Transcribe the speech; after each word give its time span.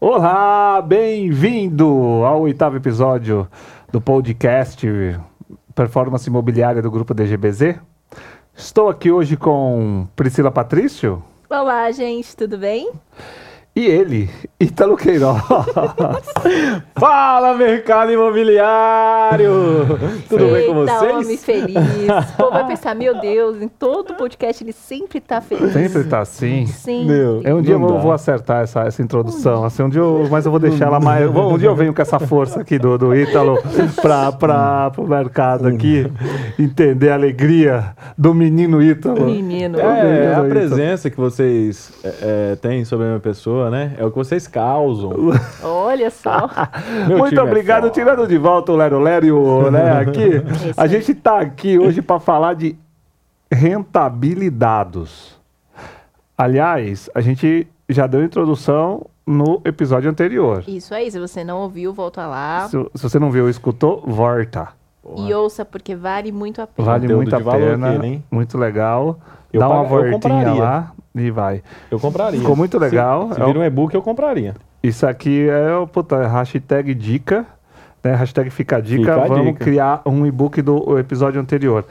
Olá, 0.00 0.80
bem-vindo 0.80 1.84
ao 2.24 2.42
oitavo 2.42 2.76
episódio 2.76 3.48
do 3.90 4.00
podcast 4.00 4.86
Performance 5.74 6.28
Imobiliária 6.28 6.80
do 6.80 6.88
Grupo 6.88 7.12
DGBZ. 7.12 7.80
Estou 8.54 8.88
aqui 8.88 9.10
hoje 9.10 9.36
com 9.36 10.06
Priscila 10.14 10.52
Patrício 10.52 11.20
Olá, 11.50 11.90
gente, 11.90 12.36
tudo 12.36 12.56
bem? 12.56 12.92
E 13.78 13.86
ele, 13.86 14.28
Ítalo 14.58 14.96
Queiroz. 14.96 15.40
Fala, 16.98 17.54
mercado 17.54 18.10
imobiliário! 18.10 19.86
Tudo 20.28 20.46
bem 20.52 20.66
com 20.66 20.80
Eita, 20.80 20.98
vocês? 20.98 21.14
homem 21.14 21.36
feliz. 21.36 21.78
O 22.34 22.36
povo 22.36 22.50
vai 22.50 22.66
pensar, 22.66 22.94
meu 22.94 23.20
Deus, 23.20 23.62
em 23.62 23.68
todo 23.68 24.14
podcast 24.14 24.64
ele 24.64 24.72
sempre 24.72 25.20
tá 25.20 25.40
feliz. 25.40 25.72
Sempre 25.72 26.04
tá 26.04 26.20
assim. 26.20 26.66
Sim. 26.66 27.06
Meu. 27.06 27.40
É 27.44 27.54
um 27.54 27.62
dia 27.62 27.74
eu 27.74 27.78
vou, 27.78 27.92
dá. 27.92 27.98
vou 27.98 28.12
acertar 28.12 28.62
essa, 28.62 28.80
essa 28.82 29.00
introdução. 29.02 29.64
Assim, 29.64 29.82
um 29.82 29.88
dia 29.88 30.00
eu, 30.00 30.26
mas 30.30 30.44
eu 30.44 30.50
vou 30.50 30.60
deixar 30.60 30.86
ela 30.86 30.98
mais. 30.98 31.28
Um 31.28 31.58
dia 31.58 31.68
eu 31.68 31.76
venho 31.76 31.94
com 31.94 32.02
essa 32.02 32.18
força 32.18 32.60
aqui 32.60 32.78
do, 32.78 32.98
do 32.98 33.14
Ítalo 33.14 33.58
para 34.00 34.32
para 34.32 34.92
o 34.96 35.06
mercado 35.06 35.68
aqui 35.68 36.06
entender 36.58 37.10
a 37.10 37.14
alegria 37.14 37.94
do 38.16 38.34
menino 38.34 38.82
Ítalo. 38.82 39.26
Menino. 39.26 39.78
É. 39.78 39.82
É, 39.82 40.34
a 40.34 40.38
Eita. 40.38 40.48
presença 40.48 41.10
que 41.10 41.16
vocês 41.16 41.92
é, 42.02 42.14
é, 42.52 42.56
têm 42.56 42.84
sobre 42.84 43.06
a 43.06 43.08
minha 43.10 43.20
pessoa, 43.20 43.67
né? 43.70 43.94
É 43.98 44.04
o 44.04 44.10
que 44.10 44.16
vocês 44.16 44.46
causam. 44.46 45.12
Olha 45.62 46.10
só. 46.10 46.48
Muito 47.08 47.38
é 47.38 47.42
obrigado, 47.42 47.82
foda. 47.82 47.94
tirando 47.94 48.26
de 48.26 48.38
volta 48.38 48.72
o 48.72 48.76
Lero 48.76 48.98
Lero 48.98 49.26
e 49.26 49.32
o 49.32 49.70
né, 49.70 49.92
aqui. 49.92 50.42
A 50.76 50.86
gente 50.86 51.14
tá 51.14 51.40
aqui 51.40 51.78
hoje 51.78 52.02
para 52.02 52.20
falar 52.20 52.54
de 52.54 52.76
rentabilidados. 53.50 55.38
Aliás, 56.36 57.10
a 57.14 57.20
gente 57.20 57.66
já 57.88 58.06
deu 58.06 58.22
introdução 58.22 59.06
no 59.26 59.60
episódio 59.64 60.10
anterior. 60.10 60.64
Isso 60.66 60.94
aí, 60.94 61.10
se 61.10 61.18
você 61.18 61.44
não 61.44 61.58
ouviu, 61.58 61.92
volta 61.92 62.26
lá. 62.26 62.68
Se, 62.68 62.76
se 62.94 63.02
você 63.02 63.18
não 63.18 63.30
viu 63.30 63.44
ou 63.44 63.50
escutou, 63.50 64.02
volta. 64.06 64.68
E 65.16 65.32
ouça, 65.32 65.64
porque 65.64 65.94
vale 65.94 66.30
muito 66.30 66.60
a 66.60 66.66
pena. 66.66 66.86
Vale 66.86 67.14
muito 67.14 67.34
a 67.34 67.40
pena, 67.40 67.90
aqui, 67.96 68.06
hein? 68.06 68.24
muito 68.30 68.58
legal. 68.58 69.18
Eu 69.52 69.60
Dá 69.60 69.68
uma 69.68 69.84
voltinha 69.84 70.52
lá 70.52 70.92
e 71.20 71.30
vai. 71.30 71.62
Eu 71.90 71.98
compraria. 72.00 72.38
Ficou 72.40 72.56
muito 72.56 72.78
legal. 72.78 73.28
Se, 73.28 73.34
se 73.34 73.40
É 73.40 73.44
o- 73.44 73.46
vir 73.52 73.58
um 73.58 73.64
e-book, 73.64 73.94
eu 73.94 74.02
compraria. 74.02 74.54
Isso 74.82 75.06
aqui 75.06 75.48
é 75.48 75.74
o 75.74 75.86
puta, 75.86 76.26
hashtag 76.26 76.94
dica, 76.94 77.44
né? 78.04 78.14
Hashtag 78.14 78.48
fica 78.50 78.76
a 78.76 78.80
dica. 78.80 79.00
Fica 79.00 79.14
a 79.24 79.26
Vamos 79.26 79.46
dica. 79.52 79.64
criar 79.64 80.02
um 80.06 80.24
e-book 80.26 80.62
do 80.62 80.98
episódio 80.98 81.40
anterior. 81.40 81.84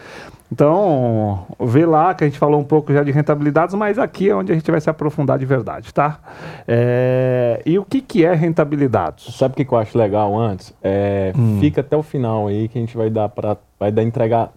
Então, 0.50 1.46
vê 1.60 1.86
lá 1.86 2.14
que 2.14 2.24
a 2.24 2.28
gente 2.28 2.40
falou 2.40 2.58
um 2.58 2.64
pouco 2.64 2.94
já 2.94 3.04
de 3.04 3.12
rentabilidades, 3.12 3.76
mas 3.76 4.00
aqui 4.00 4.30
é 4.30 4.36
onde 4.36 4.50
a 4.54 4.56
gente 4.56 4.72
vai 4.72 4.80
se 4.80 4.90
aprofundar 4.90 5.38
de 5.38 5.46
verdade, 5.46 5.94
tá? 5.94 6.20
É, 6.66 7.62
E 7.66 7.78
o 7.78 7.84
que, 7.84 8.00
que 8.02 8.24
é 8.24 8.34
rentabilidades? 8.34 9.36
Sabe 9.36 9.52
o 9.54 9.58
que 9.58 9.66
que 9.66 9.74
eu 9.74 9.78
acho 9.78 9.98
legal 9.98 10.38
antes? 10.40 10.74
É, 10.82 11.34
Hum. 11.38 11.58
Fica 11.60 11.82
até 11.82 11.98
o 11.98 12.02
final 12.04 12.48
aí 12.48 12.70
que 12.70 12.78
a 12.78 12.82
gente 12.82 12.96
vai 12.96 13.10
dar 13.10 13.28
para 13.28 13.58
vai 13.78 13.92
dar 13.92 14.04
entregar 14.04 14.52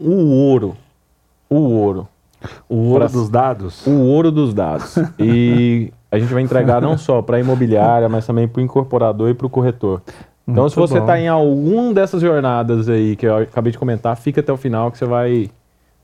o 0.00 0.30
ouro. 0.30 0.76
O 1.48 1.56
ouro. 1.60 2.08
O 2.68 2.76
ouro 2.90 3.00
Pra- 3.04 3.08
dos 3.08 3.28
dados? 3.28 3.86
O 3.86 3.90
ouro 4.00 4.30
dos 4.30 4.54
dados. 4.54 4.96
E 5.18 5.92
a 6.10 6.18
gente 6.18 6.32
vai 6.32 6.42
entregar 6.42 6.80
não 6.80 6.96
só 6.98 7.20
para 7.22 7.36
a 7.36 7.40
imobiliária, 7.40 8.08
mas 8.08 8.26
também 8.26 8.48
para 8.48 8.60
o 8.60 8.62
incorporador 8.62 9.28
e 9.30 9.34
para 9.34 9.46
o 9.46 9.50
corretor. 9.50 10.02
Então, 10.48 10.68
se 10.68 10.76
Muito 10.76 10.88
você 10.88 10.98
bom. 10.98 11.04
está 11.06 11.20
em 11.20 11.28
algum 11.28 11.92
dessas 11.92 12.20
jornadas 12.22 12.88
aí 12.88 13.14
que 13.14 13.26
eu 13.26 13.36
acabei 13.36 13.70
de 13.70 13.78
comentar, 13.78 14.16
fica 14.16 14.40
até 14.40 14.52
o 14.52 14.56
final 14.56 14.90
que 14.90 14.98
você 14.98 15.04
vai 15.04 15.50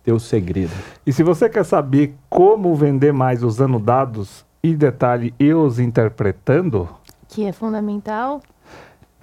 ter 0.05 0.13
o 0.13 0.21
segredo. 0.21 0.71
E 1.05 1.13
se 1.13 1.23
você 1.25 1.49
quer 1.49 1.65
saber 1.65 2.15
como 2.31 2.75
vender 2.77 3.13
mais 3.13 3.43
usando 3.43 3.79
dados 3.79 4.45
e 4.63 4.75
detalhe 4.77 5.35
e 5.41 5.53
os 5.53 5.81
interpretando, 5.81 6.89
Que 7.29 7.45
é 7.45 7.53
fundamental. 7.53 8.41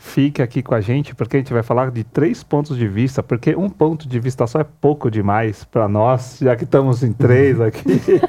Fique 0.04 0.42
aqui 0.42 0.62
com 0.62 0.76
a 0.76 0.82
gente, 0.82 1.16
porque 1.16 1.38
a 1.38 1.40
gente 1.40 1.54
vai 1.54 1.64
falar 1.64 1.90
de 1.90 2.04
três 2.04 2.44
pontos 2.44 2.78
de 2.78 2.88
vista, 2.88 3.24
porque 3.24 3.56
um 3.56 3.70
ponto 3.70 4.08
de 4.08 4.20
vista 4.20 4.46
só 4.46 4.60
é 4.60 4.64
pouco 4.64 5.10
demais 5.10 5.64
para 5.64 5.88
nós, 5.88 6.38
já 6.42 6.56
que 6.56 6.66
estamos 6.66 7.02
em 7.04 7.14
três 7.14 7.60
aqui, 7.62 8.22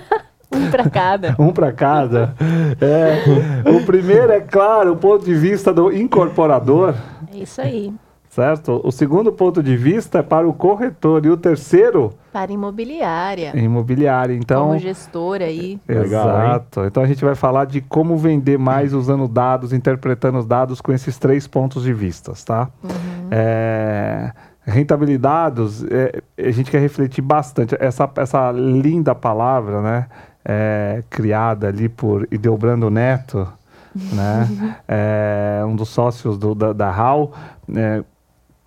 Um 0.55 0.71
pra 0.71 0.89
cada. 0.89 1.37
um 1.39 1.53
para 1.53 1.73
cada. 1.73 2.35
É, 2.81 3.71
o 3.71 3.85
primeiro 3.85 4.31
é 4.33 4.41
claro, 4.41 4.93
o 4.93 4.97
ponto 4.97 5.25
de 5.25 5.35
vista 5.35 5.75
do 5.75 5.93
incorporador, 5.93 6.95
É 7.35 7.39
isso 7.39 7.61
aí. 7.61 7.93
Certo? 8.35 8.81
O 8.85 8.91
segundo 8.91 9.33
ponto 9.33 9.63
de 9.63 9.77
vista 9.77 10.19
é 10.19 10.23
para 10.23 10.47
o 10.47 10.53
corretor 10.53 11.25
e 11.25 11.31
o 11.31 11.37
terceiro 11.37 12.13
Para 12.33 12.53
imobiliária. 12.53 13.53
é 13.55 13.59
imobiliário. 13.61 14.35
Então, 14.35 14.69
Como 14.69 14.79
gestor 14.79 15.41
aí. 15.41 15.81
Legal? 15.89 16.05
Exato. 16.05 16.85
Então 16.85 17.03
a 17.03 17.07
gente 17.07 17.25
vai 17.25 17.35
falar 17.35 17.65
de 17.67 17.81
como 17.81 18.17
vender 18.17 18.59
mais 18.59 18.93
usando 18.93 19.29
dados, 19.29 19.73
interpretando 19.73 20.39
os 20.39 20.47
dados 20.47 20.81
com 20.81 20.93
esses 20.93 21.19
três 21.19 21.47
pontos 21.47 21.85
de 21.85 21.93
vista, 21.93 22.33
tá? 22.45 22.69
É, 23.31 24.33
rentabilidades, 24.63 25.85
é, 25.85 26.21
a 26.37 26.51
gente 26.51 26.71
quer 26.71 26.81
refletir 26.81 27.23
bastante. 27.23 27.77
Essa, 27.79 28.11
essa 28.17 28.51
linda 28.51 29.15
palavra, 29.15 29.81
né? 29.81 30.07
é, 30.45 31.03
criada 31.09 31.69
ali 31.69 31.89
por 31.89 32.29
Ideobrando 32.31 32.91
Neto, 32.91 33.49
né? 33.95 34.49
é, 34.87 35.63
um 35.67 35.75
dos 35.75 35.89
sócios 35.89 36.37
do, 36.37 36.55
da, 36.55 36.73
da 36.73 36.91
HAL, 36.91 37.33
é, 37.75 38.05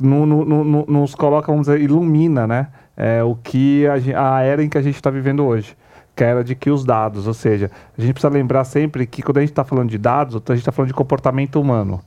no- 0.01 0.25
no- 0.25 0.45
no- 0.45 0.63
no- 0.63 0.85
nos 0.87 1.15
coloca, 1.15 1.51
vamos 1.51 1.67
dizer, 1.67 1.81
ilumina, 1.81 2.45
né? 2.47 2.67
É, 2.95 3.23
o 3.23 3.35
que 3.35 3.85
a, 3.87 4.35
a 4.35 4.41
era 4.41 4.63
em 4.63 4.69
que 4.69 4.77
a 4.77 4.81
gente 4.81 4.95
está 4.95 5.09
vivendo 5.09 5.43
hoje. 5.45 5.75
Que 6.15 6.23
é 6.23 6.27
era 6.27 6.43
de 6.43 6.55
que 6.55 6.71
os 6.71 6.83
dados, 6.83 7.27
ou 7.27 7.33
seja, 7.33 7.69
a 7.95 8.01
gente 8.01 8.13
precisa 8.13 8.33
lembrar 8.33 8.63
sempre 8.63 9.05
que 9.05 9.21
quando 9.21 9.37
a 9.37 9.41
gente 9.41 9.51
está 9.51 9.63
falando 9.63 9.89
de 9.89 9.97
dados, 9.99 10.35
a 10.35 10.39
gente 10.53 10.59
está 10.59 10.71
falando 10.71 10.87
de 10.87 10.93
comportamento 10.95 11.61
humano. 11.61 12.01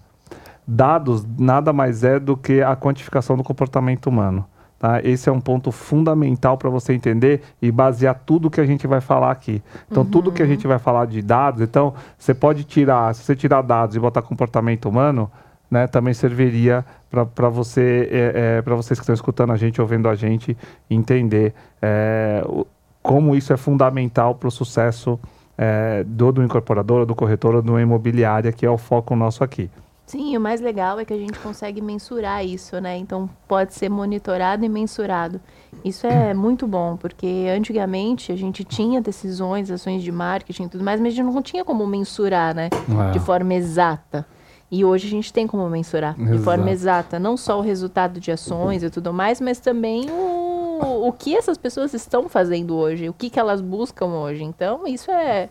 Dados 0.67 1.25
nada 1.39 1.73
mais 1.73 2.05
é 2.05 2.19
do 2.19 2.37
que 2.37 2.61
a 2.63 2.75
quantificação 2.77 3.37
do 3.37 3.45
comportamento 3.45 4.07
humano. 4.07 4.45
Tá? 4.81 5.01
Esse 5.05 5.29
é 5.29 5.33
um 5.33 5.41
ponto 5.41 5.71
fundamental 5.71 6.57
para 6.57 6.71
você 6.71 6.95
entender 6.95 7.43
e 7.61 7.71
basear 7.71 8.19
tudo 8.25 8.49
que 8.51 8.61
a 8.61 8.67
gente 8.67 8.87
vai 8.87 9.01
falar 9.01 9.31
aqui. 9.31 9.63
Então, 9.91 10.05
tudo 10.07 10.33
que 10.33 10.43
a 10.43 10.47
gente 10.47 10.67
vai 10.67 10.79
falar 10.79 11.07
de 11.07 11.21
dados, 11.21 11.61
então, 11.61 11.93
você 12.17 12.33
pode 12.33 12.65
tirar, 12.65 13.15
se 13.15 13.23
você 13.23 13.37
tirar 13.37 13.63
dados 13.63 13.95
e 13.95 14.01
botar 14.01 14.23
comportamento 14.23 14.89
humano, 14.89 15.31
né, 15.71 15.87
também 15.87 16.15
serviria 16.15 16.85
para 17.11 17.49
você, 17.49 18.09
é, 18.11 18.63
para 18.63 18.75
vocês 18.75 18.99
que 18.99 19.03
estão 19.03 19.15
escutando 19.15 19.53
a 19.53 19.57
gente, 19.57 19.81
ouvindo 19.81 20.09
a 20.09 20.15
gente, 20.15 20.57
entender 20.89 21.53
é, 21.83 22.43
o- 22.47 22.67
como 23.03 23.35
isso 23.35 23.53
é 23.53 23.57
fundamental 23.57 24.35
para 24.35 24.49
o 24.49 24.51
sucesso 24.51 25.19
é, 25.59 26.05
do, 26.07 26.33
do 26.33 26.43
incorporador, 26.43 27.05
do 27.05 27.15
corretor, 27.15 27.61
do 27.61 27.79
imobiliária, 27.81 28.53
que 28.53 28.65
é 28.65 28.71
o 28.71 28.79
foco 28.79 29.15
nosso 29.17 29.43
aqui. 29.45 29.69
Sim, 30.07 30.37
o 30.37 30.41
mais 30.41 30.61
legal 30.61 30.99
é 30.99 31.05
que 31.05 31.13
a 31.13 31.17
gente 31.17 31.39
consegue 31.39 31.81
mensurar 31.81 32.45
isso, 32.45 32.81
né? 32.81 32.97
Então 32.97 33.31
pode 33.47 33.75
ser 33.75 33.89
monitorado 33.89 34.65
e 34.65 34.69
mensurado. 34.69 35.41
Isso 35.85 36.05
é 36.07 36.33
muito 36.35 36.67
bom, 36.67 36.97
porque 36.97 37.47
antigamente 37.57 38.33
a 38.33 38.37
gente 38.37 38.65
tinha 38.65 39.01
decisões, 39.01 39.71
ações 39.71 40.03
de 40.03 40.11
marketing 40.11 40.65
e 40.65 40.69
tudo 40.69 40.83
mais, 40.83 41.01
mas 41.01 41.13
a 41.13 41.17
gente 41.17 41.33
não 41.33 41.43
tinha 41.43 41.65
como 41.65 41.87
mensurar, 41.87 42.55
né? 42.55 42.71
É. 43.09 43.11
De 43.13 43.21
forma 43.21 43.55
exata. 43.55 44.27
E 44.71 44.85
hoje 44.85 45.07
a 45.09 45.11
gente 45.11 45.33
tem 45.33 45.47
como 45.47 45.69
mensurar 45.69 46.15
de 46.15 46.23
Exato. 46.23 46.43
forma 46.43 46.71
exata, 46.71 47.19
não 47.19 47.37
só 47.37 47.59
o 47.59 47.63
resultado 47.63 48.21
de 48.21 48.31
ações 48.31 48.83
e 48.85 48.91
tudo 48.91 49.13
mais, 49.13 49.41
mas 49.41 49.59
também 49.59 50.09
o, 50.11 51.09
o 51.09 51.13
que 51.13 51.37
essas 51.37 51.59
pessoas 51.59 51.93
estão 51.93 52.29
fazendo 52.29 52.77
hoje, 52.77 53.09
o 53.09 53.13
que, 53.13 53.29
que 53.31 53.41
elas 53.41 53.61
buscam 53.61 54.07
hoje. 54.07 54.45
Então, 54.45 54.87
isso 54.87 55.11
é 55.11 55.49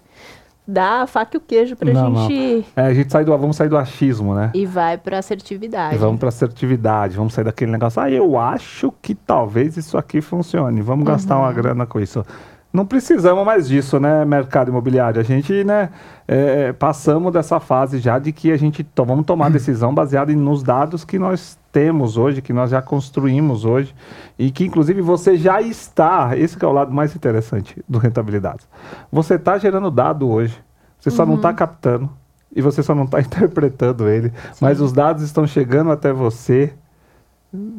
dar 0.65 1.01
a 1.01 1.07
faca 1.07 1.35
e 1.35 1.37
o 1.37 1.41
queijo 1.41 1.75
pra 1.75 1.91
Não, 1.91 2.11
não. 2.11 2.27
gente 2.29 2.65
É, 2.75 2.81
a 2.83 2.93
gente 2.93 3.11
sai 3.11 3.25
do, 3.25 3.35
vamos 3.37 3.55
sair 3.57 3.67
do 3.69 3.77
achismo, 3.77 4.33
né? 4.35 4.51
e 4.53 4.65
vai 4.65 4.97
pra 4.97 5.17
E 5.17 5.19
assertividade. 5.19 5.97
vamos 5.97 6.19
para 6.19 6.29
assertividade, 6.29 7.17
vamos 7.17 7.33
sair 7.33 7.43
daquele 7.43 7.71
negócio. 7.71 8.01
Ah, 8.01 8.09
eu 8.09 8.37
acho 8.39 8.93
que 9.01 9.13
talvez 9.15 9.75
isso 9.77 9.97
aqui 9.97 10.21
funcione. 10.21 10.81
Vamos 10.81 11.05
gastar 11.05 11.37
uma 11.39 11.51
grana 11.51 11.85
com 11.85 11.99
isso. 11.99 12.23
Não 12.71 12.85
precisamos 12.85 13.43
mais 13.43 13.67
disso, 13.67 13.99
né, 13.99 14.23
mercado 14.23 14.69
imobiliário? 14.69 15.19
A 15.19 15.23
gente, 15.23 15.63
né, 15.63 15.89
é, 16.27 16.71
passamos 16.71 17.33
dessa 17.33 17.59
fase 17.59 17.97
já 17.97 18.19
de 18.19 18.31
que 18.31 18.51
a 18.51 18.57
gente 18.57 18.83
to 18.83 19.03
vamos 19.03 19.25
tomar 19.25 19.49
decisão 19.49 19.93
baseada 19.93 20.31
nos 20.33 20.61
dados 20.61 21.03
que 21.03 21.17
nós 21.17 21.57
temos 21.71 22.15
hoje, 22.15 22.43
que 22.43 22.53
nós 22.53 22.69
já 22.69 22.79
construímos 22.79 23.65
hoje 23.65 23.95
e 24.37 24.51
que, 24.51 24.65
inclusive, 24.65 25.01
você 25.01 25.35
já 25.35 25.61
está. 25.61 26.37
Esse 26.37 26.57
que 26.57 26.63
é 26.63 26.67
o 26.67 26.71
lado 26.71 26.91
mais 26.91 27.15
interessante 27.15 27.83
do 27.89 27.97
rentabilidade. 27.97 28.67
Você 29.11 29.33
está 29.35 29.57
gerando 29.57 29.89
dado 29.89 30.29
hoje. 30.29 30.55
Você 30.99 31.09
só 31.09 31.25
não 31.25 31.35
está 31.35 31.53
captando 31.53 32.09
e 32.55 32.61
você 32.61 32.83
só 32.83 32.93
não 32.93 33.05
está 33.05 33.19
interpretando 33.21 34.07
ele, 34.07 34.31
mas 34.59 34.81
os 34.81 34.91
dados 34.91 35.23
estão 35.23 35.47
chegando 35.47 35.91
até 35.91 36.11
você 36.11 36.73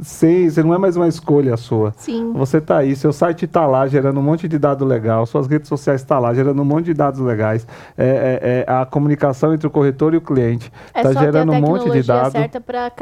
sem, 0.03 0.51
você 0.51 0.63
não 0.65 0.75
é 0.75 0.79
mais 0.79 0.97
uma 0.97 1.07
escolha 1.07 1.57
sua. 1.57 1.93
Sim. 1.97 2.33
Você 2.33 2.59
está 2.59 2.79
aí, 2.79 2.97
seu 2.97 3.13
site 3.13 3.45
está 3.45 3.67
lá 3.67 3.87
gerando 3.87 4.19
um 4.19 4.23
monte 4.23 4.49
de 4.49 4.59
dado 4.59 4.85
legal, 4.85 5.25
suas 5.27 5.47
redes 5.47 5.69
sociais 5.69 6.01
estão 6.01 6.19
lá 6.19 6.35
gerando 6.35 6.61
um 6.61 6.65
monte 6.65 6.87
de 6.87 6.95
dados 6.95 7.21
legais. 7.21 7.65
É, 7.97 8.65
é- 8.65 8.65
é 8.69 8.73
a 8.73 8.85
comunicação 8.85 9.55
entre 9.55 9.67
o 9.67 9.71
corretor 9.71 10.13
e 10.13 10.17
o 10.17 10.21
cliente 10.21 10.73
É 10.93 11.01
está 11.03 11.13
só 11.13 11.21
gerando 11.21 11.53
um 11.53 11.61
monte 11.61 11.85
de 11.91 12.03
tecnologia 12.03 12.03
dados. 12.15 12.33
certa 12.33 12.61
para 12.61 12.93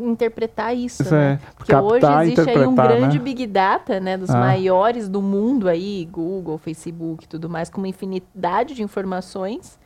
interpretar 0.00 0.76
isso, 0.76 1.02
Isso 1.02 1.14
né? 1.14 1.40
é, 1.42 1.52
Porque 1.56 1.74
hoje 1.74 2.00
captar, 2.00 2.22
existe 2.24 2.40
aí 2.40 2.46
um 2.46 2.50
interpretar, 2.72 2.88
grande 2.96 3.18
né? 3.18 3.24
big 3.24 3.46
data, 3.48 3.98
né, 4.00 4.16
dos 4.16 4.30
Ah. 4.30 4.38
maiores 4.38 5.08
do 5.08 5.20
mundo 5.20 5.68
aí, 5.68 6.08
Google, 6.12 6.58
Facebook, 6.58 7.26
tudo 7.26 7.48
mais, 7.50 7.68
com 7.68 7.78
uma 7.78 7.88
infinidade 7.88 8.74
de 8.74 8.82
informações. 8.82 9.78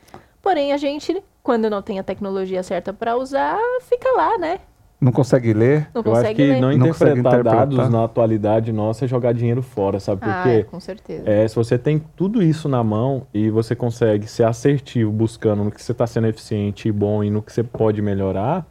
Porém, 0.43 0.73
a 0.73 0.77
gente 0.77 1.23
quando 1.43 1.71
não 1.71 1.81
tem 1.81 1.99
a 1.99 2.03
tecnologia 2.03 2.63
certa 2.63 2.93
para 2.93 3.17
usar, 3.17 3.57
fica 3.89 4.11
lá, 4.15 4.37
né? 4.37 4.59
Não 5.01 5.13
consegue 5.13 5.53
ler? 5.53 5.89
Não 5.95 6.03
Eu 6.05 6.11
acho 6.13 6.21
consegue 6.23 6.35
que 6.35 6.43
ler. 6.49 6.61
não 6.61 6.73
Não 6.77 6.89
consegue 6.89 7.21
interpretar 7.21 7.41
interpretar. 7.41 7.67
dados 7.69 7.89
na 7.91 8.05
atualidade 8.05 8.73
nossa 8.73 9.05
é 9.05 9.09
jogar 9.09 9.33
dinheiro 9.33 9.63
fora, 9.63 10.01
sabe 10.01 10.21
por 10.23 10.29
Ah, 10.31 10.43
quê? 10.43 10.65
com 10.69 10.81
certeza. 10.81 11.23
É, 11.25 11.47
se 11.47 11.55
você 11.55 11.79
tem 11.79 12.03
tudo 12.17 12.43
isso 12.43 12.69
na 12.69 12.83
mão 12.83 13.23
e 13.33 13.49
você 13.49 13.77
consegue 13.77 14.27
ser 14.27 14.43
assertivo 14.45 15.13
buscando 15.13 15.63
no 15.63 15.71
que 15.71 15.81
você 15.81 15.93
está 15.93 16.05
sendo 16.07 16.27
eficiente 16.27 16.89
e 16.89 16.93
bom 16.93 17.23
e 17.23 17.31
no 17.31 17.41
que 17.43 17.53
você 17.53 17.63
pode 17.63 18.03
melhorar, 18.03 18.67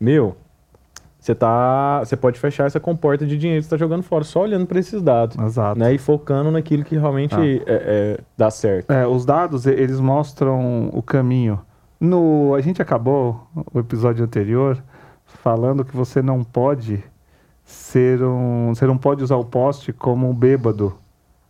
meu, 0.00 0.34
você 1.18 1.34
tá, 1.34 1.98
você 2.04 2.16
pode 2.16 2.38
fechar 2.38 2.66
essa 2.66 2.78
comporta 2.80 3.26
de 3.26 3.36
dinheiro 3.36 3.60
que 3.62 3.68
você 3.68 3.74
está 3.74 3.76
jogando 3.76 4.02
fora 4.02 4.24
só 4.24 4.42
olhando 4.42 4.64
para 4.66 4.78
esses 4.78 5.02
dados, 5.02 5.36
Exato. 5.38 5.78
né? 5.78 5.92
E 5.92 5.98
focando 5.98 6.50
naquilo 6.50 6.84
que 6.84 6.96
realmente 6.96 7.34
Ah. 7.34 7.44
é- 7.44 7.62
é, 7.66 8.18
dá 8.36 8.50
certo. 8.50 8.90
É, 8.90 9.06
os 9.06 9.26
dados, 9.26 9.66
eles 9.66 10.00
mostram 10.00 10.88
o 10.92 11.02
caminho. 11.02 11.60
No, 12.00 12.54
a 12.54 12.60
gente 12.60 12.80
acabou 12.80 13.46
o 13.74 13.78
episódio 13.80 14.24
anterior 14.24 14.82
falando 15.46 15.84
que 15.84 15.96
você 15.96 16.20
não 16.20 16.42
pode 16.42 17.04
ser 17.64 18.20
um, 18.20 18.74
você 18.74 18.84
não 18.84 18.98
pode 18.98 19.22
usar 19.22 19.36
o 19.36 19.44
poste 19.44 19.92
como 19.92 20.28
um 20.28 20.34
bêbado, 20.34 20.92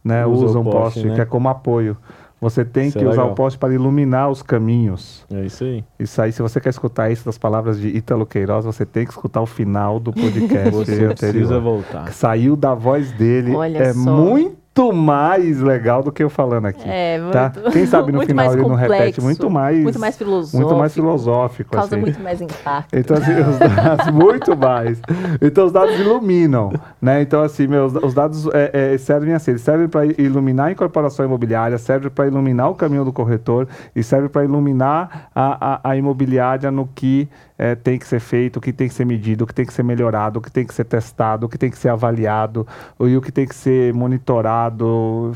né? 0.04 0.26
Usa 0.26 0.44
Usa, 0.44 0.58
o 0.58 0.60
um 0.60 0.64
poste, 0.64 0.80
poste, 0.80 1.08
né? 1.08 1.14
que 1.14 1.20
é 1.22 1.24
como 1.24 1.48
apoio. 1.48 1.96
Você 2.38 2.62
tem 2.62 2.88
Isso 2.88 2.98
que 2.98 3.04
é 3.04 3.08
usar 3.08 3.22
legal. 3.22 3.32
o 3.32 3.34
poste 3.34 3.58
para 3.58 3.72
iluminar 3.72 4.30
os 4.30 4.42
caminhos. 4.42 5.24
É 5.32 5.46
isso 5.46 5.64
aí. 5.64 5.82
Isso 5.98 6.20
aí, 6.20 6.30
se 6.30 6.42
você 6.42 6.60
quer 6.60 6.68
escutar 6.68 7.10
isso 7.10 7.24
das 7.24 7.38
palavras 7.38 7.80
de 7.80 7.88
Ítalo 7.88 8.26
Queiroz, 8.26 8.66
você 8.66 8.84
tem 8.84 9.06
que 9.06 9.12
escutar 9.12 9.40
o 9.40 9.46
final 9.46 9.98
do 9.98 10.12
podcast 10.12 10.68
Você 10.76 10.92
anterior. 10.92 11.14
precisa 11.14 11.58
voltar. 11.58 12.12
Saiu 12.12 12.54
da 12.54 12.74
voz 12.74 13.10
dele. 13.12 13.54
Olha 13.56 13.78
é 13.78 13.94
só. 13.94 13.98
muito 14.14 14.58
mais 14.92 15.60
legal 15.60 16.02
do 16.02 16.12
que 16.12 16.22
eu 16.22 16.30
falando 16.30 16.66
aqui. 16.66 16.88
É, 16.88 17.18
tá? 17.32 17.52
muito- 17.54 17.70
Quem 17.72 17.86
sabe 17.86 18.12
no 18.12 18.18
muito 18.18 18.28
final 18.28 18.52
ele 18.52 18.62
não 18.62 18.74
repete 18.74 18.96
complexo, 18.96 19.22
muito 19.22 19.50
mais. 19.50 19.82
muito 19.82 19.98
mais 19.98 20.16
filosófico. 20.16 20.56
Muito 20.56 20.78
mais 20.78 20.94
filosófico. 20.94 21.70
Causa 21.70 21.94
assim. 21.94 22.00
muito 22.00 22.20
mais 22.20 22.40
impacto. 22.40 22.94
Então, 22.96 23.16
assim, 23.16 23.32
os 23.32 23.58
dados, 23.58 24.10
muito 24.12 24.56
mais. 24.56 25.00
Então, 25.40 25.66
os 25.66 25.72
dados 25.72 25.98
iluminam, 25.98 26.72
né? 27.00 27.22
Então, 27.22 27.42
assim, 27.42 27.66
meus, 27.66 27.94
os 27.94 28.14
dados 28.14 28.46
é, 28.52 28.94
é, 28.94 28.98
servem 28.98 29.34
assim, 29.34 29.52
eles 29.52 29.62
servem 29.62 29.88
para 29.88 30.06
iluminar 30.06 30.66
a 30.68 30.72
incorporação 30.72 31.24
imobiliária, 31.24 31.78
servem 31.78 32.10
para 32.10 32.26
iluminar 32.26 32.70
o 32.70 32.74
caminho 32.74 33.04
do 33.04 33.12
corretor 33.12 33.66
e 33.94 34.02
servem 34.02 34.28
para 34.28 34.44
iluminar 34.44 35.30
a, 35.34 35.74
a, 35.74 35.90
a 35.90 35.96
imobiliária 35.96 36.70
no 36.70 36.86
que 36.94 37.28
é, 37.58 37.74
tem 37.74 37.98
que 37.98 38.06
ser 38.06 38.20
feito, 38.20 38.56
o 38.58 38.60
que 38.60 38.72
tem 38.72 38.88
que 38.88 38.94
ser 38.94 39.04
medido, 39.04 39.44
o 39.44 39.46
que 39.46 39.54
tem 39.54 39.64
que 39.64 39.72
ser 39.72 39.82
melhorado, 39.82 40.38
o 40.38 40.42
que 40.42 40.50
tem 40.50 40.66
que 40.66 40.74
ser 40.74 40.84
testado, 40.84 41.46
o 41.46 41.48
que 41.48 41.56
tem 41.56 41.70
que 41.70 41.78
ser 41.78 41.88
avaliado, 41.88 42.66
e 43.00 43.16
o 43.16 43.22
que 43.22 43.32
tem 43.32 43.46
que 43.46 43.54
ser 43.54 43.94
monitorado, 43.94 44.65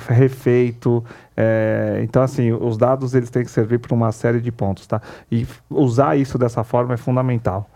refeito. 0.09 1.05
é, 1.37 2.01
então, 2.03 2.23
assim, 2.23 2.53
os 2.53 2.77
dados 2.77 3.15
eles 3.15 3.31
têm 3.31 3.43
que 3.45 3.51
servir 3.51 3.79
para 3.79 3.95
uma 3.95 4.13
série 4.13 4.41
de 4.41 4.53
pontos, 4.53 4.87
tá? 4.87 5.01
E 5.33 5.47
usar 5.71 6.17
isso 6.17 6.37
dessa 6.37 6.63
forma 6.63 6.95
é 6.95 6.97
fundamental. 6.97 7.69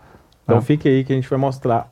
Então 0.43 0.57
Ah. 0.57 0.61
fique 0.61 0.87
aí 0.87 1.03
que 1.03 1.11
a 1.11 1.15
gente 1.15 1.29
vai 1.29 1.39
mostrar 1.39 1.89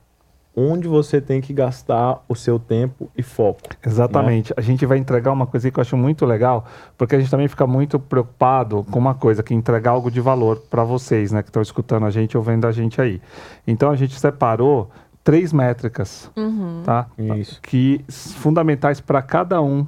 onde 0.55 0.87
você 0.87 1.19
tem 1.19 1.41
que 1.41 1.51
gastar 1.51 2.23
o 2.29 2.35
seu 2.35 2.59
tempo 2.59 3.09
e 3.17 3.23
foco. 3.23 3.61
Exatamente. 3.83 4.53
A 4.55 4.61
gente 4.61 4.85
vai 4.85 4.99
entregar 4.99 5.31
uma 5.31 5.47
coisa 5.47 5.71
que 5.71 5.79
eu 5.79 5.81
acho 5.81 5.97
muito 5.97 6.27
legal, 6.27 6.65
porque 6.95 7.15
a 7.15 7.19
gente 7.19 7.31
também 7.31 7.47
fica 7.47 7.65
muito 7.65 7.97
preocupado 7.97 8.85
com 8.91 8.99
uma 8.99 9.15
coisa, 9.15 9.41
que 9.41 9.51
é 9.51 9.57
entregar 9.57 9.89
algo 9.91 10.11
de 10.11 10.21
valor 10.21 10.57
para 10.69 10.83
vocês, 10.83 11.31
né, 11.31 11.41
que 11.41 11.49
estão 11.49 11.61
escutando 11.61 12.05
a 12.05 12.11
gente 12.11 12.37
ou 12.37 12.43
vendo 12.43 12.67
a 12.67 12.71
gente 12.71 13.01
aí. 13.01 13.19
Então 13.65 13.89
a 13.89 13.95
gente 13.95 14.19
separou 14.19 14.91
três 15.23 15.53
métricas, 15.53 16.29
Uhum. 16.35 16.81
tá? 16.83 17.07
Isso. 17.17 17.59
Que 17.61 18.03
fundamentais 18.09 18.99
para 18.99 19.21
cada 19.21 19.61
um 19.61 19.87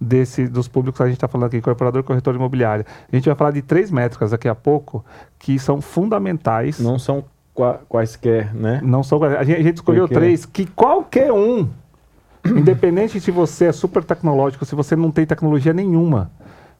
desse 0.00 0.46
dos 0.46 0.68
públicos 0.68 0.98
que 0.98 1.02
a 1.02 1.06
gente 1.06 1.16
está 1.16 1.26
falando 1.28 1.46
aqui, 1.46 1.56
incorporador, 1.56 2.02
corretor 2.02 2.34
imobiliário. 2.34 2.84
A 3.10 3.16
gente 3.16 3.24
vai 3.26 3.34
falar 3.34 3.50
de 3.52 3.62
três 3.62 3.90
métricas 3.90 4.30
daqui 4.32 4.46
a 4.48 4.54
pouco 4.54 5.04
que 5.38 5.58
são 5.58 5.80
fundamentais. 5.80 6.78
Não 6.78 6.98
são 6.98 7.24
qua- 7.54 7.80
quaisquer, 7.88 8.54
né? 8.54 8.80
Não 8.84 9.02
são. 9.02 9.22
A 9.24 9.42
gente, 9.42 9.58
a 9.58 9.62
gente 9.62 9.76
escolheu 9.76 10.04
Por 10.06 10.08
quê? 10.08 10.14
três 10.14 10.44
que 10.44 10.66
qualquer 10.66 11.32
um, 11.32 11.68
independente 12.44 13.18
se 13.20 13.30
você 13.30 13.66
é 13.66 13.72
super 13.72 14.04
tecnológico, 14.04 14.64
se 14.66 14.74
você 14.74 14.94
não 14.94 15.10
tem 15.10 15.24
tecnologia 15.26 15.72
nenhuma, 15.72 16.30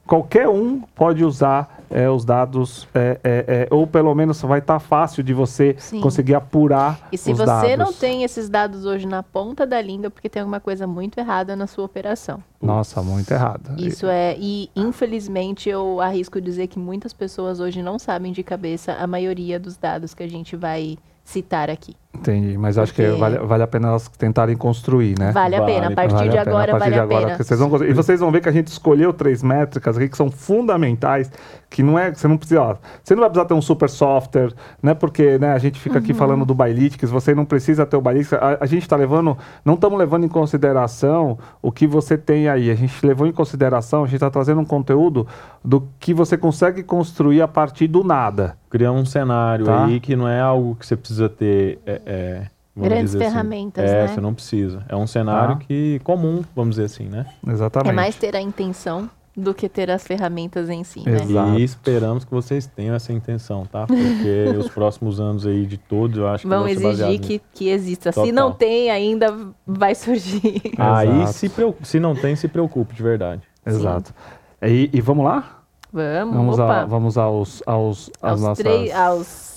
qualquer 0.07 0.49
um 0.49 0.81
pode 0.95 1.25
usar 1.25 1.85
é, 1.91 2.09
os 2.09 2.25
dados, 2.25 2.89
é, 2.95 3.21
é, 3.23 3.69
é, 3.71 3.75
ou 3.75 3.87
pelo 3.87 4.15
menos 4.15 4.41
vai 4.43 4.59
estar 4.59 4.79
fácil 4.79 5.23
de 5.23 5.33
você 5.33 5.75
Sim. 5.79 6.01
conseguir 6.01 6.35
apurar 6.35 7.09
E 7.13 7.19
se 7.19 7.33
você 7.33 7.45
dados. 7.45 7.79
não 7.79 7.93
tem 7.93 8.23
esses 8.23 8.49
dados 8.49 8.85
hoje 8.85 9.07
na 9.07 9.23
ponta 9.23 9.67
da 9.67 9.81
língua, 9.81 10.11
porque 10.11 10.29
tem 10.29 10.41
alguma 10.41 10.61
coisa 10.61 10.87
muito 10.87 11.19
errada 11.19 11.55
na 11.55 11.67
sua 11.67 11.85
operação. 11.85 12.43
Nossa, 12.61 13.03
muito 13.03 13.31
errado. 13.31 13.75
Isso 13.79 14.07
é, 14.07 14.37
e 14.39 14.71
infelizmente 14.75 15.69
eu 15.69 16.01
arrisco 16.01 16.41
dizer 16.41 16.67
que 16.67 16.79
muitas 16.79 17.13
pessoas 17.13 17.61
hoje 17.61 17.83
não 17.83 17.99
sabem 17.99 18.33
de 18.33 18.43
cabeça 18.43 18.95
a 18.95 19.07
maioria 19.07 19.59
dos 19.61 19.77
dados 19.77 20.15
que 20.15 20.23
a 20.23 20.29
gente 20.29 20.57
vai 20.57 20.99
citar 21.25 21.69
aqui. 21.69 21.95
Entendi, 22.21 22.57
mas 22.59 22.79
acho 22.79 22.93
que 22.95 23.07
vale, 23.13 23.39
vale 23.39 23.63
a 23.63 23.67
pena 23.67 23.89
elas 23.89 24.09
tentarem 24.09 24.57
construir, 24.57 25.19
né? 25.19 25.33
Vale 25.33 25.57
a 25.57 25.61
Vale, 25.61 25.73
pena, 25.73 25.87
a 25.89 25.91
partir 25.93 26.15
Vale 26.15 26.29
de 26.31 26.39
a 26.39 26.45
pena, 26.45 26.51
agora 26.57 26.73
a 26.73 26.79
partir 26.79 26.81
vale 26.81 26.93
de 26.95 26.99
a 27.01 27.03
agora, 27.03 27.21
pena. 27.27 27.31
porque 27.37 27.45
vocês 27.45 27.61
vão 27.61 27.85
e 27.85 27.93
vocês 27.93 28.21
vão 28.21 28.31
ver 28.31 28.41
que 28.41 28.49
a 28.49 28.53
gente 28.53 28.69
escolheu 28.69 29.13
três 29.13 29.43
métricas 29.43 29.97
aqui 29.97 30.09
que 30.09 30.17
são 30.17 30.31
fundamentais, 30.31 31.31
que 31.71 31.83
não 31.83 31.99
é, 31.99 32.13
você 32.15 32.27
não 32.29 32.37
precisa, 32.37 32.63
ó, 32.63 32.77
você 33.03 33.15
não 33.15 33.21
vai 33.21 33.31
precisar 33.31 33.47
ter 33.49 33.55
um 33.55 33.63
super 33.63 33.89
software, 33.89 34.53
né? 34.83 34.95
Porque, 34.95 35.39
né, 35.39 35.53
a 35.53 35.59
gente 35.59 35.79
fica 35.81 35.97
Uhum. 35.99 36.03
aqui 36.05 36.15
falando 36.15 36.45
do 36.45 36.55
Bylytics, 36.55 37.11
você 37.11 37.35
não 37.35 37.45
precisa 37.45 37.85
ter 37.87 37.97
o 37.97 38.01
Bylytics, 38.01 38.33
a, 38.35 38.59
a 38.61 38.67
gente 38.67 38.83
está 38.83 38.97
levando, 38.97 39.37
não 39.65 39.75
estamos 39.75 39.99
levando 39.99 40.25
em 40.25 40.29
consideração 40.29 41.39
o 41.63 41.71
que 41.73 41.87
você 41.87 42.17
tem 42.17 42.49
aí, 42.49 42.71
a 42.71 42.75
gente 42.75 43.05
levou 43.07 43.27
em 43.27 43.33
consideração, 43.33 44.03
a 44.03 44.07
gente 44.07 44.17
está 44.17 44.31
trazendo 44.31 44.61
um 44.61 44.65
conteúdo 44.65 45.27
do 45.65 45.87
que 45.99 46.13
você 46.15 46.37
consegue 46.37 46.83
construir 46.83 47.43
a 47.43 47.49
partir 47.49 47.89
do 47.89 48.03
nada. 48.05 48.57
Criar 48.71 48.93
um 48.93 49.05
cenário 49.05 49.65
Tá. 49.67 49.85
aí 49.87 50.01
que 50.01 50.15
não 50.17 50.29
é 50.29 50.41
algo 50.41 50.75
que 50.75 50.85
você 50.87 50.97
precisa 50.97 51.29
ter. 51.29 51.79
é, 51.87 52.01
é, 52.07 52.47
Grandes 52.77 53.15
assim. 53.15 53.25
ferramentas, 53.25 53.91
É, 53.91 54.03
né? 54.03 54.09
você 54.09 54.21
não 54.21 54.33
precisa. 54.35 54.85
É 54.89 54.95
um 54.95 55.07
cenário 55.07 55.57
Tá. 55.57 55.65
que 55.67 55.99
comum, 56.05 56.43
vamos 56.55 56.77
dizer 56.77 56.85
assim, 56.87 57.05
né? 57.07 57.27
Exatamente. 57.47 57.91
É 57.91 57.95
mais 57.95 58.15
ter 58.17 58.37
a 58.37 58.41
intenção 58.41 59.11
do 59.37 59.53
que 59.53 59.69
ter 59.69 59.91
as 59.91 60.03
ferramentas 60.07 60.71
em 60.71 60.83
si, 60.83 61.01
né? 61.05 61.17
Exato. 61.23 61.59
E 61.59 61.63
esperamos 61.63 62.25
que 62.25 62.31
vocês 62.31 62.67
tenham 62.67 62.95
essa 62.95 63.13
intenção, 63.13 63.67
tá? 63.67 63.87
Porque 63.87 64.45
os 64.59 64.69
próximos 64.69 65.21
anos 65.21 65.47
aí 65.47 65.67
de 65.67 65.77
todos, 65.77 66.17
eu 66.19 66.27
acho 66.29 66.43
que 66.43 66.49
Vão 66.49 66.61
vão 66.61 66.69
exigir 66.69 67.21
que, 67.21 67.43
que 67.53 67.69
exista. 67.69 68.13
Se 68.13 68.17
Total. 68.17 68.33
não 68.33 68.53
tem 68.53 68.91
ainda, 68.91 69.35
vai 69.67 69.95
surgir. 69.95 70.63
Aí, 70.79 71.27
se, 71.29 71.51
se 71.83 72.01
não 72.01 72.15
tem, 72.15 72.35
se 72.35 72.49
preocupe, 72.49 72.95
de 72.95 73.03
verdade. 73.03 73.43
Exato. 73.67 74.15
E, 74.63 74.89
e 74.93 75.01
vamos 75.03 75.25
lá? 75.25 75.63
Vamos, 75.93 76.35
Vamos, 76.35 76.61
a, 76.61 76.85
vamos 76.85 77.19
aos, 77.19 77.63
aos, 77.67 78.11
aos, 78.21 78.41
nossas... 78.41 78.59
três, 78.59 78.95
aos, 78.95 79.56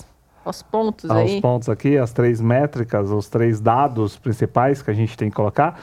aos 0.50 0.62
pontos 0.64 1.10
aos 1.10 1.20
aí. 1.20 1.42
pontos 1.42 1.70
aqui, 1.70 1.98
as 1.98 2.12
três 2.12 2.42
métricas, 2.42 3.10
os 3.12 3.30
três 3.30 3.60
dados 3.62 4.18
principais 4.18 4.82
que 4.82 4.90
a 4.92 4.94
gente 4.94 5.16
tem 5.18 5.30
que 5.30 5.36
colocar. 5.36 5.80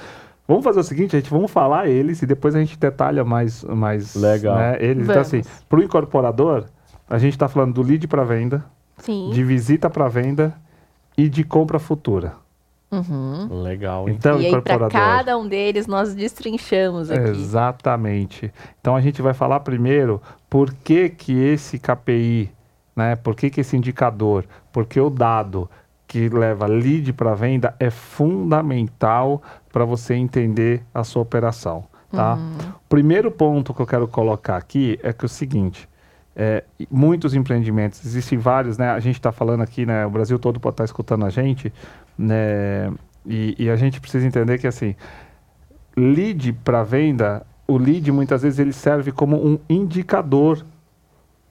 Vamos 0.48 0.62
fazer 0.62 0.80
o 0.80 0.84
seguinte, 0.84 1.12
gente, 1.16 1.30
vamos 1.30 1.50
falar 1.50 1.88
eles 1.88 2.22
e 2.22 2.26
depois 2.26 2.54
a 2.54 2.58
gente 2.60 2.78
detalha 2.78 3.24
mais, 3.24 3.64
mais 3.64 4.14
Legal. 4.14 4.56
né, 4.56 4.76
eles. 4.80 5.04
Então, 5.04 5.14
Vamos. 5.22 5.28
assim, 5.34 5.42
para 5.68 5.80
o 5.80 5.82
incorporador, 5.82 6.66
a 7.08 7.18
gente 7.18 7.32
está 7.32 7.48
falando 7.48 7.74
do 7.74 7.82
lead 7.82 8.06
para 8.06 8.22
venda, 8.24 8.64
Sim. 8.98 9.30
de 9.32 9.42
visita 9.42 9.90
para 9.90 10.06
venda 10.08 10.54
e 11.18 11.28
de 11.28 11.42
compra 11.42 11.78
futura. 11.80 12.34
Uhum. 12.92 13.62
Legal, 13.62 14.08
hein? 14.08 14.14
Então, 14.16 14.40
E 14.40 14.44
aí, 14.46 14.50
para 14.52 14.60
incorporador. 14.60 14.90
cada 14.92 15.36
um 15.36 15.48
deles, 15.48 15.88
nós 15.88 16.14
destrinchamos 16.14 17.10
aqui. 17.10 17.30
Exatamente. 17.30 18.52
Então 18.80 18.94
a 18.94 19.00
gente 19.00 19.20
vai 19.20 19.34
falar 19.34 19.58
primeiro 19.60 20.22
por 20.48 20.72
que, 20.72 21.08
que 21.08 21.32
esse 21.36 21.78
KPI, 21.80 22.52
né? 22.96 23.14
Por 23.14 23.36
que, 23.36 23.50
que 23.50 23.60
esse 23.60 23.76
indicador, 23.76 24.46
porque 24.72 24.98
o 24.98 25.10
dado 25.10 25.70
que 26.08 26.28
leva 26.28 26.66
lead 26.66 27.12
para 27.12 27.34
venda 27.34 27.74
é 27.78 27.90
fundamental 27.90 29.42
para 29.70 29.84
você 29.84 30.14
entender 30.14 30.82
a 30.94 31.04
sua 31.04 31.20
operação, 31.20 31.84
tá? 32.10 32.38
O 32.76 32.88
primeiro 32.88 33.30
ponto 33.30 33.74
que 33.74 33.82
eu 33.82 33.86
quero 33.86 34.08
colocar 34.08 34.56
aqui 34.56 34.98
é 35.02 35.12
que 35.12 35.24
é 35.24 35.26
o 35.26 35.28
seguinte, 35.28 35.88
é, 36.34 36.64
muitos 36.90 37.34
empreendimentos, 37.34 38.04
existem 38.04 38.38
vários, 38.38 38.78
né? 38.78 38.90
A 38.90 39.00
gente 39.00 39.16
está 39.16 39.32
falando 39.32 39.62
aqui, 39.62 39.84
né? 39.84 40.06
O 40.06 40.10
Brasil 40.10 40.38
todo 40.38 40.60
pode 40.60 40.74
estar 40.74 40.84
escutando 40.84 41.26
a 41.26 41.30
gente, 41.30 41.72
né? 42.16 42.92
E, 43.24 43.56
e 43.58 43.70
a 43.70 43.76
gente 43.76 44.00
precisa 44.00 44.24
entender 44.24 44.58
que 44.58 44.66
assim, 44.66 44.94
lead 45.96 46.52
para 46.64 46.84
venda, 46.84 47.44
o 47.66 47.76
lead 47.76 48.12
muitas 48.12 48.42
vezes 48.42 48.58
ele 48.58 48.72
serve 48.72 49.10
como 49.10 49.36
um 49.36 49.58
indicador 49.68 50.64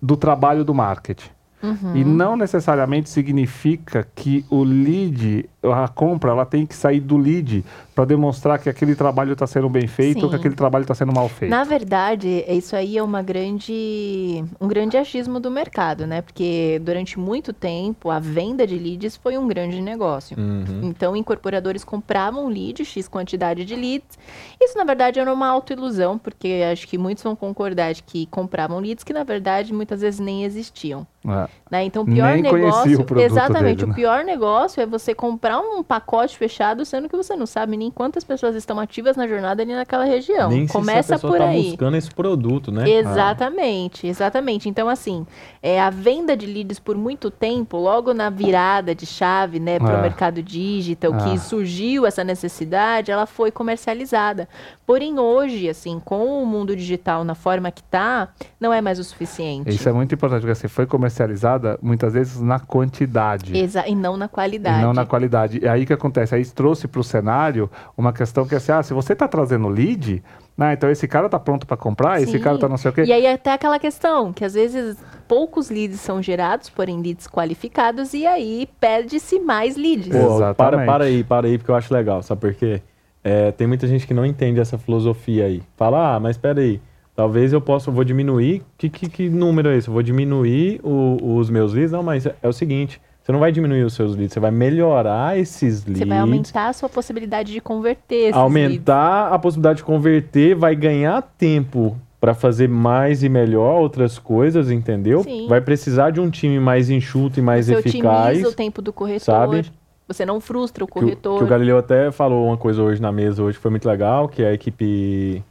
do 0.01 0.15
trabalho 0.15 0.63
do 0.63 0.73
marketing. 0.73 1.34
Uhum. 1.65 1.95
E 1.95 2.03
não 2.03 2.37
necessariamente 2.37 3.09
significa 3.09 4.07
que 4.15 4.45
o 4.49 4.63
lead, 4.63 5.49
a 5.73 5.87
compra 5.87 6.31
ela 6.31 6.45
tem 6.45 6.65
que 6.65 6.75
sair 6.75 6.99
do 6.99 7.17
lead 7.17 7.63
para 7.95 8.03
demonstrar 8.03 8.59
que 8.59 8.67
aquele 8.67 8.93
trabalho 8.93 9.31
está 9.31 9.47
sendo 9.47 9.69
bem 9.69 9.87
feito 9.87 10.23
ou 10.23 10.29
que 10.29 10.35
Sim. 10.35 10.39
aquele 10.41 10.55
trabalho 10.55 10.81
está 10.81 10.93
sendo 10.93 11.13
mal 11.13 11.29
feito. 11.29 11.49
Na 11.49 11.63
verdade, 11.63 12.43
isso 12.49 12.75
aí 12.75 12.97
é 12.97 13.01
uma 13.01 13.21
grande, 13.21 14.43
um 14.59 14.67
grande 14.67 14.97
achismo 14.97 15.39
do 15.39 15.49
mercado, 15.49 16.05
né? 16.05 16.21
Porque 16.21 16.79
durante 16.83 17.17
muito 17.17 17.53
tempo 17.53 18.09
a 18.09 18.19
venda 18.19 18.67
de 18.67 18.77
leads 18.77 19.15
foi 19.15 19.37
um 19.37 19.47
grande 19.47 19.81
negócio. 19.81 20.37
Uhum. 20.37 20.81
Então, 20.83 21.15
incorporadores 21.15 21.85
compravam 21.85 22.49
lead, 22.49 22.83
X 22.83 23.07
quantidade 23.07 23.63
de 23.63 23.75
leads. 23.75 24.19
Isso, 24.61 24.77
na 24.77 24.83
verdade, 24.83 25.19
era 25.19 25.33
uma 25.33 25.47
autoilusão, 25.47 26.17
porque 26.17 26.63
acho 26.69 26.87
que 26.89 26.97
muitos 26.97 27.23
vão 27.23 27.35
concordar 27.35 27.93
de 27.93 28.03
que 28.03 28.25
compravam 28.25 28.79
leads 28.79 29.05
que, 29.05 29.13
na 29.13 29.23
verdade, 29.23 29.73
muitas 29.73 30.01
vezes 30.01 30.19
nem 30.19 30.43
existiam. 30.43 31.07
É. 31.27 31.47
né? 31.71 31.83
Então, 31.85 32.03
o 32.03 32.05
pior 32.05 32.33
Nem 32.33 32.43
negócio. 32.43 33.05
o 33.09 33.19
exatamente, 33.19 33.77
dele, 33.77 33.87
né? 33.87 33.91
o 33.91 33.95
pior 33.95 34.23
negócio 34.23 34.81
é 34.81 34.85
você 34.85 35.15
comprar 35.15 35.54
um 35.59 35.83
pacote 35.83 36.37
fechado, 36.37 36.85
sendo 36.85 37.07
que 37.09 37.15
você 37.15 37.35
não 37.35 37.45
sabe 37.45 37.75
nem 37.77 37.89
quantas 37.91 38.23
pessoas 38.23 38.55
estão 38.55 38.79
ativas 38.79 39.15
na 39.17 39.27
jornada 39.27 39.61
ali 39.63 39.73
naquela 39.75 40.03
região. 40.05 40.49
Nem 40.49 40.67
se 40.67 40.73
Começa 40.73 41.13
pessoa 41.15 41.31
por 41.33 41.39
tá 41.39 41.47
aí. 41.47 41.63
buscando 41.69 41.97
esse 41.97 42.11
produto, 42.13 42.71
né? 42.71 42.89
Exatamente, 42.89 44.07
exatamente. 44.07 44.69
Então, 44.69 44.87
assim, 44.89 45.25
é, 45.61 45.79
a 45.81 45.89
venda 45.89 46.35
de 46.37 46.45
leads 46.45 46.79
por 46.79 46.95
muito 46.97 47.29
tempo, 47.29 47.77
logo 47.77 48.13
na 48.13 48.29
virada 48.29 48.93
de 48.95 49.05
chave, 49.05 49.59
né, 49.59 49.77
para 49.79 49.95
o 49.95 49.99
É. 49.99 50.01
mercado 50.01 50.41
digital, 50.41 51.13
Ah. 51.13 51.17
que 51.17 51.37
surgiu 51.39 52.05
essa 52.05 52.23
necessidade, 52.23 53.11
ela 53.11 53.25
foi 53.25 53.51
comercializada. 53.51 54.47
Porém, 54.85 55.19
hoje, 55.19 55.67
assim, 55.69 55.99
com 56.03 56.41
o 56.41 56.45
mundo 56.45 56.75
digital 56.75 57.23
na 57.23 57.35
forma 57.35 57.71
que 57.71 57.83
tá, 57.83 58.29
não 58.59 58.71
é 58.71 58.81
mais 58.81 58.99
o 58.99 59.03
suficiente. 59.03 59.69
Isso 59.69 59.87
é 59.89 59.91
muito 59.91 60.13
importante, 60.13 60.41
porque 60.41 60.51
assim, 60.51 60.67
foi 60.67 60.85
comercializada 60.85 61.77
muitas 61.81 62.13
vezes 62.13 62.39
na 62.39 62.59
quantidade. 62.59 63.55
Exa- 63.57 63.87
e 63.87 63.95
não 63.95 64.15
na 64.17 64.27
qualidade. 64.27 64.79
E 64.79 64.81
não 64.81 64.93
na 64.93 65.05
qualidade. 65.05 65.44
E 65.53 65.67
aí 65.67 65.83
o 65.83 65.85
que 65.85 65.93
acontece? 65.93 66.33
Aí 66.35 66.45
trouxe 66.45 66.87
para 66.87 66.99
o 66.99 67.03
cenário 67.03 67.69
uma 67.97 68.11
questão 68.13 68.45
que 68.47 68.53
é 68.53 68.57
assim, 68.57 68.71
ah, 68.71 68.81
se 68.83 68.93
você 68.93 69.13
está 69.13 69.27
trazendo 69.27 69.67
lead, 69.67 70.23
né, 70.57 70.73
então 70.73 70.89
esse 70.89 71.07
cara 71.07 71.25
está 71.27 71.37
pronto 71.39 71.65
para 71.67 71.75
comprar, 71.77 72.21
esse 72.21 72.33
Sim. 72.33 72.39
cara 72.39 72.55
está 72.55 72.67
não 72.69 72.77
sei 72.77 72.91
o 72.91 72.93
quê. 72.93 73.03
E 73.03 73.11
aí 73.13 73.27
até 73.27 73.53
aquela 73.53 73.77
questão, 73.79 74.31
que 74.33 74.43
às 74.45 74.53
vezes 74.53 74.97
poucos 75.27 75.69
leads 75.69 75.99
são 75.99 76.21
gerados, 76.21 76.69
porém 76.69 77.01
leads 77.01 77.27
qualificados, 77.27 78.13
e 78.13 78.25
aí 78.25 78.67
perde-se 78.79 79.39
mais 79.39 79.75
leads. 79.75 80.09
Pô, 80.09 80.35
Exatamente. 80.37 80.55
para, 80.55 80.85
para 80.85 81.03
aí, 81.05 81.23
para 81.23 81.47
aí, 81.47 81.57
porque 81.57 81.71
eu 81.71 81.75
acho 81.75 81.93
legal, 81.93 82.21
sabe 82.23 82.41
por 82.41 82.53
quê? 82.53 82.81
É, 83.23 83.51
tem 83.51 83.65
muita 83.65 83.87
gente 83.87 84.05
que 84.05 84.13
não 84.13 84.25
entende 84.25 84.59
essa 84.59 84.77
filosofia 84.77 85.45
aí. 85.45 85.63
Fala, 85.75 86.15
ah, 86.15 86.19
mas 86.19 86.35
espera 86.35 86.61
aí, 86.61 86.79
talvez 87.15 87.51
eu 87.51 87.59
possa, 87.59 87.89
eu 87.89 87.93
vou 87.93 88.03
diminuir, 88.03 88.61
que, 88.77 88.87
que, 88.87 89.09
que 89.09 89.29
número 89.29 89.69
é 89.69 89.77
esse? 89.77 89.87
Eu 89.87 89.93
vou 89.93 90.03
diminuir 90.03 90.79
o- 90.83 91.35
os 91.37 91.49
meus 91.49 91.73
leads? 91.73 91.91
Não, 91.91 92.03
mas 92.03 92.25
é, 92.27 92.35
é 92.43 92.47
o 92.47 92.53
seguinte, 92.53 93.01
você 93.25 93.31
não 93.31 93.39
vai 93.39 93.51
diminuir 93.51 93.81
os 93.83 93.95
seus 93.95 94.15
leads, 94.15 94.33
você 94.33 94.39
vai 94.39 94.51
melhorar 94.51 95.35
esses 95.35 95.83
leads. 95.83 95.97
Você 95.97 96.05
vai 96.05 96.19
aumentar 96.19 96.67
a 96.67 96.73
sua 96.73 96.87
possibilidade 96.87 97.51
de 97.51 97.59
converter 97.59 98.15
esses 98.15 98.25
leads. 98.35 98.37
aumentar 98.39 99.33
a 99.33 99.39
possibilidade 99.39 99.77
de 99.77 99.83
converter, 99.83 100.53
vai 100.53 100.75
ganhar 100.75 101.19
tempo 101.35 101.97
para 102.21 102.35
fazer 102.35 102.69
mais 102.69 103.23
e 103.23 103.29
melhor 103.29 103.81
outras 103.81 104.19
coisas, 104.19 104.69
entendeu? 104.69 105.23
Sim. 105.23 105.47
Vai 105.47 105.59
precisar 105.59 106.11
de 106.11 106.21
um 106.21 106.29
time 106.29 106.59
mais 106.59 106.91
enxuto 106.91 107.39
e 107.39 107.41
mais 107.41 107.65
Você 107.65 107.79
eficaz. 107.79 108.27
otimiza 108.29 108.49
o 108.49 108.53
tempo 108.53 108.79
do 108.79 108.93
corretor. 108.93 109.21
sabe? 109.25 109.71
Você 110.07 110.23
não 110.23 110.39
frustra 110.39 110.83
o 110.83 110.87
Que 110.87 110.91
o, 110.99 111.01
corretor. 111.01 111.37
que 111.39 111.43
o 111.43 111.47
Galileu 111.47 111.79
até 111.79 112.11
falou 112.11 112.45
uma 112.45 112.57
coisa 112.57 112.83
hoje 112.83 113.01
na 113.01 113.11
mesa, 113.11 113.41
hoje 113.41 113.57
que 113.57 113.61
foi 113.63 113.71
muito 113.71 113.87
legal, 113.87 114.29
que 114.29 114.45
a 114.45 114.53
equipe. 114.53 115.43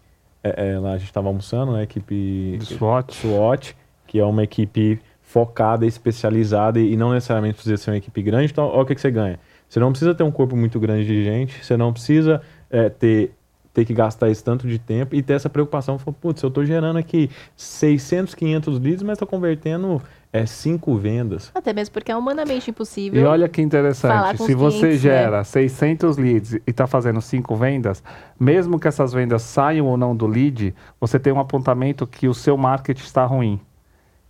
é, 0.45 0.75
é, 0.75 0.79
lá 0.79 0.93
a 0.93 0.97
gente 0.97 1.09
estava 1.09 1.27
almoçando, 1.27 1.73
né? 1.73 1.81
A 1.81 1.83
equipe 1.83 2.57
De 2.57 2.67
SWOT. 2.67 3.17
SWOT, 3.17 3.77
que 4.07 4.21
é 4.21 4.25
uma 4.25 4.45
equipe 4.45 5.01
focada, 5.35 5.85
especializada 5.85 6.79
e, 6.79 6.97
não 6.97 7.13
necessariamente 7.13 7.55
precisa 7.55 7.77
ser 7.77 7.91
uma 7.91 7.97
equipe 7.97 8.23
grande. 8.23 8.53
Então, 8.53 8.67
olha 8.67 8.83
o 8.83 8.87
que, 8.87 8.95
que 8.95 9.01
você 9.01 9.11
ganha. 9.11 9.41
Você 9.69 9.81
não 9.81 9.91
precisa 9.91 10.15
ter 10.15 10.23
um 10.23 10.31
corpo 10.31 10.55
muito 10.55 10.79
grande 10.79 11.05
de 11.05 11.25
gente, 11.25 11.65
você 11.65 11.77
não 11.77 11.93
precisa 11.93 12.41
é, 12.71 12.89
ter, 12.89 13.33
ter 13.73 13.85
que 13.85 13.93
gastar 13.93 14.31
esse 14.31 14.45
tanto 14.45 14.69
de 14.69 14.79
tempo 14.79 15.13
e 15.13 15.21
ter 15.25 15.33
essa 15.33 15.51
preocupação. 15.51 15.99
Falar, 15.99 16.17
Putz, 16.21 16.41
eu 16.41 16.51
estou 16.51 16.65
gerando 16.65 16.99
aqui 17.01 17.29
600, 17.57 18.33
500 18.33 18.79
leads, 18.79 19.03
mas 19.03 19.15
estou 19.15 19.27
convertendo 19.27 20.01
é, 20.33 20.47
cinco 20.47 20.95
vendas. 20.95 21.51
Até 21.53 21.73
mesmo 21.73 21.93
porque 21.93 22.13
é 22.13 22.17
humanamente 22.17 22.71
impossível. 22.71 23.21
E 23.21 23.25
olha 23.25 23.49
que 23.49 23.61
interessante, 23.61 24.41
se 24.41 24.55
você 24.55 24.79
clientes, 24.79 25.03
né? 25.03 25.11
gera 25.11 25.43
600 25.43 26.17
leads 26.17 26.55
e 26.55 26.63
está 26.65 26.87
fazendo 26.87 27.21
5 27.21 27.57
vendas, 27.57 28.05
mesmo 28.39 28.79
que 28.79 28.87
essas 28.87 29.13
vendas 29.13 29.43
saiam 29.43 29.87
ou 29.87 29.97
não 29.97 30.15
do 30.15 30.29
lead, 30.29 30.73
você 31.01 31.19
tem 31.19 31.33
um 31.33 31.41
apontamento 31.41 32.07
que 32.07 32.29
o 32.29 32.35
seu 32.35 32.57
marketing 32.57 33.03
está 33.03 33.27
ruim. 33.27 33.61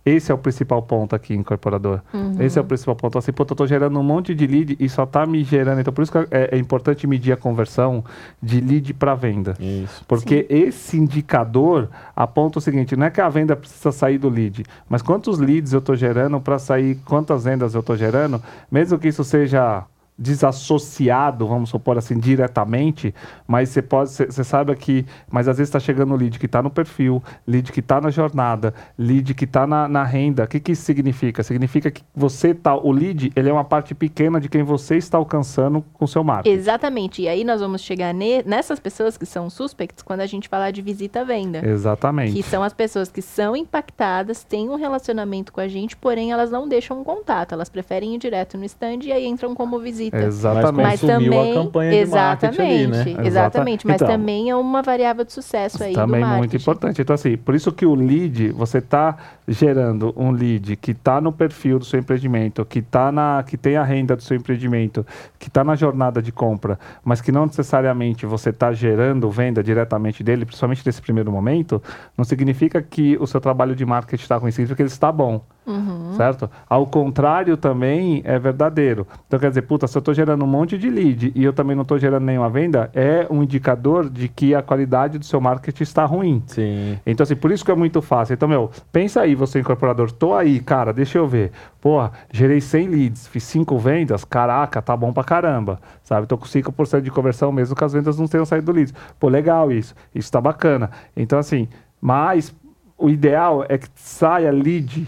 Esse 0.05 0.31
é 0.31 0.35
o 0.35 0.37
principal 0.37 0.83
ponto 0.83 1.15
aqui, 1.15 1.33
incorporador. 1.33 1.99
Uhum. 2.13 2.39
Esse 2.39 2.59
é 2.59 2.61
o 2.61 2.65
principal 2.65 2.95
ponto. 2.95 3.17
Assim, 3.17 3.33
pô, 3.33 3.41
eu 3.41 3.55
tô 3.55 3.65
gerando 3.65 3.99
um 3.99 4.03
monte 4.03 4.35
de 4.35 4.45
lead 4.45 4.77
e 4.79 4.87
só 4.87 5.03
tá 5.03 5.25
me 5.25 5.43
gerando. 5.43 5.81
Então, 5.81 5.91
por 5.91 6.03
isso 6.03 6.11
que 6.11 6.17
é, 6.29 6.49
é 6.51 6.57
importante 6.57 7.07
medir 7.07 7.31
a 7.31 7.37
conversão 7.37 8.05
de 8.41 8.61
lead 8.61 8.93
para 8.93 9.15
venda. 9.15 9.55
Isso. 9.59 10.05
Porque 10.07 10.45
esse 10.47 10.95
indicador 10.95 11.89
aponta 12.15 12.59
o 12.59 12.61
seguinte: 12.61 12.95
não 12.95 13.07
é 13.07 13.09
que 13.09 13.19
a 13.19 13.27
venda 13.29 13.55
precisa 13.55 13.91
sair 13.91 14.19
do 14.19 14.29
lead, 14.29 14.63
mas 14.87 15.01
quantos 15.01 15.39
leads 15.39 15.73
eu 15.73 15.79
estou 15.79 15.95
gerando 15.95 16.39
para 16.39 16.59
sair, 16.59 16.99
quantas 17.05 17.45
vendas 17.45 17.73
eu 17.73 17.79
estou 17.79 17.97
gerando, 17.97 18.39
mesmo 18.71 18.99
que 18.99 19.07
isso 19.07 19.23
seja 19.23 19.85
desassociado, 20.17 21.45
vamos 21.47 21.69
supor 21.69 21.97
assim, 21.97 22.17
diretamente, 22.17 23.13
mas 23.47 23.69
você 23.69 23.81
pode, 23.81 24.11
você 24.11 24.43
sabe 24.43 24.75
que, 24.75 25.05
mas 25.29 25.47
às 25.47 25.57
vezes 25.57 25.69
está 25.69 25.79
chegando 25.79 26.13
o 26.13 26.17
lead 26.17 26.39
que 26.39 26.45
está 26.45 26.61
no 26.61 26.69
perfil, 26.69 27.21
lead 27.47 27.71
que 27.71 27.79
está 27.79 27.99
na 27.99 28.09
jornada, 28.09 28.73
lead 28.97 29.33
que 29.33 29.45
está 29.45 29.67
na, 29.67 29.87
na 29.87 30.03
renda. 30.03 30.43
O 30.43 30.47
que, 30.47 30.59
que 30.59 30.71
isso 30.71 30.83
significa? 30.83 31.43
Significa 31.43 31.91
que 31.91 32.01
você 32.15 32.53
tá, 32.53 32.75
o 32.75 32.91
lead, 32.91 33.31
ele 33.35 33.49
é 33.49 33.53
uma 33.53 33.63
parte 33.63 33.93
pequena 33.93 34.39
de 34.39 34.47
quem 34.49 34.63
você 34.63 34.95
está 34.97 35.17
alcançando 35.17 35.83
com 35.93 36.05
o 36.05 36.07
seu 36.07 36.23
marketing. 36.23 36.55
Exatamente. 36.55 37.21
E 37.21 37.27
aí 37.27 37.43
nós 37.43 37.59
vamos 37.61 37.81
chegar 37.81 38.13
ne- 38.13 38.43
nessas 38.43 38.79
pessoas 38.79 39.17
que 39.17 39.25
são 39.25 39.49
suspects 39.49 40.01
quando 40.03 40.21
a 40.21 40.25
gente 40.25 40.47
falar 40.47 40.71
de 40.71 40.81
visita 40.81 41.23
venda. 41.25 41.65
Exatamente. 41.67 42.33
Que 42.33 42.43
são 42.43 42.63
as 42.63 42.73
pessoas 42.73 43.09
que 43.11 43.21
são 43.21 43.55
impactadas, 43.55 44.43
têm 44.43 44.69
um 44.69 44.75
relacionamento 44.75 45.51
com 45.51 45.59
a 45.61 45.67
gente, 45.67 45.95
porém 45.95 46.31
elas 46.31 46.51
não 46.51 46.67
deixam 46.67 46.99
um 47.01 47.03
contato. 47.03 47.53
Elas 47.53 47.69
preferem 47.69 48.15
ir 48.15 48.17
direto 48.17 48.57
no 48.57 48.65
stand 48.65 48.99
e 49.03 49.11
aí 49.11 49.25
entram 49.25 49.53
como 49.55 49.79
visita. 49.79 50.04
Exatamente. 50.13 50.75
Mas 50.75 51.01
consumiu 51.01 51.33
a 51.33 51.35
também, 51.35 51.53
campanha 51.53 52.05
de 52.05 52.11
marketing 52.11 52.61
ali, 52.61 52.73
exatamente, 52.73 52.91
né? 52.91 53.11
Exata- 53.11 53.27
exatamente, 53.27 53.87
mas 53.87 53.95
Então, 53.95 54.07
também 54.07 54.49
é 54.49 54.55
uma 54.55 54.81
variável 54.81 55.23
de 55.25 55.33
sucesso 55.33 55.83
aí 55.83 55.93
também 55.93 56.23
muito 56.25 56.55
importante. 56.55 57.01
Então, 57.01 57.13
assim, 57.13 57.37
por 57.37 57.55
isso 57.55 57.71
que 57.71 57.85
o 57.85 57.95
lead, 57.95 58.49
você 58.51 58.79
está 58.79 59.17
gerando 59.47 60.13
um 60.17 60.31
lead 60.31 60.75
que 60.75 60.91
está 60.91 61.21
no 61.21 61.31
perfil 61.31 61.79
do 61.79 61.85
seu 61.85 61.99
empreendimento, 61.99 62.65
que, 62.65 62.81
tá 62.81 63.11
na, 63.11 63.43
que 63.45 63.57
tem 63.57 63.77
a 63.77 63.83
renda 63.83 64.15
do 64.15 64.23
seu 64.23 64.35
empreendimento, 64.35 65.05
que 65.39 65.47
está 65.47 65.63
na 65.63 65.75
jornada 65.75 66.21
de 66.21 66.31
compra, 66.31 66.79
mas 67.03 67.21
que 67.21 67.31
não 67.31 67.45
necessariamente 67.45 68.25
você 68.25 68.49
está 68.49 68.71
gerando 68.73 69.29
venda 69.29 69.63
diretamente 69.63 70.23
dele, 70.23 70.45
principalmente 70.45 70.83
nesse 70.85 71.01
primeiro 71.01 71.31
momento, 71.31 71.81
não 72.17 72.25
significa 72.25 72.81
que 72.81 73.17
o 73.19 73.27
seu 73.27 73.39
trabalho 73.39 73.75
de 73.75 73.85
marketing 73.85 74.23
está 74.23 74.35
ruim, 74.37 74.51
significa 74.51 74.75
que 74.75 74.81
ele 74.81 74.89
está 74.89 75.11
bom. 75.11 75.41
Uhum. 75.65 76.13
Certo? 76.15 76.49
Ao 76.69 76.85
contrário 76.85 77.57
também 77.57 78.21
é 78.23 78.37
verdadeiro. 78.37 79.07
Então 79.27 79.39
quer 79.39 79.49
dizer, 79.49 79.63
puta, 79.63 79.87
se 79.87 79.97
eu 79.97 79.99
estou 79.99 80.13
gerando 80.13 80.43
um 80.43 80.47
monte 80.47 80.77
de 80.77 80.89
lead 80.89 81.31
e 81.33 81.43
eu 81.43 81.53
também 81.53 81.75
não 81.75 81.81
estou 81.81 81.97
gerando 81.97 82.23
nenhuma 82.23 82.49
venda, 82.49 82.89
é 82.93 83.25
um 83.29 83.41
indicador 83.41 84.09
de 84.09 84.27
que 84.27 84.53
a 84.53 84.61
qualidade 84.61 85.17
do 85.17 85.25
seu 85.25 85.41
marketing 85.41 85.83
está 85.83 86.05
ruim. 86.05 86.43
Sim. 86.47 86.99
Então, 87.05 87.23
assim, 87.23 87.35
por 87.35 87.51
isso 87.51 87.65
que 87.65 87.71
é 87.71 87.75
muito 87.75 88.01
fácil. 88.01 88.33
Então, 88.33 88.47
meu, 88.47 88.69
pensa 88.91 89.21
aí, 89.21 89.33
você 89.33 89.59
incorporador, 89.59 90.11
tô 90.11 90.33
aí, 90.33 90.59
cara, 90.59 90.93
deixa 90.93 91.17
eu 91.17 91.27
ver. 91.27 91.51
Porra, 91.81 92.11
gerei 92.31 92.61
100 92.61 92.87
leads, 92.87 93.27
fiz 93.27 93.43
5 93.43 93.77
vendas, 93.77 94.23
caraca, 94.23 94.81
tá 94.81 94.95
bom 94.95 95.13
pra 95.13 95.23
caramba, 95.23 95.79
sabe? 96.03 96.27
Tô 96.27 96.37
com 96.37 96.45
5% 96.45 97.01
de 97.01 97.11
conversão 97.11 97.51
mesmo 97.51 97.75
que 97.75 97.83
as 97.83 97.93
vendas 97.93 98.17
não 98.17 98.27
tenham 98.27 98.45
saído 98.45 98.65
do 98.65 98.71
leads. 98.71 98.93
Pô, 99.19 99.27
legal 99.27 99.71
isso, 99.71 99.95
isso 100.13 100.31
tá 100.31 100.41
bacana. 100.41 100.89
Então, 101.15 101.37
assim, 101.37 101.67
mas 102.01 102.53
o 102.97 103.09
ideal 103.09 103.65
é 103.67 103.77
que 103.77 103.87
saia 103.95 104.51
lead, 104.51 105.07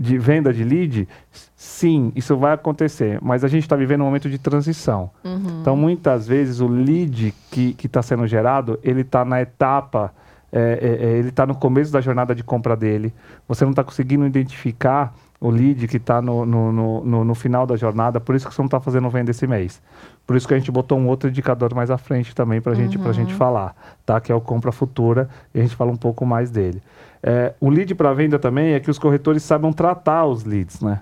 de 0.00 0.16
venda 0.16 0.50
de 0.50 0.64
lead, 0.64 1.06
sim, 1.54 2.10
isso 2.16 2.34
vai 2.34 2.54
acontecer, 2.54 3.18
mas 3.20 3.44
a 3.44 3.48
gente 3.48 3.64
está 3.64 3.76
vivendo 3.76 4.00
um 4.00 4.04
momento 4.04 4.30
de 4.30 4.38
transição. 4.38 5.10
Uhum. 5.22 5.60
Então, 5.60 5.76
muitas 5.76 6.26
vezes, 6.26 6.60
o 6.60 6.66
lead 6.66 7.34
que 7.50 7.76
está 7.84 8.00
sendo 8.00 8.26
gerado, 8.26 8.78
ele 8.82 9.02
está 9.02 9.26
na 9.26 9.42
etapa, 9.42 10.10
é, 10.50 10.58
é, 10.58 11.06
é, 11.06 11.18
ele 11.18 11.28
está 11.28 11.44
no 11.46 11.54
começo 11.54 11.92
da 11.92 12.00
jornada 12.00 12.34
de 12.34 12.42
compra 12.42 12.74
dele. 12.74 13.12
Você 13.46 13.62
não 13.64 13.72
está 13.72 13.84
conseguindo 13.84 14.26
identificar 14.26 15.14
o 15.38 15.50
lead 15.50 15.86
que 15.86 15.98
está 15.98 16.22
no, 16.22 16.46
no, 16.46 16.72
no, 16.72 17.04
no, 17.04 17.24
no 17.24 17.34
final 17.34 17.66
da 17.66 17.76
jornada, 17.76 18.18
por 18.18 18.34
isso 18.34 18.48
que 18.48 18.54
você 18.54 18.62
não 18.62 18.66
está 18.66 18.80
fazendo 18.80 19.08
venda 19.10 19.30
esse 19.30 19.46
mês. 19.46 19.82
Por 20.30 20.36
isso 20.36 20.46
que 20.46 20.54
a 20.54 20.56
gente 20.56 20.70
botou 20.70 20.96
um 20.96 21.08
outro 21.08 21.28
indicador 21.28 21.74
mais 21.74 21.90
à 21.90 21.98
frente 21.98 22.36
também 22.36 22.60
para 22.60 22.72
gente, 22.72 22.96
a 23.04 23.10
gente 23.10 23.34
falar, 23.34 23.74
tá? 24.06 24.20
que 24.20 24.30
é 24.30 24.34
o 24.34 24.40
compra 24.40 24.70
futura, 24.70 25.28
e 25.52 25.58
a 25.58 25.62
gente 25.64 25.74
fala 25.74 25.90
um 25.90 25.96
pouco 25.96 26.24
mais 26.24 26.52
dele. 26.52 26.80
É, 27.20 27.52
o 27.60 27.68
lead 27.68 27.92
para 27.96 28.12
venda 28.14 28.38
também 28.38 28.74
é 28.74 28.78
que 28.78 28.88
os 28.88 28.96
corretores 28.96 29.42
saibam 29.42 29.72
tratar 29.72 30.26
os 30.26 30.44
leads, 30.44 30.80
né? 30.82 31.00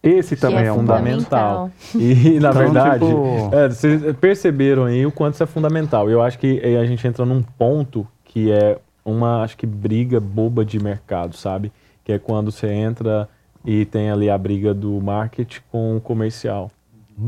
Esse 0.00 0.36
Que 0.36 0.42
também 0.42 0.60
é 0.60 0.68
é, 0.68 0.72
fundamental. 0.72 1.68
fundamental. 1.74 2.00
E, 2.00 2.38
na 2.38 2.50
Então, 2.50 2.52
verdade, 2.62 3.06
tipo- 3.06 3.50
é, 3.56 3.68
vocês 3.70 4.16
perceberam 4.18 4.84
aí 4.84 5.04
o 5.04 5.10
quanto 5.10 5.34
isso 5.34 5.42
é 5.42 5.46
fundamental. 5.46 6.08
Eu 6.08 6.22
acho 6.22 6.38
que 6.38 6.60
a 6.64 6.86
gente 6.86 7.04
entra 7.08 7.26
num 7.26 7.42
ponto 7.42 8.06
que 8.24 8.52
é 8.52 8.78
uma, 9.04 9.42
acho 9.42 9.56
que, 9.56 9.66
briga 9.66 10.20
boba 10.20 10.64
de 10.64 10.80
mercado, 10.80 11.34
sabe? 11.34 11.72
Que 12.04 12.12
é 12.12 12.20
quando 12.20 12.52
você 12.52 12.68
entra 12.68 13.28
e 13.64 13.84
tem 13.84 14.12
ali 14.12 14.30
a 14.30 14.38
briga 14.38 14.72
do 14.72 15.00
marketing 15.00 15.58
com 15.72 15.96
o 15.96 16.00
comercial. 16.00 16.70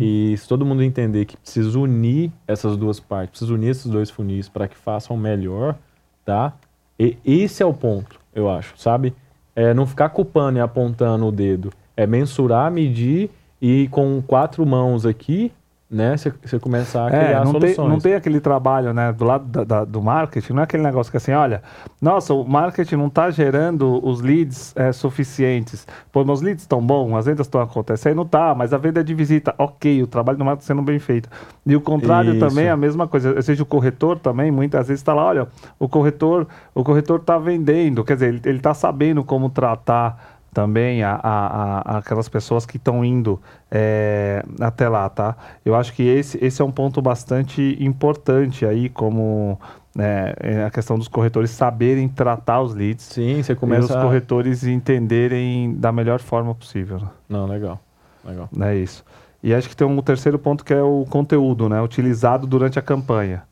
E 0.00 0.36
se 0.36 0.48
todo 0.48 0.64
mundo 0.64 0.82
entender 0.82 1.24
que 1.24 1.36
precisa 1.36 1.78
unir 1.78 2.32
essas 2.46 2.76
duas 2.76 3.00
partes, 3.00 3.30
precisa 3.30 3.54
unir 3.54 3.68
esses 3.68 3.86
dois 3.86 4.10
funis 4.10 4.48
para 4.48 4.68
que 4.68 4.76
façam 4.76 5.16
melhor, 5.16 5.76
tá? 6.24 6.54
E 6.98 7.16
esse 7.24 7.62
é 7.62 7.66
o 7.66 7.74
ponto, 7.74 8.20
eu 8.34 8.48
acho, 8.50 8.74
sabe? 8.76 9.14
É 9.54 9.74
não 9.74 9.86
ficar 9.86 10.08
culpando 10.10 10.58
e 10.58 10.60
apontando 10.60 11.26
o 11.26 11.32
dedo. 11.32 11.72
É 11.96 12.06
mensurar, 12.06 12.70
medir 12.70 13.30
e 13.60 13.88
com 13.88 14.22
quatro 14.26 14.64
mãos 14.64 15.04
aqui 15.04 15.52
né, 15.92 16.16
você 16.16 16.58
começar 16.58 17.06
a 17.06 17.10
criar 17.10 17.22
é, 17.22 17.34
não 17.44 17.52
soluções. 17.52 17.76
Tem, 17.76 17.88
não 17.88 17.98
tem 17.98 18.14
aquele 18.14 18.40
trabalho, 18.40 18.94
né, 18.94 19.12
do 19.12 19.24
lado 19.24 19.44
da, 19.44 19.64
da, 19.64 19.84
do 19.84 20.00
marketing, 20.00 20.54
não 20.54 20.60
é 20.60 20.64
aquele 20.64 20.82
negócio 20.82 21.10
que 21.10 21.18
assim, 21.18 21.32
olha, 21.32 21.62
nossa, 22.00 22.32
o 22.32 22.48
marketing 22.48 22.96
não 22.96 23.08
está 23.08 23.30
gerando 23.30 24.04
os 24.04 24.20
leads 24.22 24.72
é, 24.74 24.90
suficientes. 24.92 25.86
Pô, 26.10 26.24
meus 26.24 26.40
leads 26.40 26.62
estão 26.62 26.80
bons, 26.80 27.14
as 27.14 27.26
vendas 27.26 27.46
estão 27.46 27.60
acontecendo, 27.60 28.24
tá, 28.24 28.54
mas 28.54 28.72
a 28.72 28.78
venda 28.78 29.00
é 29.00 29.02
de 29.02 29.14
visita, 29.14 29.54
ok, 29.58 30.02
o 30.02 30.06
trabalho 30.06 30.38
do 30.38 30.44
marketing 30.44 30.66
sendo 30.66 30.82
bem 30.82 30.98
feito. 30.98 31.28
E 31.66 31.76
o 31.76 31.80
contrário 31.80 32.30
Isso. 32.34 32.40
também 32.40 32.66
é 32.66 32.70
a 32.70 32.76
mesma 32.76 33.06
coisa, 33.06 33.34
ou 33.34 33.42
seja, 33.42 33.62
o 33.62 33.66
corretor 33.66 34.18
também, 34.18 34.50
muitas 34.50 34.88
vezes 34.88 35.00
está 35.00 35.12
lá, 35.12 35.26
olha, 35.26 35.48
o 35.78 35.88
corretor 35.88 36.46
o 36.74 36.82
corretor 36.82 37.20
está 37.20 37.38
vendendo, 37.38 38.04
quer 38.04 38.14
dizer, 38.14 38.40
ele 38.44 38.56
está 38.56 38.72
sabendo 38.72 39.22
como 39.22 39.50
tratar 39.50 40.40
também 40.52 41.02
a, 41.02 41.14
a, 41.14 41.94
a, 41.94 41.98
aquelas 41.98 42.28
pessoas 42.28 42.66
que 42.66 42.76
estão 42.76 43.04
indo 43.04 43.40
é, 43.70 44.44
até 44.60 44.88
lá, 44.88 45.08
tá? 45.08 45.36
Eu 45.64 45.74
acho 45.74 45.92
que 45.94 46.02
esse, 46.02 46.42
esse 46.44 46.60
é 46.60 46.64
um 46.64 46.70
ponto 46.70 47.00
bastante 47.00 47.76
importante 47.80 48.66
aí, 48.66 48.88
como 48.90 49.58
né, 49.94 50.34
é 50.38 50.64
a 50.64 50.70
questão 50.70 50.98
dos 50.98 51.08
corretores 51.08 51.50
saberem 51.50 52.06
tratar 52.08 52.60
os 52.60 52.74
leads. 52.74 53.06
Sim, 53.06 53.42
você 53.42 53.54
começa. 53.54 53.92
E 53.92 53.96
os 53.96 54.02
corretores 54.02 54.64
entenderem 54.64 55.74
da 55.74 55.90
melhor 55.90 56.20
forma 56.20 56.54
possível. 56.54 56.98
Né? 56.98 57.08
Não, 57.28 57.46
legal, 57.46 57.80
legal. 58.24 58.48
É 58.60 58.74
isso. 58.74 59.04
E 59.42 59.54
acho 59.54 59.68
que 59.68 59.74
tem 59.74 59.86
um 59.86 60.00
terceiro 60.02 60.38
ponto 60.38 60.64
que 60.64 60.72
é 60.72 60.82
o 60.82 61.04
conteúdo, 61.08 61.68
né? 61.68 61.80
Utilizado 61.80 62.46
durante 62.46 62.78
a 62.78 62.82
campanha, 62.82 63.42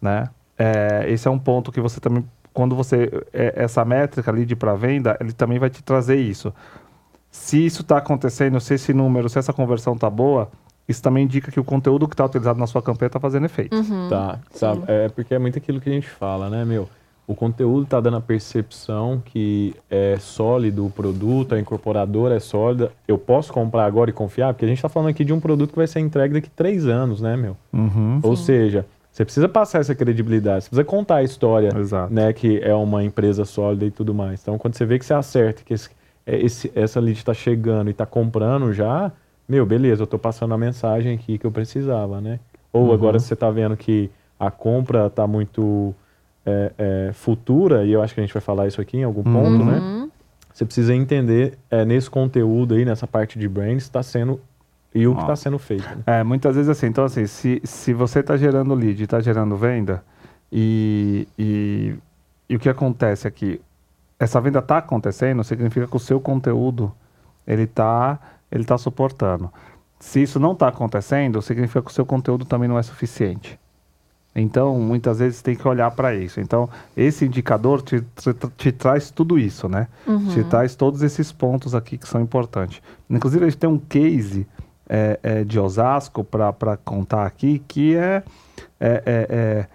né? 0.00 0.30
É, 0.56 1.04
esse 1.08 1.28
é 1.28 1.30
um 1.30 1.38
ponto 1.38 1.70
que 1.70 1.80
você 1.80 2.00
também 2.00 2.24
quando 2.58 2.74
você 2.74 3.08
é, 3.32 3.52
essa 3.54 3.84
métrica 3.84 4.32
ali 4.32 4.44
de 4.44 4.56
para 4.56 4.74
venda, 4.74 5.16
ele 5.20 5.32
também 5.32 5.60
vai 5.60 5.70
te 5.70 5.80
trazer 5.80 6.16
isso. 6.16 6.52
Se 7.30 7.64
isso 7.64 7.82
está 7.82 7.98
acontecendo, 7.98 8.58
se 8.58 8.74
esse 8.74 8.92
número, 8.92 9.28
se 9.28 9.38
essa 9.38 9.52
conversão 9.52 9.94
está 9.94 10.10
boa, 10.10 10.50
isso 10.88 11.00
também 11.00 11.22
indica 11.22 11.52
que 11.52 11.60
o 11.60 11.62
conteúdo 11.62 12.08
que 12.08 12.14
está 12.14 12.24
utilizado 12.24 12.58
na 12.58 12.66
sua 12.66 12.82
campanha 12.82 13.06
está 13.06 13.20
fazendo 13.20 13.46
efeito. 13.46 13.76
Uhum. 13.76 14.08
Tá, 14.08 14.40
sabe? 14.50 14.82
É 14.88 15.08
porque 15.08 15.36
é 15.36 15.38
muito 15.38 15.56
aquilo 15.56 15.80
que 15.80 15.88
a 15.88 15.92
gente 15.92 16.08
fala, 16.08 16.50
né, 16.50 16.64
meu? 16.64 16.88
O 17.28 17.34
conteúdo 17.36 17.84
está 17.84 18.00
dando 18.00 18.16
a 18.16 18.20
percepção 18.20 19.22
que 19.24 19.72
é 19.88 20.16
sólido 20.18 20.84
o 20.84 20.90
produto, 20.90 21.54
a 21.54 21.60
incorporadora 21.60 22.34
é 22.34 22.40
sólida. 22.40 22.90
Eu 23.06 23.18
posso 23.18 23.52
comprar 23.52 23.84
agora 23.84 24.10
e 24.10 24.12
confiar? 24.12 24.52
Porque 24.52 24.64
a 24.64 24.68
gente 24.68 24.78
está 24.78 24.88
falando 24.88 25.10
aqui 25.10 25.24
de 25.24 25.32
um 25.32 25.38
produto 25.38 25.70
que 25.70 25.76
vai 25.76 25.86
ser 25.86 26.00
entregue 26.00 26.34
daqui 26.34 26.50
três 26.50 26.88
anos, 26.88 27.20
né, 27.20 27.36
meu? 27.36 27.56
Uhum. 27.72 28.18
Ou 28.20 28.34
Sim. 28.34 28.44
seja, 28.44 28.86
você 29.18 29.24
precisa 29.24 29.48
passar 29.48 29.80
essa 29.80 29.96
credibilidade, 29.96 30.64
você 30.64 30.70
precisa 30.70 30.84
contar 30.84 31.16
a 31.16 31.22
história, 31.24 31.76
Exato. 31.76 32.14
né, 32.14 32.32
que 32.32 32.60
é 32.62 32.72
uma 32.72 33.02
empresa 33.02 33.44
sólida 33.44 33.84
e 33.84 33.90
tudo 33.90 34.14
mais. 34.14 34.40
Então, 34.40 34.56
quando 34.56 34.76
você 34.76 34.86
vê 34.86 34.96
que 34.96 35.04
você 35.04 35.12
acerta, 35.12 35.62
que 35.64 35.74
esse, 35.74 35.90
é, 36.24 36.36
esse, 36.38 36.70
essa 36.72 37.00
lead 37.00 37.18
está 37.18 37.34
chegando 37.34 37.88
e 37.88 37.90
está 37.90 38.06
comprando 38.06 38.72
já, 38.72 39.10
meu, 39.48 39.66
beleza, 39.66 40.02
eu 40.02 40.04
estou 40.04 40.20
passando 40.20 40.54
a 40.54 40.58
mensagem 40.58 41.16
aqui 41.16 41.36
que 41.36 41.44
eu 41.44 41.50
precisava, 41.50 42.20
né? 42.20 42.38
Ou 42.72 42.86
uhum. 42.86 42.92
agora 42.92 43.18
você 43.18 43.34
está 43.34 43.50
vendo 43.50 43.76
que 43.76 44.08
a 44.38 44.52
compra 44.52 45.08
está 45.08 45.26
muito 45.26 45.92
é, 46.46 46.72
é, 46.78 47.10
futura, 47.12 47.84
e 47.84 47.90
eu 47.90 48.00
acho 48.00 48.14
que 48.14 48.20
a 48.20 48.22
gente 48.22 48.32
vai 48.32 48.40
falar 48.40 48.68
isso 48.68 48.80
aqui 48.80 48.98
em 48.98 49.02
algum 49.02 49.24
ponto, 49.24 49.64
né? 49.64 49.78
uhum. 49.78 50.02
né? 50.02 50.10
Você 50.54 50.64
precisa 50.64 50.94
entender 50.94 51.58
é, 51.68 51.84
nesse 51.84 52.08
conteúdo 52.08 52.76
aí, 52.76 52.84
nessa 52.84 53.06
parte 53.06 53.36
de 53.36 53.48
brand, 53.48 53.78
está 53.78 54.00
sendo 54.00 54.40
e 54.94 55.06
o 55.06 55.14
que 55.14 55.20
está 55.20 55.36
sendo 55.36 55.58
feito. 55.58 55.84
Né? 55.84 56.02
É, 56.06 56.24
muitas 56.24 56.56
vezes 56.56 56.68
assim, 56.68 56.86
então 56.86 57.04
assim, 57.04 57.26
se, 57.26 57.60
se 57.64 57.92
você 57.92 58.20
está 58.20 58.36
gerando 58.36 58.74
lead, 58.74 59.02
está 59.02 59.20
gerando 59.20 59.56
venda, 59.56 60.02
e, 60.50 61.28
e, 61.38 61.94
e 62.48 62.56
o 62.56 62.58
que 62.58 62.68
acontece 62.68 63.28
aqui? 63.28 63.60
Essa 64.18 64.40
venda 64.40 64.58
está 64.58 64.78
acontecendo, 64.78 65.44
significa 65.44 65.86
que 65.86 65.96
o 65.96 66.00
seu 66.00 66.20
conteúdo 66.20 66.92
ele 67.46 67.62
está 67.64 68.18
ele 68.50 68.64
tá 68.64 68.78
suportando. 68.78 69.52
Se 70.00 70.22
isso 70.22 70.40
não 70.40 70.52
está 70.52 70.68
acontecendo, 70.68 71.42
significa 71.42 71.82
que 71.82 71.90
o 71.90 71.94
seu 71.94 72.06
conteúdo 72.06 72.44
também 72.44 72.68
não 72.68 72.78
é 72.78 72.82
suficiente. 72.82 73.58
Então, 74.34 74.78
muitas 74.78 75.18
vezes 75.18 75.42
tem 75.42 75.56
que 75.56 75.66
olhar 75.66 75.90
para 75.90 76.14
isso. 76.14 76.40
Então, 76.40 76.68
esse 76.96 77.24
indicador 77.24 77.82
te, 77.82 78.00
te, 78.00 78.32
te, 78.56 78.72
traz 78.72 79.10
tudo 79.10 79.38
isso, 79.38 79.68
né? 79.68 79.88
Uhum. 80.06 80.28
Te 80.28 80.44
traz 80.44 80.76
todos 80.76 81.02
esses 81.02 81.32
pontos 81.32 81.74
aqui 81.74 81.98
que 81.98 82.06
são 82.06 82.20
importantes. 82.20 82.80
Inclusive, 83.10 83.44
a 83.44 83.48
gente 83.48 83.58
tem 83.58 83.68
um 83.68 83.78
case 83.78 84.46
é, 84.88 85.18
é, 85.22 85.44
de 85.44 85.58
Osasco 85.58 86.24
para 86.24 86.76
contar 86.76 87.26
aqui, 87.26 87.62
que 87.68 87.96
é, 87.96 88.22
é, 88.80 89.02
é, 89.04 89.26
é 89.30 89.66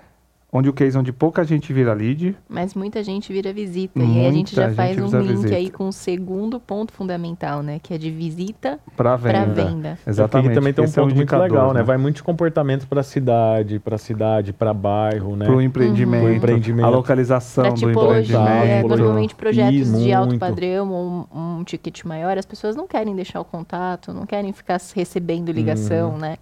onde 0.53 0.69
o 0.69 0.73
case 0.73 0.95
onde 0.95 1.11
pouca 1.11 1.43
gente 1.43 1.73
vira 1.73 1.91
lead. 1.93 2.37
Mas 2.47 2.75
muita 2.75 3.03
gente 3.03 3.33
vira 3.33 3.51
visita. 3.51 3.99
Muita 3.99 4.13
e 4.13 4.19
aí 4.19 4.27
a 4.27 4.31
gente 4.31 4.55
já 4.55 4.67
gente 4.67 4.75
faz 4.75 4.97
um 4.99 5.19
link 5.19 5.37
visita. 5.37 5.55
aí 5.55 5.69
com 5.71 5.87
o 5.87 5.91
segundo 5.91 6.59
ponto 6.59 6.93
fundamental, 6.93 7.63
né? 7.63 7.79
Que 7.81 7.95
é 7.95 7.97
de 7.97 8.11
visita 8.11 8.79
para 8.95 9.15
venda. 9.15 9.65
venda. 9.65 9.99
Exatamente. 10.05 10.51
E 10.51 10.53
também 10.53 10.71
tem 10.71 10.83
um 10.83 10.85
Esse 10.85 10.93
ponto 10.93 11.09
é 11.09 11.13
um 11.13 11.15
muito 11.15 11.35
legal, 11.35 11.73
né? 11.73 11.79
né? 11.79 11.83
Vai 11.83 11.97
muito 11.97 12.17
de 12.17 12.23
comportamento 12.23 12.87
para 12.87 13.01
cidade, 13.01 13.79
para 13.79 13.97
cidade, 13.97 14.53
para 14.53 14.71
bairro, 14.73 15.35
né? 15.35 15.45
Para 15.45 15.55
o 15.55 15.61
empreendimento, 15.61 16.25
uhum. 16.25 16.33
empreendimento, 16.33 16.85
a 16.85 16.89
localização 16.89 17.63
pra 17.63 17.73
do 17.73 17.79
tipologia, 17.79 18.39
empreendimento. 18.39 18.93
É, 18.93 18.95
normalmente 18.95 19.35
projetos 19.35 19.93
e 19.93 20.03
de 20.03 20.13
alto 20.13 20.37
padrão, 20.37 21.27
um, 21.33 21.59
um 21.59 21.63
ticket 21.63 22.03
maior, 22.03 22.37
as 22.37 22.45
pessoas 22.45 22.75
não 22.75 22.85
querem 22.85 23.15
deixar 23.15 23.39
o 23.39 23.45
contato, 23.45 24.13
não 24.13 24.27
querem 24.27 24.53
ficar 24.53 24.79
recebendo 24.93 25.51
ligação, 25.51 26.11
uhum. 26.11 26.17
né? 26.19 26.37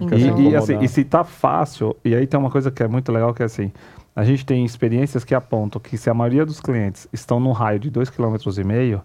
Ah. 0.00 0.16
E, 0.16 0.50
e, 0.50 0.56
assim, 0.56 0.78
e 0.80 0.88
se 0.88 1.04
tá 1.04 1.24
fácil, 1.24 1.96
e 2.04 2.14
aí 2.14 2.26
tem 2.26 2.38
uma 2.38 2.50
coisa 2.50 2.70
que 2.70 2.82
é 2.82 2.88
muito 2.88 3.10
legal 3.12 3.34
que 3.34 3.42
é 3.42 3.46
assim, 3.46 3.70
a 4.14 4.24
gente 4.24 4.44
tem 4.44 4.64
experiências 4.64 5.24
que 5.24 5.34
apontam 5.34 5.80
que 5.80 5.96
se 5.96 6.10
a 6.10 6.14
maioria 6.14 6.44
dos 6.44 6.60
clientes 6.60 7.08
estão 7.12 7.38
no 7.38 7.52
raio 7.52 7.78
de 7.78 7.90
2,5 7.90 8.14
km, 8.14 9.00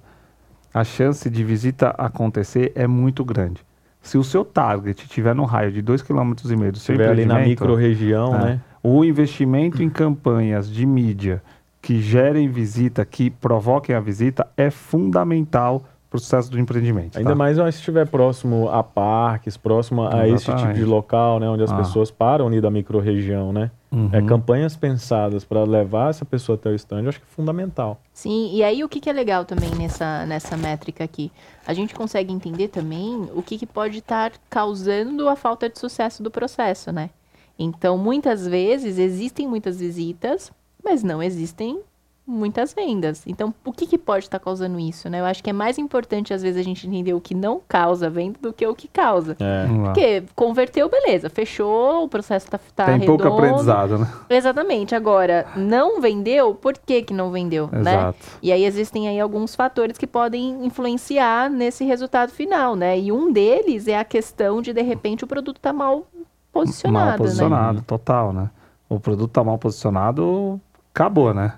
a 0.74 0.84
chance 0.84 1.30
de 1.30 1.44
visita 1.44 1.90
acontecer 1.98 2.72
é 2.76 2.86
muito 2.86 3.24
grande. 3.24 3.62
Se 4.02 4.18
o 4.18 4.24
seu 4.24 4.44
target 4.46 5.04
estiver 5.04 5.34
no 5.34 5.46
raio 5.46 5.72
de 5.72 5.82
2,5 5.82 6.06
km 6.06 6.72
do 6.72 6.80
seu 6.80 7.10
ali 7.10 7.26
na 7.26 7.40
micro-região, 7.40 8.36
é, 8.36 8.40
né? 8.40 8.62
O 8.84 9.04
investimento 9.04 9.82
em 9.82 9.90
campanhas 9.90 10.70
de 10.70 10.86
mídia 10.86 11.42
que 11.82 12.02
gerem 12.02 12.48
visita, 12.50 13.06
que 13.06 13.30
provoquem 13.30 13.96
a 13.96 14.00
visita, 14.00 14.48
é 14.58 14.70
fundamental 14.70 15.84
processo 16.16 16.52
do 16.52 16.60
empreendimento. 16.60 17.18
Ainda 17.18 17.32
tá? 17.32 17.36
mais 17.36 17.58
se 17.58 17.80
estiver 17.80 18.08
próximo 18.08 18.70
a 18.70 18.84
parques, 18.84 19.58
próximo 19.58 20.08
a 20.08 20.28
esse 20.28 20.54
tipo 20.54 20.74
de 20.74 20.84
local, 20.84 21.40
né, 21.40 21.50
onde 21.50 21.64
as 21.64 21.72
ah. 21.72 21.78
pessoas 21.78 22.12
param 22.12 22.48
ali 22.48 22.60
da 22.60 22.70
microrregião, 22.70 23.52
né? 23.52 23.72
Uhum. 23.92 24.10
É, 24.12 24.22
campanhas 24.22 24.76
pensadas 24.76 25.46
para 25.46 25.64
levar 25.64 26.10
essa 26.10 26.26
pessoa 26.26 26.58
até 26.58 26.70
o 26.70 26.76
stand, 26.76 27.04
eu 27.04 27.10
acho 27.10 27.20
que 27.20 27.26
é 27.26 27.34
fundamental. 27.34 28.00
Sim, 28.14 28.52
e 28.54 28.62
aí 28.62 28.84
o 28.84 28.90
que, 28.90 29.00
que 29.00 29.10
é 29.10 29.14
legal 29.14 29.46
também 29.46 29.70
nessa, 29.76 30.26
nessa 30.26 30.58
métrica 30.58 31.04
aqui? 31.04 31.32
A 31.66 31.74
gente 31.74 31.96
consegue 31.96 32.34
entender 32.34 32.68
também 32.68 33.30
o 33.34 33.42
que, 33.42 33.58
que 33.58 33.66
pode 33.66 34.00
estar 34.00 34.34
causando 34.50 35.30
a 35.30 35.36
falta 35.36 35.70
de 35.70 35.80
sucesso 35.80 36.22
do 36.22 36.30
processo, 36.30 36.92
né? 36.92 37.10
Então, 37.58 37.98
muitas 37.98 38.46
vezes 38.46 38.98
existem 38.98 39.48
muitas 39.48 39.80
visitas, 39.80 40.52
mas 40.84 41.02
não 41.02 41.24
existem 41.24 41.80
muitas 42.28 42.74
vendas. 42.74 43.24
Então, 43.28 43.54
o 43.64 43.72
que, 43.72 43.86
que 43.86 43.98
pode 43.98 44.26
estar 44.26 44.40
tá 44.40 44.44
causando 44.44 44.80
isso, 44.80 45.10
né? 45.10 45.20
Eu 45.20 45.26
acho 45.26 45.44
que 45.44 45.50
é 45.50 45.54
mais 45.54 45.78
importante, 45.78 46.34
às 46.34 46.42
vezes, 46.42 46.60
a 46.60 46.64
gente 46.64 46.88
entender 46.88 47.14
o 47.14 47.22
que 47.22 47.36
não 47.36 47.62
causa 47.68 48.10
venda 48.10 48.40
do 48.42 48.52
que 48.52 48.66
o 48.66 48.74
que 48.74 48.88
causa. 48.88 49.38
É. 49.40 49.68
Porque 49.86 50.24
converteu, 50.36 50.90
beleza, 50.90 51.30
fechou, 51.30 52.04
o 52.04 52.10
processo 52.10 52.48
está 52.48 52.58
tá, 52.58 52.64
tá 52.76 52.86
Tem 52.86 53.00
redondo. 53.00 53.24
pouco 53.24 53.38
aprendizado, 53.38 54.00
né? 54.00 54.08
Exatamente. 54.30 54.96
Agora, 54.96 55.46
não 55.56 56.02
vendeu, 56.02 56.56
por 56.56 56.74
que 56.78 57.04
que 57.04 57.14
não 57.14 57.32
vendeu, 57.32 57.70
né? 57.72 57.80
Exato. 57.80 58.18
né? 58.20 58.40
E 58.42 58.52
aí 58.52 58.66
existem 58.66 59.08
aí 59.08 59.20
alguns 59.20 59.56
fatores 59.56 59.98
que 59.98 60.08
podem 60.08 60.66
influenciar 60.66 61.50
nesse 61.50 61.86
resultado 61.86 62.32
final, 62.32 62.76
né? 62.76 63.00
E 63.00 63.12
um 63.12 63.32
deles 63.32 63.88
é 63.88 63.98
a 63.98 64.04
questão 64.04 64.62
de, 64.62 64.74
de 64.74 64.82
repente, 64.82 65.24
o 65.24 65.28
produto 65.28 65.60
tá 65.60 65.72
mal 65.72 66.08
posicionado, 66.52 67.10
Mal 67.10 67.18
posicionado, 67.18 67.78
né? 67.80 67.84
total, 67.86 68.34
né? 68.34 68.50
O 68.90 69.00
produto 69.00 69.32
tá 69.32 69.44
mal 69.44 69.58
posicionado, 69.58 70.60
acabou, 70.94 71.34
né? 71.34 71.54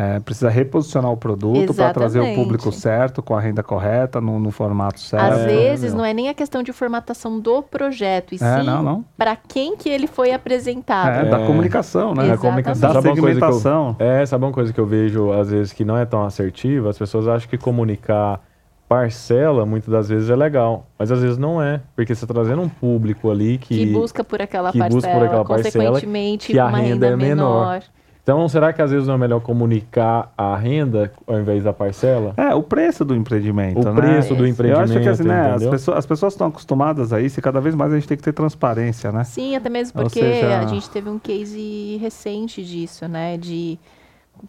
É, 0.00 0.18
precisa 0.18 0.48
reposicionar 0.48 1.12
o 1.12 1.16
produto 1.16 1.74
para 1.74 1.92
trazer 1.92 2.20
o 2.20 2.34
público 2.34 2.72
certo, 2.72 3.22
com 3.22 3.36
a 3.36 3.40
renda 3.40 3.62
correta, 3.62 4.18
no, 4.18 4.40
no 4.40 4.50
formato 4.50 4.98
certo. 4.98 5.34
Às 5.34 5.44
vezes 5.44 5.92
não 5.92 6.02
é 6.02 6.14
nem 6.14 6.30
a 6.30 6.32
questão 6.32 6.62
de 6.62 6.72
formatação 6.72 7.38
do 7.38 7.62
projeto, 7.62 8.32
e 8.32 8.36
é, 8.36 8.38
sim 8.38 9.04
para 9.14 9.36
quem 9.36 9.76
que 9.76 9.90
ele 9.90 10.06
foi 10.06 10.32
apresentado. 10.32 11.26
É, 11.26 11.28
da 11.28 11.44
comunicação, 11.44 12.14
né? 12.14 12.28
Da 12.28 12.38
comunicação. 12.38 12.92
Da 12.94 13.02
segmentação. 13.02 13.96
Eu, 13.98 14.06
é, 14.06 14.24
sabe 14.24 14.42
uma 14.46 14.52
coisa 14.52 14.72
que 14.72 14.80
eu 14.80 14.86
vejo, 14.86 15.32
às 15.32 15.50
vezes, 15.50 15.70
que 15.74 15.84
não 15.84 15.98
é 15.98 16.06
tão 16.06 16.24
assertiva? 16.24 16.88
As 16.88 16.96
pessoas 16.96 17.28
acham 17.28 17.50
que 17.50 17.58
comunicar 17.58 18.40
parcela, 18.88 19.66
muitas 19.66 19.90
das 19.90 20.08
vezes 20.08 20.30
é 20.30 20.34
legal, 20.34 20.86
mas 20.98 21.12
às 21.12 21.20
vezes 21.20 21.36
não 21.36 21.62
é, 21.62 21.82
porque 21.94 22.14
você 22.14 22.24
está 22.24 22.32
trazendo 22.32 22.62
um 22.62 22.70
público 22.70 23.30
ali 23.30 23.58
que... 23.58 23.76
Que 23.76 23.86
busca 23.86 24.24
por 24.24 24.40
aquela, 24.40 24.72
que 24.72 24.78
parcela, 24.78 24.96
busca 24.96 25.12
por 25.12 25.26
aquela 25.26 25.44
parcela, 25.44 25.84
consequentemente, 25.90 26.52
que 26.52 26.58
a 26.58 26.68
renda, 26.68 26.88
renda 26.88 27.06
é 27.06 27.16
menor. 27.16 27.66
menor 27.66 27.82
Então, 28.22 28.48
será 28.48 28.72
que 28.72 28.80
às 28.82 28.90
vezes 28.90 29.06
não 29.08 29.14
é 29.14 29.18
melhor 29.18 29.40
comunicar 29.40 30.32
a 30.36 30.54
renda 30.56 31.10
ao 31.26 31.40
invés 31.40 31.64
da 31.64 31.72
parcela? 31.72 32.34
É, 32.36 32.54
o 32.54 32.62
preço 32.62 33.04
do 33.04 33.14
empreendimento, 33.14 33.80
O 33.80 33.92
né? 33.92 34.00
preço 34.00 34.34
do 34.34 34.44
Eu 34.44 34.48
empreendimento, 34.48 34.90
Eu 34.92 34.98
acho 34.98 35.02
que 35.02 35.08
assim, 35.08 35.24
né, 35.24 35.54
as 35.54 35.66
pessoas, 35.66 35.98
as 35.98 36.06
pessoas 36.06 36.32
estão 36.34 36.46
acostumadas 36.48 37.12
a 37.12 37.20
isso 37.20 37.38
e 37.38 37.42
cada 37.42 37.60
vez 37.60 37.74
mais 37.74 37.92
a 37.92 37.96
gente 37.96 38.06
tem 38.06 38.16
que 38.16 38.22
ter 38.22 38.32
transparência, 38.32 39.10
né? 39.10 39.24
Sim, 39.24 39.56
até 39.56 39.68
mesmo 39.68 40.00
porque 40.00 40.20
seja- 40.20 40.58
a 40.60 40.66
gente 40.66 40.88
teve 40.90 41.08
um 41.08 41.18
case 41.18 41.96
recente 42.00 42.64
disso, 42.64 43.08
né? 43.08 43.36
De 43.36 43.78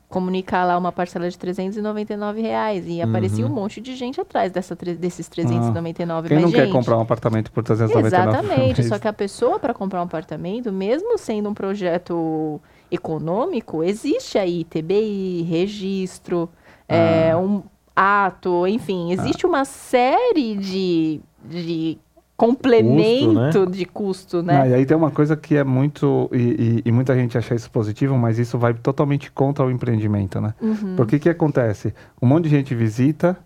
comunicar 0.08 0.64
lá 0.66 0.78
uma 0.78 0.92
parcela 0.92 1.30
de 1.30 1.38
399 1.38 2.42
reais 2.42 2.86
e 2.88 3.02
aparecia 3.02 3.46
um 3.46 3.50
monte 3.50 3.82
de 3.82 3.96
gente 3.96 4.22
atrás 4.22 4.52
dessa, 4.52 4.76
desses 4.76 5.28
399. 5.28 6.22
Uhum. 6.22 6.28
Quem 6.30 6.36
Mas, 6.38 6.46
não 6.46 6.52
quer 6.52 6.66
gente, 6.66 6.72
comprar 6.74 6.98
um 6.98 7.02
apartamento 7.02 7.52
por 7.52 7.64
399 7.64 8.08
Exatamente, 8.48 8.84
só 8.84 8.98
que 9.00 9.08
a 9.08 9.14
pessoa 9.14 9.60
para 9.60 9.74
comprar 9.74 10.00
um 10.00 10.04
apartamento, 10.04 10.72
mesmo 10.72 11.18
sendo 11.18 11.50
um 11.50 11.54
projeto 11.54 12.62
econômico, 12.92 13.84
existe 13.84 14.38
aí 14.38 14.64
TBI, 14.66 15.44
registro, 15.50 16.50
é, 16.88 17.36
um 17.36 17.64
ato, 17.96 18.68
enfim, 18.68 19.12
existe 19.12 19.46
uma 19.46 19.64
série 19.66 20.56
de, 20.58 21.22
de 21.46 21.98
complemento 22.36 23.66
de 23.68 23.86
custo, 23.86 24.42
né? 24.42 24.62
Ah, 24.62 24.68
e 24.68 24.74
aí 24.74 24.86
tem 24.86 24.98
uma 24.98 25.12
coisa 25.12 25.36
que 25.36 25.56
é 25.56 25.64
muito. 25.64 26.30
E, 26.34 26.38
e- 26.38 26.82
e 26.86 26.92
muita 26.92 27.16
gente 27.16 27.38
acha 27.38 27.54
isso 27.56 27.70
positivo, 27.70 28.18
mas 28.18 28.40
isso 28.40 28.58
vai 28.58 28.74
totalmente 28.74 29.32
contra 29.32 29.66
o 29.66 29.72
empreendimento, 29.72 30.42
né? 30.42 30.54
Uhum. 30.62 30.96
Porque 30.96 31.20
que 31.20 31.30
acontece? 31.30 31.94
Um 32.22 32.28
monte 32.28 32.46
de 32.46 32.50
gente 32.50 32.74
visita. 32.76 33.38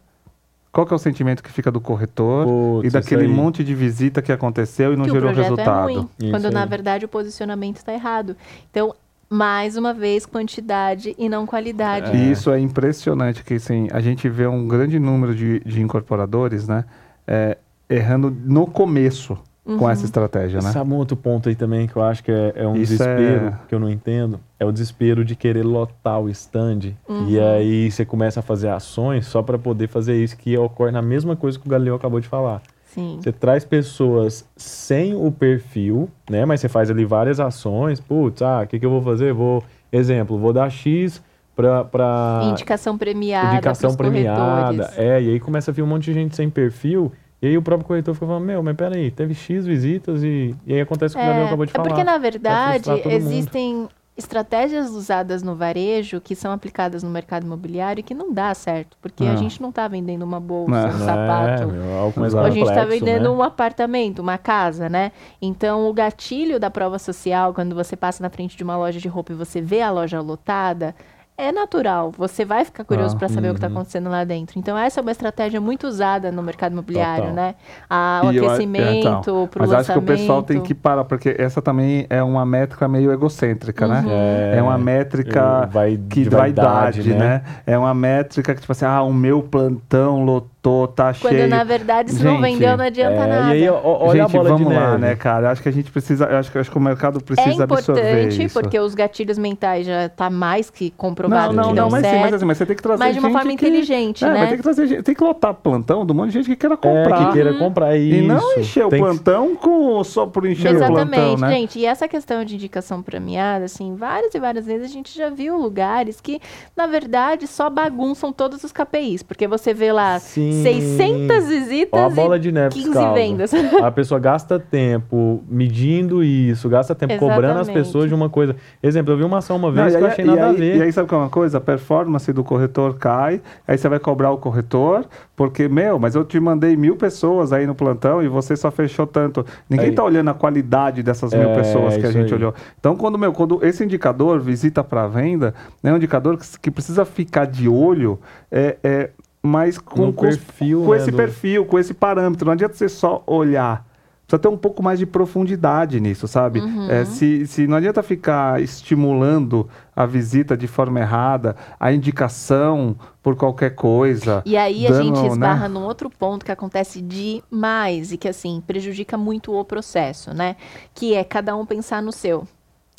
Qual 0.71 0.85
que 0.85 0.91
é 0.91 0.95
o 0.95 0.99
sentimento 0.99 1.41
que 1.41 1.49
fica 1.51 1.71
do 1.71 1.79
corretor 1.79 2.45
Putz, 2.45 2.87
e 2.87 2.89
daquele 2.91 3.29
monte 3.29 3.63
de 3.63 3.73
visita 3.73 4.21
que 4.21 4.29
aconteceu 4.29 4.91
e 4.91 4.97
não 4.97 5.05
que 5.05 5.11
o 5.11 5.13
gerou 5.13 5.31
projeto 5.31 5.55
resultado? 5.55 5.89
é 5.89 5.93
ruim, 5.93 6.09
quando 6.31 6.51
na 6.51 6.65
verdade 6.65 7.05
o 7.05 7.07
posicionamento 7.07 7.77
está 7.77 7.93
errado. 7.93 8.35
Então, 8.71 8.93
mais 9.29 9.75
uma 9.77 9.93
vez, 9.93 10.25
quantidade 10.25 11.15
e 11.17 11.27
não 11.29 11.45
qualidade. 11.45 12.15
E 12.15 12.31
isso 12.31 12.51
é 12.51 12.59
impressionante, 12.59 13.43
que 13.43 13.55
assim, 13.55 13.87
a 13.91 13.99
gente 13.99 14.27
vê 14.29 14.47
um 14.47 14.67
grande 14.67 14.99
número 14.99 15.33
de, 15.35 15.59
de 15.61 15.81
incorporadores, 15.81 16.67
né? 16.67 16.85
é, 17.27 17.57
errando 17.89 18.29
no 18.29 18.67
começo 18.67 19.37
Uhum. 19.67 19.79
com 19.79 19.89
essa 19.89 20.05
estratégia, 20.05 20.61
né? 20.61 20.71
Sabe 20.71 20.93
um 20.93 20.95
outro 20.97 21.17
ponto 21.17 21.49
aí 21.49 21.55
também 21.55 21.87
que 21.87 21.95
eu 21.95 22.03
acho 22.03 22.23
que 22.23 22.31
é, 22.31 22.53
é 22.55 22.67
um 22.67 22.75
Isso 22.75 22.91
desespero 22.91 23.47
é- 23.47 23.53
que 23.67 23.73
eu 23.73 23.79
não 23.79 23.89
entendo? 23.89 24.39
É 24.59 24.65
o 24.65 24.71
desespero 24.71 25.25
de 25.25 25.35
querer 25.35 25.63
lotar 25.63 26.19
o 26.21 26.29
stand. 26.29 26.93
Uhum. 27.09 27.27
E 27.27 27.39
aí 27.39 27.89
você 27.89 28.05
começa 28.05 28.41
a 28.41 28.43
fazer 28.43 28.69
ações 28.69 29.25
só 29.25 29.41
para 29.41 29.57
poder 29.57 29.87
fazer 29.87 30.23
isso, 30.23 30.37
que 30.37 30.55
ocorre 30.55 30.91
na 30.91 31.01
mesma 31.01 31.35
coisa 31.35 31.57
que 31.57 31.65
o 31.65 31.69
Galileu 31.71 31.95
acabou 31.95 32.19
de 32.19 32.27
falar. 32.27 32.61
Sim. 32.95 33.19
Você 33.21 33.31
traz 33.33 33.65
pessoas 33.65 34.47
sem 34.55 35.13
o 35.13 35.29
perfil, 35.29 36.09
né? 36.29 36.45
Mas 36.45 36.61
você 36.61 36.69
faz 36.69 36.89
ali 36.89 37.03
várias 37.03 37.41
ações. 37.41 37.99
Putz, 37.99 38.41
ah, 38.41 38.61
o 38.63 38.67
que, 38.67 38.79
que 38.79 38.85
eu 38.85 38.89
vou 38.89 39.01
fazer? 39.01 39.33
Vou, 39.33 39.61
exemplo, 39.91 40.37
vou 40.37 40.53
dar 40.53 40.69
X 40.69 41.21
para 41.53 42.41
Indicação 42.51 42.97
premiada. 42.97 43.53
indicação 43.53 43.95
premiada. 43.95 44.65
corretores. 44.67 44.97
É, 44.97 45.21
e 45.21 45.29
aí 45.31 45.39
começa 45.41 45.71
a 45.71 45.73
vir 45.73 45.81
um 45.81 45.87
monte 45.87 46.05
de 46.05 46.13
gente 46.13 46.35
sem 46.37 46.49
perfil. 46.49 47.11
E 47.41 47.47
aí 47.47 47.57
o 47.57 47.61
próprio 47.61 47.85
corretor 47.85 48.13
fica 48.13 48.25
falando, 48.25 48.45
meu, 48.45 48.63
mas 48.63 48.75
peraí, 48.77 49.11
teve 49.11 49.33
X 49.33 49.65
visitas 49.65 50.23
e, 50.23 50.55
e 50.65 50.73
aí 50.73 50.81
acontece 50.81 51.15
o 51.15 51.17
que 51.17 51.23
o 51.23 51.27
Gabriel 51.27 51.47
acabou 51.47 51.65
de 51.65 51.71
é 51.71 51.75
falar. 51.75 51.87
porque, 51.89 52.03
na 52.03 52.17
verdade, 52.17 52.89
existem 53.05 53.89
estratégias 54.17 54.91
usadas 54.91 55.43
no 55.43 55.55
varejo 55.55 56.21
que 56.21 56.35
são 56.35 56.51
aplicadas 56.51 57.03
no 57.03 57.09
mercado 57.09 57.45
imobiliário 57.45 58.03
que 58.03 58.13
não 58.13 58.31
dá 58.31 58.53
certo. 58.53 58.97
Porque 59.01 59.23
a 59.23 59.33
Não. 59.33 59.37
gente 59.37 59.61
não 59.61 59.69
está 59.69 59.87
vendendo 59.87 60.23
uma 60.23 60.39
bolsa, 60.39 60.71
Não. 60.71 60.95
um 60.95 60.99
sapato. 60.99 61.63
É, 61.63 61.65
meu, 61.65 61.97
algo 61.97 62.19
mais 62.19 62.33
a 62.33 62.49
gente 62.49 62.67
está 62.67 62.81
complexo, 62.81 63.05
vendendo 63.05 63.23
né? 63.23 63.29
um 63.29 63.43
apartamento, 63.43 64.19
uma 64.19 64.37
casa, 64.37 64.87
né? 64.87 65.11
Então, 65.41 65.89
o 65.89 65.93
gatilho 65.93 66.59
da 66.59 66.69
prova 66.69 66.97
social, 66.97 67.53
quando 67.53 67.75
você 67.75 67.95
passa 67.97 68.23
na 68.23 68.29
frente 68.29 68.55
de 68.55 68.63
uma 68.63 68.77
loja 68.77 68.99
de 68.99 69.07
roupa 69.07 69.33
e 69.33 69.35
você 69.35 69.59
vê 69.59 69.81
a 69.81 69.91
loja 69.91 70.21
lotada, 70.21 70.95
é 71.37 71.51
natural. 71.51 72.11
Você 72.17 72.45
vai 72.45 72.63
ficar 72.63 72.83
curioso 72.85 73.15
Ah, 73.15 73.19
para 73.19 73.27
saber 73.29 73.49
o 73.49 73.51
que 73.51 73.57
está 73.57 73.67
uhum. 73.67 73.73
acontecendo 73.73 74.09
lá 74.09 74.23
dentro. 74.23 74.57
Então, 74.57 74.77
essa 74.77 74.99
é 74.99 75.01
uma 75.01 75.11
estratégia 75.11 75.59
muito 75.59 75.85
usada 75.85 76.31
no 76.31 76.41
mercado 76.41 76.71
imobiliário, 76.71 77.23
Total. 77.25 77.35
né? 77.35 77.55
Ah, 77.89 78.21
o 78.23 78.31
E 78.31 78.37
eu 78.37 78.43
é, 78.43 78.47
aquecimento 78.47 79.07
então, 79.07 79.21
para 79.47 79.59
o 79.59 79.61
Mas 79.61 79.69
lançamento. 79.69 79.79
acho 79.79 79.93
que 79.93 79.99
o 79.99 80.01
pessoal 80.01 80.43
tem 80.43 80.61
que 80.61 80.73
parar, 80.73 81.03
porque 81.03 81.35
essa 81.37 81.61
também 81.61 82.05
é 82.09 82.23
uma 82.23 82.45
métrica 82.45 82.87
meio 82.87 83.11
egocêntrica, 83.11 83.87
né? 83.87 84.03
É, 84.07 84.57
É 84.57 84.61
uma 84.61 84.77
métrica 84.77 85.63
eu- 85.65 85.69
vai- 85.71 85.97
que 86.09 86.23
de 86.23 86.29
vaidade, 86.29 87.01
vaidade, 87.01 87.09
né? 87.13 87.17
né? 87.17 87.41
É 87.67 87.77
uma 87.77 87.93
métrica 87.93 88.55
que, 88.55 88.61
tipo 88.61 88.71
assim, 88.71 88.85
ah, 88.85 89.01
o 89.03 89.13
meu 89.13 89.43
plantão 89.43 90.23
lotou, 90.23 90.54
tá 90.95 91.13
Quando, 91.13 91.33
cheio. 91.33 91.47
na 91.47 91.63
verdade, 91.63 92.11
se 92.11 92.23
não 92.23 92.33
Gente, 92.41 92.41
vendeu, 92.53 92.77
não 92.77 92.85
adianta 92.85 93.15
É, 93.23 93.27
nada. 93.27 93.55
E 93.55 93.63
aí, 93.63 93.69
olha 93.69 94.11
Gente, 94.11 94.21
a 94.21 94.27
bola 94.39 94.49
vamos 94.49 94.67
de 94.67 94.73
lá, 94.73 94.89
neve. 94.91 95.01
né, 95.01 95.15
cara? 95.15 95.51
Acho 95.51 95.61
que 95.61 95.69
a 95.69 95.71
gente 95.71 95.91
precisa, 95.91 96.25
acho, 96.39 96.51
que- 96.51 96.57
acho 96.57 96.71
que 96.71 96.77
o 96.77 96.81
mercado 96.81 97.19
É 97.19 97.21
precisa 97.21 97.63
absorver 97.63 98.01
importante, 98.01 98.43
isso. 98.43 98.59
porque 98.59 98.79
os 98.79 98.95
gatilhos 98.95 99.37
mentais 99.37 99.85
já 99.85 100.09
tá 100.09 100.29
mais 100.29 100.69
que 100.69 100.89
comprovado 100.91 101.53
Não, 101.53 101.63
não, 101.63 101.63
que 101.63 101.67
não, 101.69 101.75
dão 101.75 101.89
mas 101.89 102.03
sim, 102.03 102.09
certo. 102.09 102.21
mas 102.21 102.33
assim, 102.33 102.45
mas 102.45 102.57
você 102.57 102.65
tem 102.65 102.75
que 102.75 102.83
trazer 102.83 103.03
mas 103.03 103.13
de 103.13 103.19
uma 103.19 103.29
forma 103.31 103.47
que- 103.47 103.53
inteligente, 103.53 104.23
é, 104.25 104.27
né? 104.27 104.39
mas 104.39 104.47
tem 104.49 104.57
que 104.57 104.63
trazer 104.63 104.87
gente, 104.87 105.03
tem 105.03 105.15
que 105.15 105.23
lotar 105.23 105.53
plantão 105.53 106.05
do 106.05 106.13
monte 106.15 106.27
de 106.31 106.33
gente 106.39 106.47
que 106.47 106.55
queira 106.55 106.75
É, 106.75 106.77
comprar. 106.77 107.27
que 107.27 107.33
queira 107.33 107.53
comprar 107.53 107.95
isso. 107.97 108.15
E 108.15 108.21
não 108.21 108.59
encher 108.59 108.85
o 108.85 108.89
Tem 108.89 108.99
que- 109.01 109.05
plantão 109.05 109.55
com, 109.55 110.03
só 110.03 110.25
por 110.25 110.45
encher 110.45 110.73
o 110.73 110.75
Exatamente, 110.77 111.11
plantão, 111.15 111.37
né? 111.37 111.53
gente. 111.55 111.79
E 111.79 111.85
essa 111.85 112.07
questão 112.07 112.43
de 112.43 112.55
indicação 112.55 113.01
premiada, 113.01 113.65
assim, 113.65 113.95
várias 113.95 114.33
e 114.33 114.39
várias 114.39 114.65
vezes 114.65 114.89
a 114.89 114.93
gente 114.93 115.15
já 115.15 115.29
viu 115.29 115.57
lugares 115.57 116.19
que, 116.21 116.39
na 116.75 116.87
verdade, 116.87 117.47
só 117.47 117.69
bagunçam 117.69 118.31
todos 118.31 118.63
os 118.63 118.71
KPIs. 118.71 119.23
Porque 119.23 119.47
você 119.47 119.73
vê 119.73 119.91
lá 119.91 120.19
Sim. 120.19 120.54
600 120.63 121.45
visitas 121.47 121.99
Ó 121.99 122.05
a 122.05 122.09
bola 122.09 122.37
e 122.37 122.39
de 122.39 122.51
neve 122.51 122.69
que 122.75 122.81
15 122.83 122.93
causa. 122.93 123.13
vendas. 123.13 123.51
A 123.83 123.91
pessoa 123.91 124.19
gasta 124.19 124.59
tempo 124.59 125.43
medindo 125.49 126.23
isso, 126.23 126.67
gasta 126.69 126.93
tempo 126.95 127.17
cobrando 127.17 127.59
as 127.59 127.67
Exatamente. 127.67 127.85
pessoas 127.85 128.09
de 128.09 128.15
uma 128.15 128.29
coisa. 128.29 128.55
Exemplo, 128.81 129.13
eu 129.13 129.17
vi 129.17 129.23
uma 129.23 129.39
ação 129.39 129.57
uma 129.57 129.67
Não, 129.67 129.75
vez 129.75 129.93
e 129.93 129.97
que 129.97 130.03
eu 130.03 130.07
achei 130.07 130.25
nada 130.25 130.45
a 130.45 130.49
aí- 130.49 130.55
ver. 130.55 130.77
E 130.77 130.81
aí, 130.83 130.91
sabe 130.91 131.07
qual 131.09 131.21
é 131.21 131.23
uma 131.25 131.29
coisa? 131.29 131.57
A 131.57 131.61
performance 131.61 132.31
do 132.33 132.43
corretor 132.43 132.97
cai, 132.97 133.41
aí 133.67 133.77
você 133.77 133.87
vai 133.89 133.99
cobrar 133.99 134.31
o 134.31 134.37
corretor, 134.37 135.05
porque, 135.35 135.67
meu, 135.67 135.99
mas 135.99 136.15
eu 136.15 136.23
te 136.23 136.39
mandei 136.39 136.75
mil 136.75 136.95
pessoas 136.95 137.51
aí 137.53 137.65
no 137.67 137.75
plantão 137.75 138.23
e 138.23 138.27
você 138.27 138.55
só 138.55 138.71
fechou 138.71 139.05
tanto. 139.07 139.45
Ninguém 139.69 139.87
Aí- 139.89 139.95
tá 139.95 140.03
olhando 140.03 140.29
a 140.29 140.33
qualidade 140.33 141.03
dessas 141.03 141.33
mil 141.33 141.49
É, 141.49 141.55
pessoas 141.55 141.97
que 141.97 142.05
a 142.05 142.11
gente 142.11 142.33
aí. 142.33 142.39
olhou. 142.39 142.53
Então, 142.79 142.95
quando, 142.95 143.17
meu, 143.17 143.31
quando 143.33 143.59
esse 143.65 143.83
indicador 143.83 144.39
visita 144.39 144.83
para 144.83 145.07
venda, 145.07 145.53
é 145.83 145.91
um 145.91 145.97
indicador 145.97 146.37
que, 146.37 146.45
que 146.59 146.71
precisa 146.71 147.05
ficar 147.05 147.45
de 147.45 147.67
olho, 147.67 148.19
é, 148.51 148.77
é 148.83 149.09
mas 149.45 149.77
com, 149.77 150.11
com 150.11 150.21
perfil, 150.25 150.83
com 150.83 150.91
né, 150.91 150.97
esse 150.97 151.11
do- 151.11 151.17
perfil, 151.17 151.65
com 151.65 151.79
esse 151.79 151.93
parâmetro. 151.93 152.45
Não 152.45 152.53
adianta 152.53 152.73
você 152.73 152.89
só 152.89 153.23
olhar. 153.27 153.85
Precisa 154.27 154.39
ter 154.41 154.47
um 154.47 154.57
pouco 154.57 154.81
mais 154.81 154.97
de 154.97 155.05
profundidade 155.05 155.99
nisso, 155.99 156.27
sabe? 156.27 156.59
Uhum. 156.59 156.89
É, 156.89 157.05
se, 157.05 157.45
se 157.45 157.67
não 157.67 157.77
adianta 157.77 158.01
ficar 158.01 158.59
estimulando 158.59 159.69
a 159.95 160.03
visita 160.07 160.57
de 160.57 160.65
forma 160.65 160.99
errada, 160.99 161.55
a 161.79 161.93
indicação 161.93 162.95
por 163.21 163.35
qualquer 163.35 163.75
coisa. 163.75 164.41
E 164.43 164.57
aí 164.57 164.87
a 164.87 164.89
dando, 164.89 165.03
gente 165.03 165.21
né? 165.21 165.27
esbarra 165.27 165.69
num 165.69 165.83
outro 165.83 166.09
ponto 166.09 166.43
que 166.43 166.51
acontece 166.51 167.01
demais 167.03 168.11
e 168.11 168.17
que, 168.17 168.27
assim, 168.27 168.63
prejudica 168.65 169.15
muito 169.15 169.53
o 169.53 169.63
processo, 169.63 170.33
né? 170.33 170.55
Que 170.93 171.13
é 171.13 171.23
cada 171.23 171.55
um 171.55 171.63
pensar 171.63 172.01
no 172.01 172.11
seu. 172.11 172.47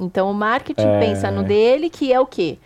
Então, 0.01 0.31
o 0.31 0.35
marketing 0.35 0.87
É. 0.87 1.01
pensa 1.01 1.31
no 1.31 1.43
dele, 1.43 1.91
que 1.91 2.13
é 2.13 2.21
o 2.21 2.27
quê? 2.27 2.59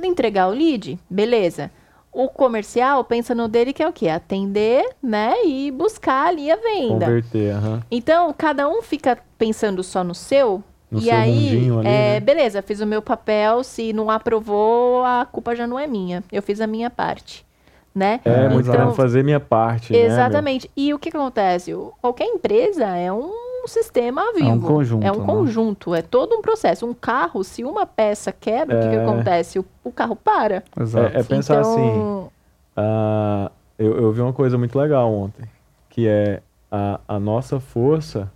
Entregar 0.00 0.48
o 0.48 0.52
lead, 0.52 0.98
beleza. 1.10 1.70
O 2.14 2.28
comercial 2.28 3.02
pensa 3.02 3.34
no 3.34 3.48
dele, 3.48 3.72
que 3.72 3.82
é 3.82 3.88
o 3.88 3.92
quê? 3.92 4.08
Atender, 4.08 4.88
né? 5.02 5.34
E 5.44 5.70
buscar 5.72 6.28
ali 6.28 6.48
a 6.48 6.54
venda. 6.54 7.06
Converter, 7.06 7.56
aham. 7.56 7.82
Então, 7.90 8.32
cada 8.32 8.68
um 8.68 8.80
fica 8.80 9.18
pensando 9.36 9.82
só 9.82 10.04
no 10.04 10.14
seu. 10.14 10.62
No 10.88 11.00
e 11.00 11.02
seu 11.02 11.14
aí, 11.14 11.48
ali, 11.48 11.68
é, 11.68 11.82
né? 11.82 12.20
beleza, 12.20 12.62
fiz 12.62 12.80
o 12.80 12.86
meu 12.86 13.02
papel. 13.02 13.64
Se 13.64 13.92
não 13.92 14.10
aprovou, 14.10 15.04
a 15.04 15.26
culpa 15.30 15.56
já 15.56 15.66
não 15.66 15.76
é 15.76 15.88
minha. 15.88 16.22
Eu 16.30 16.40
fiz 16.40 16.60
a 16.60 16.68
minha 16.68 16.88
parte, 16.88 17.44
né? 17.92 18.20
É, 18.24 18.46
então, 18.54 18.94
fazer 18.94 19.24
minha 19.24 19.40
parte, 19.40 19.92
né? 19.92 19.98
Exatamente. 19.98 20.70
e 20.76 20.94
o 20.94 21.00
que 21.00 21.08
acontece? 21.08 21.72
Qualquer 22.00 22.26
empresa 22.26 22.86
é 22.96 23.12
um 23.12 23.43
sistema 23.68 24.22
vivo. 24.34 24.60
conjunto, 24.66 25.04
É 25.06 25.12
um 25.12 25.20
né? 25.20 25.26
conjunto, 25.26 25.94
é 25.94 26.02
todo 26.02 26.34
um 26.36 26.42
processo. 26.42 26.86
Um 26.86 26.94
carro, 26.94 27.42
se 27.44 27.64
uma 27.64 27.86
peça 27.86 28.32
quebra, 28.32 28.76
o 28.78 28.80
que, 28.82 28.88
que 28.90 28.96
É. 28.96 29.02
acontece? 29.02 29.58
O, 29.58 29.64
o 29.82 29.90
carro 29.92 30.16
para. 30.16 30.62
Exato. 30.80 31.16
É, 31.16 31.20
é 31.20 31.22
pensar 31.22 31.60
assim, 31.60 31.96
então, 31.98 32.30
ah, 32.76 33.50
eu, 33.78 33.96
eu 33.96 34.12
vi 34.12 34.20
uma 34.20 34.32
coisa 34.32 34.56
muito 34.58 34.78
legal 34.78 35.12
ontem, 35.12 35.44
que 35.90 36.06
é 36.08 36.40
a, 36.70 37.00
a 37.08 37.18
nossa 37.20 37.60
força 37.60 38.30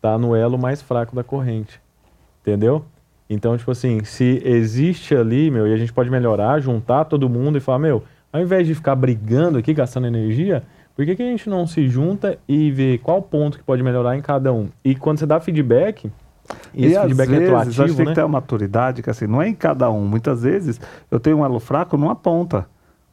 tá 0.00 0.16
no 0.16 0.34
elo 0.34 0.58
mais 0.58 0.80
fraco 0.80 1.14
da 1.14 1.24
corrente, 1.24 1.80
entendeu? 2.40 2.84
Então, 3.28 3.56
tipo 3.58 3.70
assim, 3.70 4.02
se 4.04 4.40
existe 4.44 5.14
ali, 5.14 5.50
meu, 5.50 5.66
e 5.66 5.72
a 5.74 5.76
gente 5.76 5.92
pode 5.92 6.08
melhorar, 6.08 6.60
juntar 6.60 7.04
todo 7.04 7.28
mundo 7.28 7.58
e 7.58 7.60
falar, 7.60 7.78
meu, 7.78 8.02
ao 8.32 8.40
invés 8.40 8.66
de 8.66 8.74
ficar 8.74 8.94
brigando 8.94 9.58
aqui, 9.58 9.74
gastando 9.74 10.06
energia, 10.06 10.62
por 10.98 11.06
que, 11.06 11.14
que 11.14 11.22
a 11.22 11.26
gente 11.26 11.48
não 11.48 11.64
se 11.64 11.88
junta 11.88 12.40
e 12.48 12.72
vê 12.72 12.98
qual 12.98 13.22
ponto 13.22 13.56
que 13.56 13.62
pode 13.62 13.84
melhorar 13.84 14.16
em 14.16 14.20
cada 14.20 14.52
um? 14.52 14.68
E 14.84 14.96
quando 14.96 15.20
você 15.20 15.26
dá 15.26 15.38
feedback, 15.38 16.10
e 16.74 16.86
esse 16.86 16.96
às 16.96 17.04
feedback 17.04 17.28
vezes, 17.28 17.48
é 17.48 17.54
acho 17.54 17.70
que 17.70 17.70
atuativo, 17.70 17.96
tem 17.96 18.06
né? 18.06 18.10
que 18.10 18.14
ter 18.16 18.22
uma 18.22 18.28
maturidade, 18.30 19.00
que 19.00 19.08
assim, 19.08 19.28
não 19.28 19.40
é 19.40 19.48
em 19.48 19.54
cada 19.54 19.88
um. 19.92 20.04
Muitas 20.04 20.42
vezes 20.42 20.80
eu 21.08 21.20
tenho 21.20 21.36
um 21.36 21.44
elo 21.44 21.60
fraco 21.60 21.96
numa 21.96 22.16
ponta. 22.16 22.66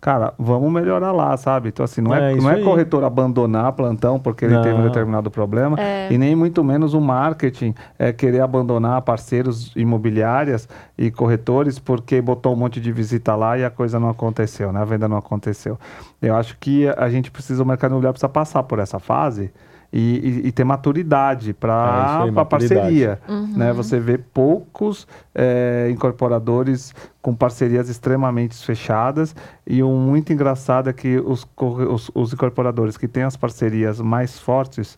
Cara, 0.06 0.36
vamos 0.38 0.72
melhorar 0.72 1.12
lá, 1.12 1.36
sabe? 1.36 1.70
Então, 1.70 1.84
assim, 1.84 2.00
não 2.00 2.14
é, 2.14 2.34
É, 2.34 2.36
não 2.36 2.48
é 2.48 2.62
corretor 2.62 3.04
abandonar 3.04 3.72
plantão 3.72 4.20
porque 4.20 4.46
ele 4.46 4.56
teve 4.62 4.76
um 4.76 4.78
Não. 4.78 4.84
determinado 4.84 5.32
problema, 5.32 5.80
É. 5.80 6.14
e 6.14 6.18
nem 6.20 6.36
muito 6.36 6.64
menos 6.64 6.94
o 6.94 7.02
marketing 7.02 7.74
é 7.98 8.14
querer 8.14 8.42
abandonar 8.42 9.02
parceiros 9.02 9.74
imobiliárias 9.76 10.70
e 10.96 11.10
corretores 11.10 11.80
porque 11.80 12.22
botou 12.22 12.54
um 12.54 12.56
monte 12.56 12.80
de 12.80 12.92
visita 12.92 13.36
lá 13.36 13.58
e 13.58 13.66
a 13.66 13.72
coisa 13.72 14.00
não 14.00 14.08
aconteceu, 14.10 14.72
né? 14.72 14.80
A 14.80 14.86
venda 14.86 15.08
não 15.08 15.18
aconteceu. 15.18 15.76
Eu 16.22 16.36
acho 16.36 16.56
que 16.60 16.88
a 16.88 17.10
gente 17.10 17.32
precisa, 17.32 17.64
o 17.64 17.66
mercado 17.66 17.90
imobiliário 17.94 18.14
precisa 18.14 18.30
passar 18.30 18.62
por 18.62 18.78
essa 18.78 19.00
fase. 19.00 19.52
E, 19.94 20.42
e- 20.44 20.48
e 20.48 20.52
ter 20.52 20.64
maturidade 20.64 21.52
É, 21.52 21.54
para 21.54 22.24
aí, 22.24 22.30
a 22.38 22.46
parceria. 22.46 23.20
Né? 23.56 23.72
Você 23.74 24.00
vê 24.00 24.18
poucos 24.18 25.08
eh, 25.34 25.90
incorporadores 25.92 26.94
com 27.22 27.34
parcerias 27.34 27.88
extremamente 27.90 28.56
fechadas 28.66 29.36
e 29.66 29.82
um 29.84 29.98
muito 29.98 30.34
engraçado 30.34 30.90
é 30.90 30.94
que 30.94 31.18
os, 31.18 31.44
corre- 31.56 31.86
os, 31.86 32.12
os 32.14 32.34
incorporadores 32.34 32.98
que 32.98 33.08
têm 33.08 33.24
as 33.24 33.38
parcerias 33.38 34.00
mais 34.02 34.38
fortes 34.40 34.96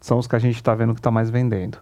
são 0.00 0.18
os 0.18 0.26
que 0.26 0.36
a 0.36 0.38
gente 0.38 0.56
está 0.56 0.74
vendo 0.74 0.92
que 0.94 1.00
está 1.00 1.10
mais 1.10 1.30
vendendo. 1.30 1.78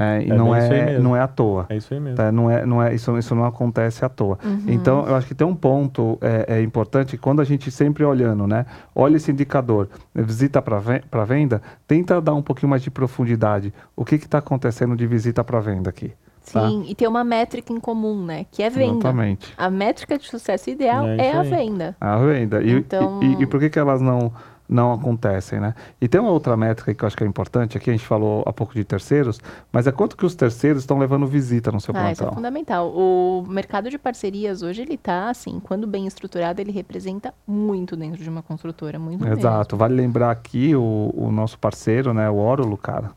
Né? 0.00 0.24
E 0.24 0.30
É 0.30 0.34
não, 0.34 0.54
é, 0.54 0.98
não 0.98 1.14
é 1.14 1.20
à 1.20 1.28
toa. 1.28 1.66
É 1.68 1.76
isso 1.76 1.92
aí 1.92 2.00
mesmo. 2.00 2.16
Tá? 2.16 2.32
Não 2.32 2.50
é, 2.50 2.64
não 2.64 2.82
é, 2.82 2.94
isso, 2.94 3.18
isso 3.18 3.34
não 3.34 3.44
acontece 3.44 4.02
à 4.02 4.08
toa. 4.08 4.38
Então, 4.66 5.06
eu 5.06 5.14
acho 5.14 5.26
que 5.26 5.34
tem 5.34 5.46
um 5.46 5.54
ponto 5.54 6.16
é, 6.22 6.56
é 6.56 6.62
importante 6.62 7.18
quando 7.18 7.40
a 7.40 7.44
gente 7.44 7.70
sempre 7.70 8.02
olhando, 8.02 8.46
né? 8.46 8.64
Olha 8.94 9.16
esse 9.18 9.30
indicador, 9.30 9.90
visita 10.14 10.62
para 10.62 11.24
venda, 11.26 11.60
tenta 11.86 12.18
dar 12.18 12.34
um 12.34 12.40
pouquinho 12.40 12.70
mais 12.70 12.82
de 12.82 12.90
profundidade. 12.90 13.74
O 13.94 14.02
que 14.02 14.14
está 14.14 14.38
acontecendo 14.38 14.96
de 14.96 15.06
visita 15.06 15.44
para 15.44 15.60
venda 15.60 15.90
aqui? 15.90 16.12
tá? 16.50 16.66
Sim, 16.66 16.84
e 16.88 16.94
ter 16.94 17.06
uma 17.06 17.22
métrica 17.22 17.70
em 17.72 17.78
comum, 17.78 18.24
né? 18.24 18.46
Que 18.50 18.62
é 18.62 18.70
venda. 18.70 18.94
Exatamente. 18.94 19.52
A 19.56 19.68
métrica 19.68 20.16
de 20.18 20.26
sucesso 20.26 20.70
ideal 20.70 21.06
É 21.06 21.26
é, 21.26 21.32
a 21.36 21.42
venda. 21.42 21.94
A 22.00 22.16
venda. 22.16 22.62
E, 22.62 22.72
Então- 22.72 23.20
e, 23.22 23.34
e, 23.34 23.42
e 23.42 23.46
por 23.46 23.60
que, 23.60 23.68
que 23.68 23.78
elas 23.78 24.00
não, 24.00 24.32
não 24.70 24.92
acontecem, 24.92 25.58
né? 25.58 25.74
E 26.00 26.06
tem 26.06 26.20
uma 26.20 26.30
outra 26.30 26.56
métrica 26.56 26.94
que 26.94 27.02
eu 27.02 27.06
acho 27.06 27.16
que 27.16 27.24
é 27.24 27.26
importante, 27.26 27.76
aqui 27.76 27.90
a 27.90 27.92
gente 27.92 28.06
falou 28.06 28.44
há 28.46 28.52
pouco 28.52 28.72
de 28.72 28.84
terceiros, 28.84 29.40
mas 29.72 29.86
é 29.86 29.92
quanto 29.92 30.16
que 30.16 30.24
os 30.24 30.34
terceiros 30.34 30.82
estão 30.82 30.98
levando 30.98 31.26
visita 31.26 31.72
no 31.72 31.80
seu 31.80 31.94
Ah, 31.96 32.12
isso 32.12 32.24
é 32.24 32.32
fundamental. 32.32 32.88
O 32.90 33.44
mercado 33.48 33.90
de 33.90 33.98
parcerias 33.98 34.62
hoje, 34.62 34.82
ele 34.82 34.96
tá, 34.96 35.28
assim, 35.28 35.60
quando 35.60 35.86
bem 35.86 36.06
estruturado, 36.06 36.60
ele 36.60 36.70
representa 36.70 37.34
muito 37.46 37.96
dentro 37.96 38.22
de 38.22 38.30
uma 38.30 38.42
construtora, 38.42 38.98
muito 38.98 39.26
Exato. 39.26 39.76
Vale 39.76 39.94
lembrar 39.94 40.30
aqui 40.30 40.74
o, 40.76 41.12
o 41.16 41.32
nosso 41.32 41.58
parceiro, 41.58 42.14
né, 42.14 42.30
o 42.30 42.36
Órulo, 42.36 42.76
cara. 42.76 43.10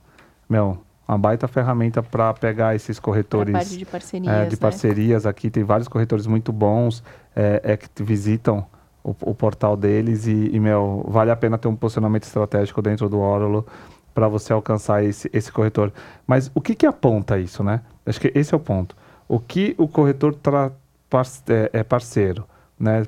Meu, 0.49 0.79
uma 1.07 1.17
baita 1.17 1.47
ferramenta 1.47 2.01
para 2.01 2.33
pegar 2.33 2.75
esses 2.75 2.89
mesmo. 2.89 3.03
Corretores 3.03 3.53
parte 3.53 3.77
de 3.77 3.85
parcerias, 3.85 4.33
é, 4.33 4.45
de 4.45 4.55
né? 4.55 4.59
parcerias 4.59 5.25
aqui. 5.25 5.49
Tem 5.49 5.63
vários 5.63 5.87
corretores 5.87 6.25
muito 6.25 6.51
bons 6.51 7.03
é, 7.35 7.61
é, 7.63 7.77
que 7.77 7.87
te 7.89 8.03
visitam 8.03 8.65
o, 9.03 9.15
o 9.21 9.35
portal 9.35 9.75
deles 9.75 10.25
e, 10.27 10.49
e, 10.53 10.59
meu, 10.59 11.05
vale 11.07 11.29
a 11.29 11.35
pena 11.35 11.57
ter 11.57 11.67
um 11.67 11.75
posicionamento 11.75 12.23
estratégico 12.23 12.81
dentro 12.81 13.09
do 13.09 13.19
Órulo 13.19 13.65
para 14.13 14.27
você 14.27 14.53
alcançar 14.53 15.03
esse, 15.03 15.29
esse 15.33 15.51
corretor. 15.51 15.91
Mas 16.25 16.49
o 16.53 16.61
que 16.61 16.75
que 16.75 16.85
aponta 16.85 17.37
isso, 17.37 17.63
né? 17.63 17.81
Acho 18.05 18.19
que 18.19 18.31
esse 18.33 18.53
é 18.53 18.57
o 18.57 18.59
ponto. 18.59 18.95
O 19.27 19.39
que 19.39 19.75
o 19.77 19.87
corretor 19.87 20.35
tra, 20.35 20.71
par, 21.09 21.25
é, 21.49 21.69
é 21.73 21.83
parceiro, 21.83 22.45
né? 22.79 23.05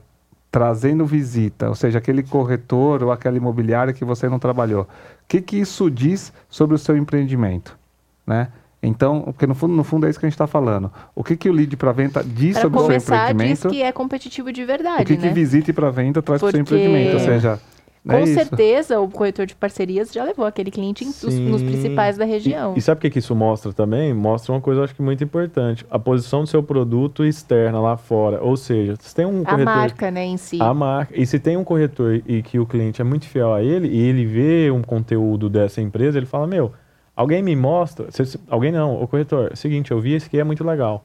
Trazendo 0.51 1.05
visita, 1.05 1.67
ou 1.67 1.75
seja, 1.75 1.97
aquele 1.97 2.23
corretor 2.23 3.03
ou 3.03 3.12
aquela 3.12 3.36
imobiliária 3.36 3.93
que 3.93 4.05
você 4.05 4.29
não 4.29 4.39
trabalhou. 4.39 4.84
O 4.84 4.88
que 5.27 5.41
que 5.41 5.58
isso 5.58 5.91
diz 5.91 6.31
sobre 6.49 6.75
o 6.75 6.79
seu 6.79 6.95
empreendimento, 6.95 7.77
né? 8.25 8.49
Então, 8.85 9.21
porque 9.23 9.47
no 9.47 9.55
fundo, 9.55 9.73
no 9.73 9.83
fundo 9.83 10.05
é 10.05 10.09
isso 10.09 10.19
que 10.19 10.25
a 10.25 10.29
gente 10.29 10.35
está 10.35 10.47
falando. 10.47 10.91
O 11.15 11.23
que, 11.23 11.35
que 11.35 11.49
o 11.49 11.53
lead 11.53 11.75
para 11.77 11.91
venda 11.91 12.23
diz 12.23 12.53
Para 12.53 12.61
sobre 12.63 12.77
o 12.77 12.81
seu 12.81 12.87
começar, 12.87 13.15
diz 13.25 13.31
empreendimento? 13.33 13.69
que 13.69 13.81
é 13.81 13.91
competitivo 13.91 14.51
de 14.51 14.63
O 14.63 14.67
verdade, 14.67 15.05
que, 15.05 15.17
que 15.17 15.25
né? 15.27 15.33
visita 15.33 15.73
para 15.73 15.89
venda 15.89 16.21
traz 16.21 16.39
para 16.41 16.47
o 16.47 16.51
seu 16.51 16.59
empreendimento? 16.61 17.13
Ou 17.13 17.19
seja, 17.19 17.59
Com 18.07 18.13
é 18.13 18.23
isso. 18.23 18.33
certeza, 18.35 18.99
o 18.99 19.09
corretor 19.09 19.47
de 19.47 19.55
parcerias 19.55 20.11
já 20.13 20.23
levou 20.23 20.45
aquele 20.45 20.69
cliente 20.69 21.03
em- 21.03 21.07
nos, 21.49 21.63
principais 21.63 22.17
da 22.17 22.25
E, 22.25 22.29
região. 22.29 22.73
e 22.77 22.81
sabe 22.81 22.99
o 22.99 23.01
que, 23.01 23.09
que 23.09 23.17
isso 23.17 23.35
mostra 23.35 23.73
também? 23.73 24.13
Mostra 24.13 24.53
uma 24.53 24.61
coisa, 24.61 24.81
eu 24.81 24.83
acho 24.83 24.93
que 24.93 25.01
muito 25.01 25.23
importante. 25.23 25.83
A 25.89 25.97
posição 25.97 26.41
do 26.41 26.47
seu 26.47 26.61
produto 26.61 27.25
externa 27.25 27.79
lá 27.79 27.97
fora. 27.97 28.43
Ou 28.43 28.55
seja, 28.55 28.95
se 28.99 29.15
tem 29.15 29.25
um 29.25 29.41
a 29.41 29.45
corretor... 29.45 29.65
marca, 29.65 30.11
né, 30.11 30.23
em 30.23 30.37
si. 30.37 30.61
A 30.61 30.71
marca. 30.71 31.19
E 31.19 31.25
se 31.25 31.39
tem 31.39 31.57
um 31.57 31.63
corretor 31.63 32.21
e 32.27 32.43
que 32.43 32.59
o 32.59 32.65
cliente 32.67 33.01
é 33.01 33.03
muito 33.03 33.25
fiel 33.27 33.51
a 33.51 33.63
ele, 33.63 33.87
e 33.87 33.99
ele 34.01 34.23
vê 34.25 34.69
um 34.69 34.83
conteúdo 34.83 35.49
dessa 35.49 35.81
empresa, 35.81 36.19
ele 36.19 36.27
fala, 36.27 36.45
meu, 36.45 36.71
alguém 37.15 37.41
me 37.41 37.56
mostra... 37.56 38.12
se- 38.12 38.25
se- 38.25 38.39
alguém 38.49 38.71
não, 38.71 39.01
o 39.01 39.08
corretor, 39.08 39.49
é 39.51 39.54
o 39.54 39.58
seguinte, 39.58 39.91
eu 39.91 39.99
vi 39.99 40.13
esse 40.13 40.28
aqui 40.28 40.39
é 40.39 40.43
muito 40.43 40.63
legal. 40.63 41.04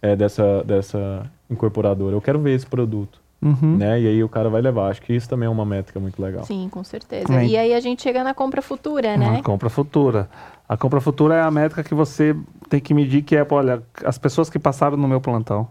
É 0.00 0.16
dessa, 0.16 0.64
dessa 0.64 1.30
incorporadora. 1.48 2.16
Eu 2.16 2.20
quero 2.20 2.40
ver 2.40 2.54
esse 2.54 2.66
produto. 2.66 3.20
Uhum. 3.40 3.76
Né? 3.76 4.00
E 4.00 4.06
aí 4.08 4.22
o 4.24 4.28
cara 4.28 4.48
vai 4.48 4.60
levar. 4.62 4.88
Acho 4.90 5.02
que 5.02 5.12
isso 5.12 5.28
também 5.28 5.46
é 5.46 5.50
uma 5.50 5.64
métrica 5.64 5.98
muito 6.00 6.20
legal. 6.22 6.44
Sim, 6.44 6.68
com 6.70 6.82
certeza. 6.84 7.32
É. 7.40 7.44
E 7.46 7.56
aí 7.56 7.74
a 7.74 7.80
gente 7.80 8.02
chega 8.02 8.22
na 8.24 8.32
compra 8.34 8.62
futura, 8.62 9.16
né? 9.16 9.38
A 9.38 9.42
compra 9.42 9.68
futura. 9.68 10.28
A 10.68 10.76
compra 10.76 11.00
futura 11.00 11.34
é 11.36 11.40
a 11.42 11.50
métrica 11.50 11.82
que 11.84 11.94
você 11.94 12.36
tem 12.68 12.80
que 12.80 12.94
medir, 12.94 13.22
que 13.22 13.36
é, 13.36 13.46
olha, 13.50 13.82
as 14.04 14.16
pessoas 14.18 14.48
que 14.48 14.58
passaram 14.58 14.96
no 14.96 15.06
meu 15.06 15.20
plantão, 15.20 15.68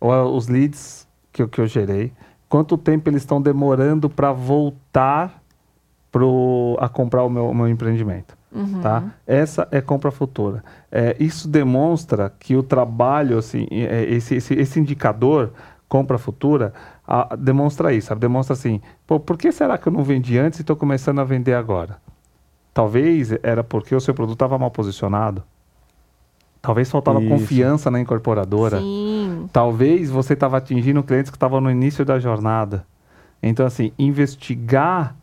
ou 0.00 0.36
os 0.36 0.48
leads 0.48 1.06
que, 1.32 1.42
eu- 1.42 1.48
que 1.48 1.60
eu 1.60 1.66
gerei, 1.66 2.12
quanto 2.48 2.78
tempo 2.78 3.08
eles 3.10 3.22
estão 3.22 3.40
demorando 3.42 4.08
para 4.08 4.30
voltar 4.32 5.42
pro, 6.12 6.76
a 6.80 6.88
comprar 6.88 7.24
o 7.24 7.28
meu, 7.30 7.48
o 7.50 7.54
meu 7.54 7.68
empreendimento. 7.68 8.36
Uhum. 8.50 8.80
Tá? 8.80 9.04
Essa 9.26 9.68
é 9.70 9.80
compra 9.80 10.10
futura. 10.10 10.64
É, 10.90 11.14
isso 11.20 11.46
demonstra 11.48 12.32
que 12.40 12.56
o 12.56 12.62
trabalho, 12.62 13.38
assim, 13.38 13.66
é, 13.70 14.04
esse, 14.04 14.36
esse, 14.36 14.54
esse 14.54 14.80
indicador, 14.80 15.52
compra 15.88 16.18
futura, 16.18 16.72
a- 17.06 17.36
demonstra 17.36 17.92
isso, 17.92 18.08
sabe? 18.08 18.20
Demonstra 18.20 18.54
assim, 18.54 18.80
pô, 19.06 19.20
por 19.20 19.36
que 19.36 19.52
será 19.52 19.76
que 19.78 19.86
eu 19.88 19.92
não 19.92 20.02
vendi 20.02 20.38
antes 20.38 20.58
e 20.58 20.62
estou 20.62 20.76
começando 20.76 21.18
a 21.20 21.24
vender 21.24 21.54
agora? 21.54 21.96
Talvez 22.72 23.32
era 23.42 23.62
porque 23.64 23.94
o 23.94 24.00
seu 24.00 24.14
produto 24.14 24.36
estava 24.36 24.58
mal 24.58 24.70
posicionado. 24.70 25.42
Talvez 26.60 26.90
faltava 26.90 27.20
Isso. 27.20 27.28
confiança 27.28 27.90
na 27.90 28.00
incorporadora. 28.00 28.78
Sim. 28.80 29.48
Talvez 29.52 30.10
você 30.10 30.34
estava 30.34 30.56
atingindo 30.58 31.02
clientes 31.02 31.30
que 31.30 31.36
estavam 31.36 31.60
no 31.60 31.70
início 31.70 32.04
da 32.04 32.18
jornada. 32.18 32.84
Então, 33.42 33.64
assim, 33.64 33.92
investigar 33.98 35.14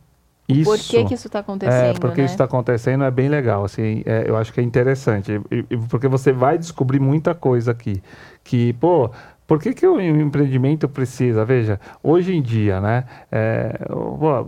isso. 0.48 0.70
Por 0.70 0.78
que, 0.80 1.06
que 1.06 1.14
isso 1.14 1.28
está 1.28 1.40
acontecendo, 1.40 1.96
É, 1.96 2.00
porque 2.00 2.22
né? 2.22 2.26
isso 2.26 2.34
está 2.34 2.44
acontecendo 2.44 3.04
é 3.04 3.12
bem 3.12 3.30
legal, 3.30 3.64
assim, 3.66 4.04
é, 4.06 4.26
eu 4.28 4.38
acho 4.38 4.54
que 4.54 4.60
é 4.60 4.64
interessante, 4.64 5.42
e- 5.52 5.66
e- 5.70 5.78
porque 5.90 6.08
você 6.08 6.32
vai 6.32 6.58
descobrir 6.58 7.00
muita 7.00 7.34
coisa 7.34 7.72
aqui, 7.72 8.02
que, 8.44 8.74
pô, 8.74 9.10
por 9.48 9.60
que 9.60 9.74
que 9.74 9.86
o 9.88 10.00
empreendimento 10.00 10.88
precisa, 10.88 11.44
veja, 11.46 11.80
hoje 12.04 12.36
em 12.36 12.42
dia, 12.42 12.80
né, 12.80 13.06
é, 13.32 13.78
pô, 13.90 14.48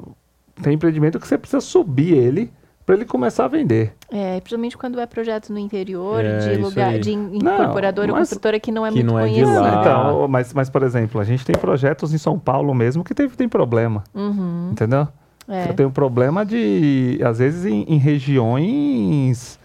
tem 0.62 0.74
empreendimento 0.74 1.20
que 1.20 1.28
você 1.28 1.38
precisa 1.38 1.62
subir 1.62 2.14
ele 2.16 2.52
para 2.86 2.96
ele 2.96 3.04
começar 3.06 3.46
a 3.46 3.48
vender. 3.50 3.94
É, 4.10 4.40
principalmente 4.40 4.78
quando 4.78 4.98
é 5.00 5.06
projeto 5.06 5.52
no 5.52 5.60
interior, 5.60 6.24
É, 6.24 6.38
de 6.38 6.56
lugar, 6.56 6.92
aí. 6.92 7.00
de 7.00 7.12
incorporadora 7.12 8.12
ou 8.14 8.18
construtora 8.18 8.60
que 8.62 8.72
não 8.72 8.86
é 8.86 8.90
que 8.90 8.96
muito 9.04 9.12
não 9.12 9.20
é 9.20 9.44
lá. 9.44 9.82
Então, 9.82 10.28
mas, 10.30 10.54
mas, 10.54 10.70
por 10.70 10.84
exemplo, 10.84 11.20
a 11.20 11.26
gente 11.26 11.44
tem 11.46 11.56
projetos 11.58 12.14
em 12.14 12.18
São 12.18 12.40
Paulo 12.40 12.74
mesmo 12.74 13.04
que 13.04 13.14
teve, 13.14 13.36
tem 13.36 13.50
problema, 13.50 14.04
Uhum. 14.16 14.70
entendeu? 14.72 15.06
É. 15.48 15.70
Eu 15.70 15.74
tenho 15.74 15.90
um 15.90 15.92
problema 15.92 16.46
de, 16.46 17.20
às 17.24 17.40
vezes, 17.40 17.66
em, 17.66 17.84
em 17.84 17.98
regiões 17.98 19.58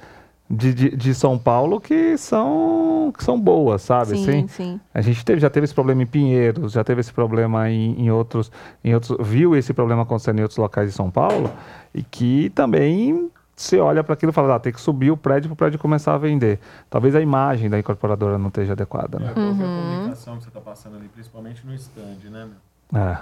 de, 0.52 0.74
de, 0.74 0.96
de 0.96 1.14
São 1.14 1.38
Paulo 1.38 1.80
que 1.80 2.16
são, 2.18 3.12
que 3.16 3.24
são 3.24 3.40
boas, 3.40 3.82
sabe? 3.82 4.10
Sim, 4.10 4.22
assim? 4.22 4.48
sim. 4.48 4.80
A 4.92 5.00
gente 5.00 5.24
teve, 5.24 5.40
já 5.40 5.48
teve 5.48 5.64
esse 5.64 5.74
problema 5.74 6.02
em 6.02 6.06
Pinheiros, 6.06 6.72
já 6.72 6.84
teve 6.84 7.00
esse 7.00 7.12
problema 7.12 7.70
em, 7.70 7.98
em 7.98 8.10
outros, 8.10 8.52
em 8.84 8.94
outros, 8.94 9.16
viu 9.26 9.56
esse 9.56 9.72
problema 9.72 10.02
acontecendo 10.02 10.38
em 10.38 10.42
outros 10.42 10.58
locais 10.58 10.90
de 10.90 10.94
São 10.94 11.10
Paulo 11.10 11.50
e 11.94 12.02
que 12.02 12.50
também 12.50 13.30
você 13.56 13.78
olha 13.78 14.04
para 14.04 14.12
aquilo 14.14 14.30
e 14.30 14.34
fala, 14.34 14.56
ah, 14.56 14.60
tem 14.60 14.72
que 14.72 14.80
subir 14.80 15.10
o 15.10 15.16
prédio 15.16 15.48
para 15.48 15.54
o 15.54 15.56
prédio 15.56 15.78
começar 15.78 16.14
a 16.14 16.18
vender. 16.18 16.60
Talvez 16.90 17.14
a 17.14 17.20
imagem 17.20 17.70
da 17.70 17.78
incorporadora 17.78 18.36
não 18.36 18.48
esteja 18.48 18.72
adequada, 18.72 19.18
né? 19.18 19.32
Uhum. 19.36 19.56
que 19.56 19.62
é 19.62 19.64
a 19.64 19.68
comunicação 19.68 20.36
que 20.36 20.42
você 20.42 20.48
está 20.48 20.60
passando 20.60 20.96
ali, 20.96 21.08
principalmente 21.08 21.66
no 21.66 21.74
stand, 21.74 22.30
né, 22.30 22.46
meu? 22.92 23.00
É. 23.00 23.18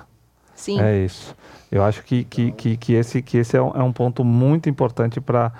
Sim. 0.60 0.80
É 0.80 1.04
isso. 1.04 1.34
Eu 1.72 1.82
acho 1.82 2.02
que, 2.02 2.24
que, 2.24 2.52
que, 2.52 2.76
que 2.76 2.92
esse, 2.94 3.22
que 3.22 3.38
esse 3.38 3.56
é, 3.56 3.62
um, 3.62 3.70
é 3.70 3.82
um 3.82 3.92
ponto 3.92 4.22
muito 4.24 4.68
importante 4.68 5.20
para 5.20 5.52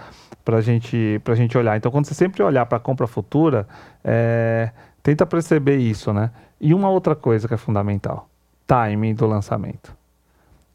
a 0.47 0.61
gente, 0.61 1.21
pra 1.25 1.35
gente 1.35 1.57
olhar. 1.57 1.77
Então, 1.77 1.91
quando 1.91 2.05
você 2.07 2.15
sempre 2.15 2.43
olhar 2.43 2.67
para 2.67 2.77
a 2.77 2.81
compra 2.81 3.07
futura, 3.07 3.67
é, 4.05 4.71
tenta 5.03 5.25
perceber 5.25 5.77
isso, 5.79 6.13
né? 6.13 6.31
E 6.61 6.75
uma 6.75 6.91
outra 6.91 7.15
coisa 7.15 7.49
que 7.49 7.55
é 7.55 7.57
fundamental: 7.57 8.29
timing 8.67 9.15
do 9.15 9.27
lançamento. 9.27 9.95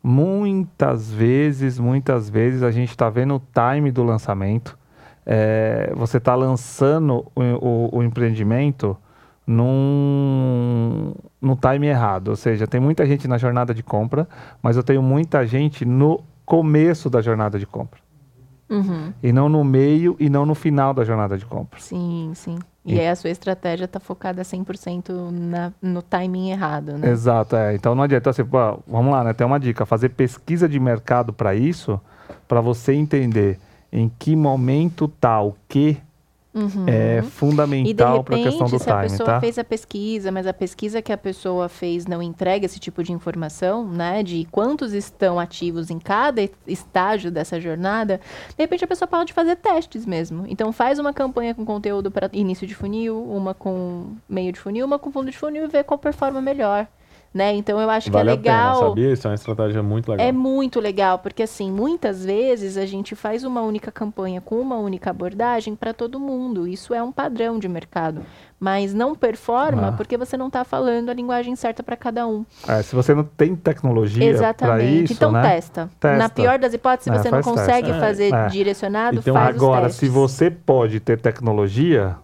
Muitas 0.03 1.11
vezes, 1.11 1.79
muitas 1.79 2.29
vezes 2.29 2.61
a 2.63 2.69
gente 2.71 2.89
está 2.91 3.09
vendo 3.09 3.35
o 3.35 3.41
time 3.53 3.91
do 3.91 4.03
lançamento. 4.03 4.77
É, 5.25 5.91
você 5.95 6.17
está 6.17 6.35
lançando 6.35 7.25
o, 7.35 7.41
o- 7.41 7.97
o 7.97 8.03
empreendimento 8.03 8.95
num, 9.45 11.13
no 11.41 11.55
time 11.55 11.87
errado. 11.87 12.29
Ou 12.29 12.35
seja, 12.35 12.65
tem 12.67 12.79
muita 12.79 13.05
gente 13.05 13.27
na 13.27 13.37
jornada 13.37 13.73
de 13.73 13.83
compra, 13.83 14.27
mas 14.61 14.77
eu 14.77 14.83
tenho 14.83 15.01
muita 15.01 15.45
gente 15.45 15.85
no 15.85 16.21
começo 16.45 17.09
da 17.09 17.21
jornada 17.21 17.59
de 17.59 17.65
compra. 17.65 17.99
Uhum. 18.69 19.13
E 19.21 19.31
não 19.31 19.47
no 19.47 19.63
meio 19.63 20.15
e 20.19 20.29
não 20.29 20.45
no 20.45 20.55
final 20.55 20.93
da 20.93 21.03
jornada 21.03 21.37
de 21.37 21.45
compra. 21.45 21.79
Sim, 21.79 22.31
sim. 22.33 22.57
E 22.83 22.99
aí 22.99 23.07
a 23.07 23.15
sua 23.15 23.31
estratégia 23.31 23.85
está 23.85 23.99
focada 23.99 24.43
100% 24.43 25.31
na, 25.31 25.73
no 25.81 26.03
timing 26.03 26.51
errado, 26.51 26.97
né? 26.97 27.09
Exato, 27.09 27.55
é. 27.55 27.73
Então 27.73 27.95
não 27.95 28.03
adianta 28.03 28.29
assim, 28.29 28.45
pô, 28.45 28.79
vamos 28.87 29.11
lá, 29.11 29.23
né? 29.23 29.33
Tem 29.33 29.45
uma 29.45 29.59
dica, 29.59 29.87
fazer 29.87 30.09
pesquisa 30.09 30.69
de 30.69 30.79
mercado 30.79 31.33
para 31.33 31.55
isso, 31.55 31.99
para 32.47 32.61
você 32.61 32.93
entender 32.93 33.59
em 33.91 34.11
que 34.19 34.35
momento 34.35 35.07
tá 35.07 35.41
o 35.41 35.55
que 35.67 35.97
Uhum. 36.55 36.85
é 36.87 37.21
fundamental 37.21 38.23
para 38.23 38.37
a 38.37 38.43
questão 38.43 38.65
do 38.65 38.79
se 38.79 38.89
a 38.89 39.01
pessoa 39.01 39.25
tá? 39.25 39.39
fez 39.41 39.59
a 39.59 39.63
pesquisa, 39.63 40.31
mas 40.31 40.47
a 40.47 40.53
pesquisa 40.53 41.01
que 41.01 41.11
a 41.11 41.17
pessoa 41.17 41.67
fez 41.67 42.05
não 42.05 42.21
entrega 42.21 42.65
esse 42.65 42.79
tipo 42.79 43.03
de 43.03 43.11
informação, 43.11 43.85
né? 43.85 44.23
De 44.23 44.47
quantos 44.49 44.93
estão 44.93 45.37
ativos 45.37 45.89
em 45.89 45.99
cada 45.99 46.49
estágio 46.65 47.29
dessa 47.29 47.59
jornada, 47.59 48.21
de 48.49 48.63
repente 48.63 48.85
a 48.85 48.87
pessoa 48.87 49.05
pode 49.05 49.33
fazer 49.33 49.57
testes 49.57 50.05
mesmo. 50.05 50.45
Então 50.47 50.71
faz 50.71 50.97
uma 50.97 51.13
campanha 51.13 51.53
com 51.53 51.65
conteúdo 51.65 52.09
para 52.09 52.29
início 52.31 52.65
de 52.65 52.73
funil, 52.73 53.21
uma 53.21 53.53
com 53.53 54.15
meio 54.29 54.53
de 54.53 54.59
funil, 54.59 54.85
uma 54.85 54.97
com 54.97 55.11
fundo 55.11 55.29
de 55.29 55.37
funil 55.37 55.65
e 55.65 55.67
vê 55.67 55.83
qual 55.83 55.97
performa 55.97 56.41
melhor. 56.41 56.87
Né? 57.35 57.53
Então 57.53 57.77
eu 57.81 57.89
acho 57.89 58.09
vale 58.09 58.37
que 58.37 58.47
é 58.47 58.51
a 58.53 58.55
pena, 58.55 58.63
legal. 58.71 58.89
sabia? 58.89 59.11
Isso 59.11 59.27
é 59.27 59.29
uma 59.29 59.35
estratégia 59.35 59.83
muito 59.83 60.09
legal. 60.09 60.25
É 60.25 60.31
muito 60.31 60.79
legal, 60.79 61.19
porque 61.19 61.43
assim, 61.43 61.69
muitas 61.69 62.23
vezes 62.23 62.77
a 62.77 62.85
gente 62.85 63.13
faz 63.13 63.43
uma 63.43 63.61
única 63.61 63.91
campanha 63.91 64.39
com 64.39 64.55
uma 64.61 64.77
única 64.77 65.09
abordagem 65.09 65.75
para 65.75 65.93
todo 65.93 66.17
mundo. 66.17 66.65
Isso 66.65 66.93
é 66.93 67.03
um 67.03 67.11
padrão 67.11 67.59
de 67.59 67.67
mercado. 67.67 68.21
Mas 68.57 68.93
não 68.93 69.13
performa 69.13 69.89
Ah. 69.89 69.91
porque 69.91 70.15
você 70.15 70.37
não 70.37 70.47
está 70.47 70.63
falando 70.63 71.09
a 71.09 71.13
linguagem 71.13 71.57
certa 71.57 71.83
para 71.83 71.97
cada 71.97 72.25
um. 72.25 72.45
É, 72.65 72.81
se 72.81 72.95
você 72.95 73.13
não 73.13 73.25
tem 73.25 73.53
tecnologia 73.53 74.23
para 74.23 74.29
Exatamente. 74.33 75.03
isso, 75.03 75.13
então 75.13 75.29
né? 75.33 75.41
testa. 75.41 75.89
Testa. 75.99 76.17
Na 76.17 76.29
pior 76.29 76.57
das 76.57 76.73
hipóteses, 76.73 77.11
se 77.11 77.19
É, 77.19 77.21
você 77.21 77.31
não 77.31 77.43
faz 77.43 77.45
teste. 77.47 77.59
consegue 77.59 77.91
É. 77.91 77.99
fazer 77.99 78.33
É. 78.33 78.47
direcionado, 78.47 79.17
Então, 79.17 79.33
faz 79.33 79.53
Agora, 79.57 79.87
os 79.87 79.95
se 79.95 80.07
você 80.07 80.49
pode 80.49 81.01
ter 81.01 81.19
tecnologia, 81.19 82.15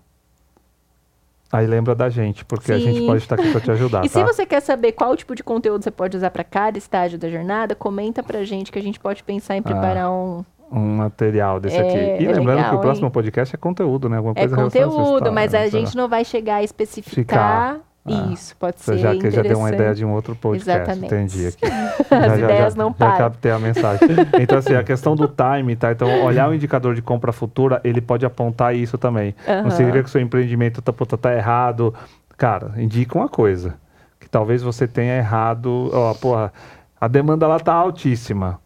aí 1.52 1.68
lembra 1.68 1.94
da 1.96 2.10
gente, 2.10 2.46
porque 2.46 2.72
a 2.72 2.80
gente 2.80 3.00
Sim. 3.00 3.06
pode 3.08 3.20
estar 3.24 3.36
aqui 3.36 3.52
para 3.52 3.62
te 3.62 3.72
ajudar, 3.72 4.04
E 4.06 4.10
tá? 4.10 4.20
se 4.20 4.24
você 4.24 4.46
quer 4.46 4.62
saber 4.62 4.92
qual 4.94 5.16
tipo 5.16 5.36
de 5.36 5.44
conteúdo 5.44 5.84
você 5.84 5.92
pode 5.92 6.16
usar 6.18 6.30
para 6.32 6.44
cada 6.44 6.78
estágio 6.78 7.18
da 7.20 7.30
jornada, 7.30 7.76
comenta 7.76 8.24
pra 8.24 8.44
gente 8.44 8.72
que 8.72 8.80
a 8.80 8.82
gente 8.84 9.00
pode 9.00 9.24
pensar 9.24 9.56
em 9.58 9.62
preparar 9.62 10.10
um, 10.12 10.44
Um 10.72 10.96
material 10.98 11.60
desse 11.60 11.76
É, 11.78 11.82
aqui. 11.82 12.24
E 12.24 12.28
é 12.28 12.32
lembrando 12.32 12.58
que 12.58 12.64
legal, 12.64 12.76
o 12.78 12.80
próximo 12.80 13.08
hein? 13.08 13.12
podcast 13.12 13.54
é 13.56 13.58
conteúdo, 13.58 14.08
né? 14.08 14.18
Alguma 14.18 14.34
É 14.38 14.48
coisa 14.48 14.56
essa 14.56 14.64
conteúdo, 14.64 15.32
mas 15.34 15.54
a 15.54 15.60
né? 15.60 15.70
Gente 15.70 15.96
não 15.98 16.08
vai 16.08 16.24
chegar 16.24 16.56
a 16.56 16.64
especificar 16.64 17.40
Ah, 17.78 17.80
isso. 18.06 18.56
Pode 18.58 18.82
ser 18.82 18.98
já 18.98 19.16
que 19.16 19.30
já 19.30 19.42
deu 19.44 19.60
uma 19.60 19.70
ideia 19.70 19.94
de 19.94 20.04
um 20.04 20.12
outro 20.12 20.36
podcast, 20.36 20.72
Exatamente. 20.72 21.06
entendi 21.14 21.48
aqui. 21.48 21.66
As 22.14 22.38
ideias 22.40 22.76
não 22.76 22.88
já 22.90 22.94
param. 22.96 23.18
captei 23.18 23.52
a 23.52 23.60
mensagem. 23.60 24.08
Então, 24.40 24.58
assim, 24.58 24.74
a 24.74 24.84
questão 24.84 25.16
do 25.16 25.28
time, 25.28 25.76
tá? 25.76 25.92
Então, 25.92 26.24
olhar 26.24 26.50
o 26.50 26.54
indicador 26.54 26.96
de 26.96 27.02
compra 27.02 27.32
futura, 27.32 27.80
ele 27.84 28.02
pode 28.02 28.26
apontar 28.26 28.76
isso 28.76 28.98
também. 28.98 29.36
Não 29.48 29.54
Aham. 29.54 29.70
significa 29.72 30.04
que 30.04 30.10
o 30.10 30.12
seu 30.12 30.22
empreendimento 30.22 30.82
tá, 30.82 30.92
tá 30.92 31.36
errado. 31.36 31.94
Cara, 32.38 32.74
indica 32.78 33.18
uma 33.18 33.30
coisa. 33.30 33.76
Que 34.20 34.28
talvez 34.28 34.64
você 34.64 34.88
tenha 34.88 35.18
errado. 35.18 35.90
Ó, 35.94 36.14
porra, 36.16 36.52
a 37.00 37.08
demanda 37.08 37.48
lá 37.48 37.60
tá 37.60 37.74
altíssima. 37.74 38.60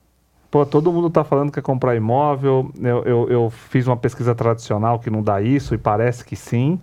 Pô, 0.49 0.65
todo 0.65 0.91
mundo 0.93 1.09
tá 1.09 1.25
falando 1.25 1.49
que 1.49 1.55
quer 1.55 1.61
comprar 1.61 1.95
imóvel. 1.95 2.71
Eu, 2.81 3.03
eu, 3.03 3.29
eu 3.29 3.49
fiz 3.49 3.85
uma 3.85 3.97
pesquisa 3.97 4.33
tradicional 4.33 4.97
que 4.99 5.09
não 5.09 5.21
dá 5.21 5.41
isso 5.41 5.73
e 5.75 5.77
parece 5.77 6.23
que 6.23 6.35
sim, 6.37 6.79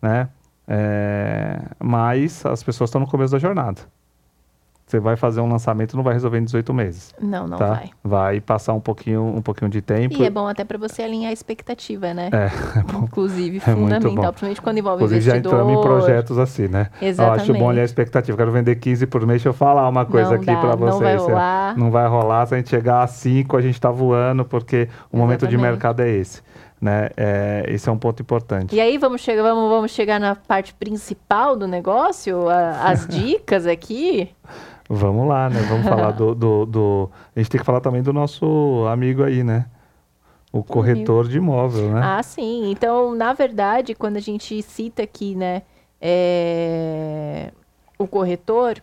né? 0.00 0.28
É, 0.66 1.58
mas 1.78 2.44
as 2.46 2.62
pessoas 2.62 2.88
estão 2.88 3.00
no 3.00 3.06
começo 3.06 3.32
da 3.32 3.38
jornada. 3.38 3.80
Você 4.84 5.00
vai 5.00 5.16
fazer 5.16 5.40
um 5.40 5.48
lançamento 5.48 5.96
não 5.96 6.04
vai 6.04 6.12
resolver 6.12 6.38
em 6.38 6.44
18 6.44 6.74
meses. 6.74 7.14
Não, 7.18 7.46
não 7.46 7.56
tá? 7.56 7.66
vai. 7.68 7.90
Vai 8.04 8.40
passar 8.42 8.74
um 8.74 8.80
pouquinho, 8.80 9.22
um 9.24 9.40
pouquinho 9.40 9.70
de 9.70 9.80
tempo. 9.80 10.14
E 10.20 10.24
é 10.24 10.28
bom 10.28 10.46
até 10.46 10.64
para 10.64 10.76
você 10.76 11.02
alinhar 11.02 11.30
a 11.30 11.32
expectativa, 11.32 12.12
né? 12.12 12.28
É, 12.30 12.50
é 12.78 12.82
bom. 12.82 13.04
Inclusive, 13.04 13.56
É 13.56 13.60
fundamental, 13.60 14.32
principalmente 14.32 14.60
quando 14.60 14.78
envolve 14.78 15.02
Inclusive 15.04 15.20
já 15.22 15.36
investidor. 15.36 15.60
entramos 15.62 15.78
em 15.78 15.82
projetos 15.88 16.38
assim, 16.38 16.68
né? 16.68 16.88
Eu 17.00 17.08
acho 17.08 17.22
Exatamente. 17.22 17.58
bom 17.58 17.66
olhar 17.68 17.80
a 17.82 17.84
expectativa. 17.86 18.36
Quero 18.36 18.52
vender 18.52 18.74
15 18.76 19.06
por 19.06 19.20
mês. 19.20 19.40
Deixa 19.40 19.48
eu 19.48 19.54
falar 19.54 19.88
uma 19.88 20.04
coisa 20.04 20.30
Não 20.30 20.36
aqui 20.36 20.44
para 20.46 20.76
vocês. 20.76 20.90
não 20.92 21.00
vai 21.00 21.14
É, 21.14 21.16
rolar. 21.16 21.78
Não 21.78 21.90
vai 21.90 22.06
rolar. 22.08 22.46
Se 22.46 22.54
a 22.54 22.56
gente 22.58 22.68
chegar 22.68 23.02
a 23.02 23.06
5, 23.06 23.56
a 23.56 23.62
gente 23.62 23.80
tá 23.80 23.90
voando, 23.90 24.44
porque 24.44 24.88
o 25.10 25.16
momento 25.16 25.46
de 25.46 25.54
Exatamente. 25.54 25.70
mercado 25.70 26.00
é 26.00 26.10
esse. 26.10 26.42
Né? 26.82 27.10
É, 27.16 27.64
esse 27.68 27.88
é 27.88 27.92
um 27.92 27.96
ponto 27.96 28.20
importante. 28.20 28.74
E 28.74 28.80
aí 28.80 28.98
vamos 28.98 29.20
chegar, 29.20 29.44
vamos, 29.44 29.70
vamos 29.70 29.92
chegar 29.92 30.18
na 30.18 30.34
parte 30.34 30.74
principal 30.74 31.54
do 31.54 31.68
negócio, 31.68 32.48
a- 32.48 32.90
as 32.90 33.06
dicas 33.06 33.68
aqui. 33.68 34.28
Vamos 34.90 35.28
lá, 35.28 35.48
né? 35.48 35.60
Vamos 35.68 35.86
falar 35.86 36.10
do, 36.10 36.34
do, 36.34 36.66
do- 36.66 37.10
A 37.36 37.38
gente 37.38 37.50
tem 37.50 37.60
que 37.60 37.64
falar 37.64 37.80
também 37.80 38.02
do 38.02 38.12
nosso 38.12 38.84
amigo 38.90 39.22
aí, 39.22 39.44
né? 39.44 39.66
O 40.52 40.64
corretor 40.64 41.28
de 41.28 41.38
imóvel, 41.38 41.88
né? 41.92 42.00
Ah, 42.02 42.22
sim. 42.22 42.68
Então, 42.72 43.14
na 43.14 43.32
verdade, 43.32 43.94
quando 43.94 44.16
a 44.16 44.20
gente 44.20 44.60
cita 44.60 45.04
aqui, 45.04 45.36
né, 45.36 45.62
é, 46.00 47.52
o 47.96 48.06
corretor, 48.08 48.82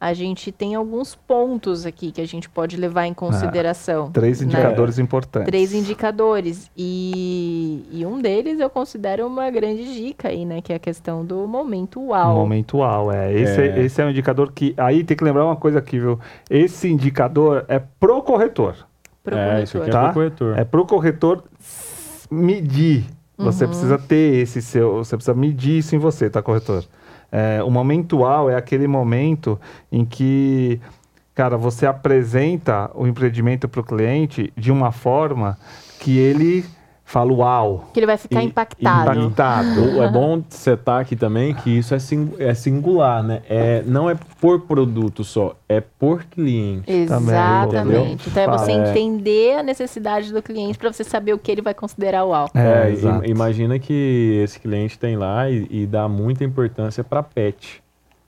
a 0.00 0.14
gente 0.14 0.52
tem 0.52 0.76
alguns 0.76 1.16
pontos 1.16 1.84
aqui 1.84 2.12
que 2.12 2.20
a 2.20 2.26
gente 2.26 2.48
pode 2.48 2.76
levar 2.76 3.06
em 3.06 3.14
consideração. 3.14 4.12
Três 4.12 4.40
né? 4.40 4.46
indicadores 4.46 4.98
importantes. 4.98 5.48
Três 5.48 5.72
indicadores. 5.74 6.70
E, 6.76 7.84
e 7.90 8.06
um 8.06 8.20
deles 8.20 8.60
eu 8.60 8.70
considero 8.70 9.26
uma 9.26 9.50
grande 9.50 9.92
dica 9.92 10.28
aí, 10.28 10.44
né? 10.44 10.62
Que 10.62 10.72
é 10.72 10.76
a 10.76 10.78
questão 10.78 11.24
do 11.24 11.48
momento 11.48 12.00
uau. 12.00 12.34
Momento 12.36 12.78
uau, 12.78 13.10
é. 13.10 13.32
Esse 13.32 13.60
é. 13.60 13.66
É. 13.66 13.80
esse 13.84 14.00
é 14.00 14.04
um 14.04 14.10
indicador 14.10 14.52
que. 14.52 14.72
Aí 14.76 15.02
tem 15.02 15.16
que 15.16 15.24
lembrar 15.24 15.44
uma 15.44 15.56
coisa 15.56 15.80
aqui, 15.80 15.98
viu? 15.98 16.20
Esse 16.48 16.88
indicador 16.88 17.64
é 17.66 17.80
pro 17.80 18.22
corretor. 18.22 18.76
pro 19.24 19.36
é, 19.36 19.64
isso 19.64 19.78
aqui 19.78 19.90
corretor. 19.90 19.90
é 19.90 19.92
Tá? 19.92 20.04
pro 20.04 20.14
corretor. 20.14 20.58
É 20.58 20.64
pro 20.64 20.86
corretor 20.86 21.44
medir. 22.30 23.04
Você 23.36 23.64
Uhum. 23.64 23.70
precisa 23.70 23.98
ter 23.98 24.36
esse 24.42 24.62
seu. 24.62 24.98
Você 24.98 25.16
precisa 25.16 25.34
medir 25.34 25.78
isso 25.78 25.94
em 25.94 25.98
você, 25.98 26.30
tá, 26.30 26.40
corretor? 26.40 26.84
É, 27.30 27.62
o 27.62 27.70
momento 27.70 28.18
uau 28.18 28.50
é 28.50 28.56
aquele 28.56 28.86
momento 28.86 29.60
em 29.92 30.04
que, 30.04 30.80
cara, 31.34 31.56
você 31.56 31.86
apresenta 31.86 32.90
o 32.94 33.06
empreendimento 33.06 33.68
para 33.68 33.80
o 33.80 33.84
cliente 33.84 34.52
de 34.56 34.72
uma 34.72 34.92
forma 34.92 35.58
que 36.00 36.16
ele 36.16 36.64
fala 37.10 37.32
uau, 37.32 37.88
Que 37.94 38.00
ele 38.00 38.06
vai 38.06 38.18
ficar 38.18 38.42
E- 38.42 38.44
impactado. 38.46 39.18
impactado. 39.18 39.80
É 40.04 40.08
bom 40.10 40.42
setar 40.50 41.00
aqui 41.00 41.16
também 41.16 41.54
que 41.54 41.70
isso 41.78 41.94
é, 41.94 41.98
sing- 41.98 42.34
é 42.38 42.52
singular, 42.52 43.22
né? 43.22 43.40
É, 43.48 43.82
não 43.86 44.10
é 44.10 44.14
por 44.38 44.60
produto 44.60 45.24
só, 45.24 45.56
é 45.66 45.80
por 45.80 46.24
cliente. 46.24 46.90
Exatamente. 46.92 48.28
Então 48.28 48.42
é 48.42 48.46
você. 48.58 48.72
É. 48.72 48.90
entender 48.90 49.58
a 49.58 49.62
necessidade 49.62 50.32
do 50.32 50.42
cliente 50.42 50.78
para 50.78 50.92
você 50.92 51.02
saber 51.02 51.32
o 51.32 51.38
que 51.38 51.50
ele 51.50 51.62
vai 51.62 51.72
considerar 51.72 52.24
uau. 52.24 52.48
É, 52.54 52.92
É, 53.24 53.28
imagina 53.30 53.78
que 53.78 54.40
esse 54.44 54.60
cliente 54.60 54.98
tem 54.98 55.16
lá 55.16 55.48
e, 55.50 55.66
e 55.70 55.86
dá 55.86 56.06
muita 56.08 56.44
importância 56.44 57.02
para 57.02 57.22
pet, 57.22 57.82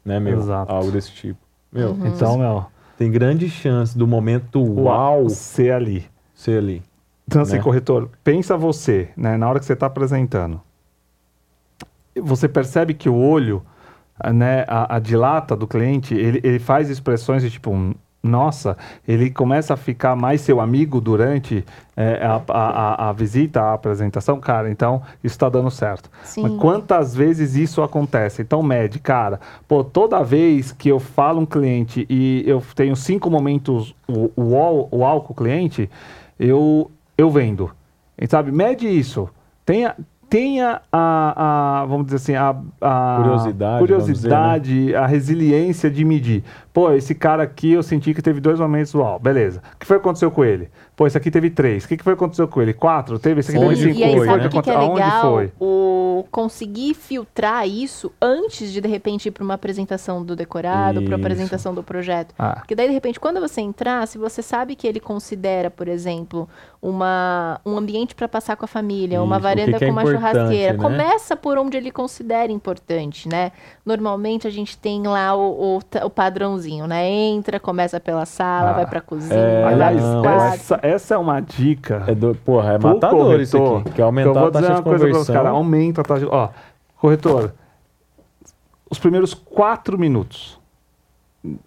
né, 0.04 0.18
meu? 0.18 0.38
Exato. 0.38 0.72
Algo 0.72 0.90
desse 0.90 1.12
tipo. 1.12 1.38
Meu, 1.70 1.90
Uhum. 1.90 2.06
Então, 2.06 2.38
meu, 2.38 2.64
tem 2.96 3.10
grande 3.10 3.48
chance 3.50 3.96
do 3.96 4.06
momento 4.06 4.58
uau 4.62 5.28
ser 5.28 5.72
ali. 5.72 6.04
ser 6.34 6.56
ali. 6.58 6.82
Então, 7.30 7.42
assim, 7.42 7.56
né? 7.56 7.62
corretor, 7.62 8.08
pensa 8.24 8.56
você, 8.56 9.08
né, 9.16 9.36
na 9.36 9.48
hora 9.48 9.58
que 9.60 9.64
você 9.64 9.72
está 9.74 9.86
apresentando. 9.86 10.60
Você 12.20 12.48
percebe 12.48 12.92
que 12.94 13.08
o 13.08 13.14
olho, 13.14 13.62
né, 14.34 14.64
a, 14.66 14.96
a 14.96 14.98
dilata 14.98 15.54
do 15.56 15.66
cliente, 15.66 16.14
ele, 16.14 16.40
ele 16.42 16.58
faz 16.58 16.90
expressões 16.90 17.42
de 17.42 17.50
tipo, 17.50 17.94
nossa, 18.22 18.76
ele 19.06 19.30
começa 19.30 19.72
a 19.74 19.76
ficar 19.76 20.14
mais 20.16 20.40
seu 20.42 20.60
amigo 20.60 21.00
durante 21.00 21.64
é, 21.96 22.20
a, 22.26 22.42
a, 22.48 22.68
a- 23.06 23.08
a 23.08 23.12
visita, 23.12 23.62
a 23.62 23.74
apresentação, 23.74 24.38
cara, 24.40 24.68
então 24.70 25.00
isso 25.24 25.34
está 25.36 25.48
dando 25.48 25.70
certo. 25.70 26.10
Sim. 26.24 26.42
Mas 26.42 26.52
quantas 26.58 27.14
vezes 27.14 27.54
isso 27.54 27.80
acontece? 27.80 28.42
Então, 28.42 28.62
mede, 28.62 28.98
cara. 28.98 29.40
Pô, 29.68 29.82
toda 29.84 30.22
vez 30.22 30.72
que 30.72 30.88
eu 30.88 30.98
falo 30.98 31.40
um 31.40 31.46
cliente 31.46 32.04
e 32.10 32.42
eu 32.46 32.62
tenho 32.74 32.94
cinco 32.96 33.30
momentos 33.30 33.94
o, 34.06 34.30
o, 34.36 35.20
com 35.20 35.32
o 35.32 35.36
cliente, 35.36 35.88
eu, 36.38 36.90
eu 37.20 37.30
vendo. 37.30 37.70
E, 38.18 38.26
sabe, 38.26 38.52
mede 38.52 38.88
isso. 38.88 39.28
Tenha, 39.64 39.94
tenha 40.28 40.80
a, 40.92 41.80
a, 41.82 41.86
vamos 41.86 42.06
dizer 42.06 42.16
assim, 42.16 42.34
a, 42.34 42.56
a 42.80 43.16
Curiosidade, 43.22 43.78
curiosidade, 43.78 44.94
a 44.94 45.06
resiliência 45.06 45.90
de 45.90 46.04
medir. 46.04 46.44
Pô, 46.72 46.92
esse 46.92 47.14
cara 47.14 47.42
aqui 47.42 47.72
eu 47.72 47.82
senti 47.82 48.14
que 48.14 48.22
teve 48.22 48.40
dois 48.40 48.60
momentos 48.60 48.94
uau, 48.94 49.18
beleza. 49.18 49.60
O 49.74 49.78
que 49.78 49.86
foi 49.86 49.98
que 49.98 50.02
aconteceu 50.02 50.30
com 50.30 50.44
ele? 50.44 50.70
Pô, 51.00 51.06
esse 51.06 51.16
aqui 51.16 51.30
teve 51.30 51.48
três. 51.48 51.86
O 51.86 51.88
que 51.88 51.96
que 51.96 52.04
foi 52.04 52.12
que 52.14 52.18
aconteceu 52.22 52.46
com 52.46 52.60
ele? 52.60 52.74
Quatro? 52.74 53.18
Teve? 53.18 53.40
Esse 53.40 53.56
aqui 53.56 53.64
Onde 53.64 53.74
teve 53.80 53.94
cinco. 53.94 54.00
E 54.00 54.04
aí, 54.04 54.16
foi, 54.18 54.26
sabe 54.26 54.40
né? 54.40 54.46
o 54.46 54.50
que, 54.50 54.60
que 54.60 54.70
é 54.70 54.74
Aonde 54.74 55.00
legal? 55.00 55.30
foi? 55.32 55.52
O 55.58 55.90
conseguir 56.30 56.92
filtrar 56.94 57.66
isso 57.66 58.12
antes 58.20 58.70
de, 58.70 58.80
de 58.80 58.88
repente, 58.88 59.26
ir 59.26 59.30
para 59.30 59.42
uma 59.42 59.54
apresentação 59.54 60.22
do 60.22 60.36
decorado, 60.36 61.02
para 61.02 61.16
apresentação 61.16 61.74
do 61.74 61.82
projeto. 61.82 62.34
Ah. 62.38 62.56
Porque 62.58 62.74
daí, 62.74 62.88
de 62.88 62.92
repente, 62.92 63.18
quando 63.18 63.40
você 63.40 63.62
entrar, 63.62 64.06
se 64.06 64.18
você 64.18 64.42
sabe 64.42 64.74
que 64.74 64.86
ele 64.86 65.00
considera, 65.00 65.70
por 65.70 65.88
exemplo, 65.88 66.48
uma, 66.82 67.60
um 67.64 67.76
ambiente 67.76 68.14
para 68.14 68.28
passar 68.28 68.56
com 68.56 68.64
a 68.64 68.68
família, 68.68 69.22
uma 69.22 69.36
Isso, 69.36 69.48
que 69.48 69.54
varanda 69.54 69.78
que 69.78 69.84
é 69.84 69.86
com 69.86 69.92
uma 69.92 70.06
churrasqueira, 70.06 70.72
né? 70.74 70.78
começa 70.78 71.36
por 71.36 71.58
onde 71.58 71.76
ele 71.76 71.90
considera 71.90 72.50
importante, 72.52 73.28
né? 73.28 73.52
Normalmente 73.84 74.46
a 74.46 74.50
gente 74.50 74.76
tem 74.78 75.02
lá 75.06 75.34
o, 75.34 75.78
o, 75.78 75.80
o 76.04 76.10
padrãozinho, 76.10 76.86
né? 76.86 77.08
Entra, 77.08 77.58
começa 77.58 78.00
pela 78.00 78.26
sala, 78.26 78.70
Ah. 78.70 78.74
vai 78.74 78.86
pra 78.86 79.00
cozinha, 79.00 79.34
É, 79.34 79.62
vai 79.76 79.94
não, 79.94 80.22
quarto. 80.22 80.80
Essa, 80.90 81.14
é 81.14 81.18
uma 81.18 81.40
dica. 81.40 82.04
É 82.06 82.14
do, 82.14 82.34
porra, 82.34 82.74
é 82.74 82.78
matador 82.78 83.40
isso 83.40 83.56
corretor, 83.56 83.80
aqui. 83.80 83.84
Que 83.84 83.90
é 83.90 83.94
que 83.94 84.00
eu 84.00 84.04
aumentar 84.06 84.32
vou 84.32 84.48
a 84.48 84.50
taxa 84.50 84.60
dizer 84.60 84.74
de 84.74 84.78
uma 84.78 84.82
coisa 84.82 85.04
os 85.04 85.10
conversão. 85.12 85.34
caras, 85.34 85.52
aumenta 85.52 86.00
a 86.00 86.04
taxa 86.04 86.20
de... 86.20 86.26
Ó, 86.30 86.48
Corretor, 87.00 87.54
os 88.90 88.98
primeiros 88.98 89.32
quatro 89.32 89.98
minutos 89.98 90.60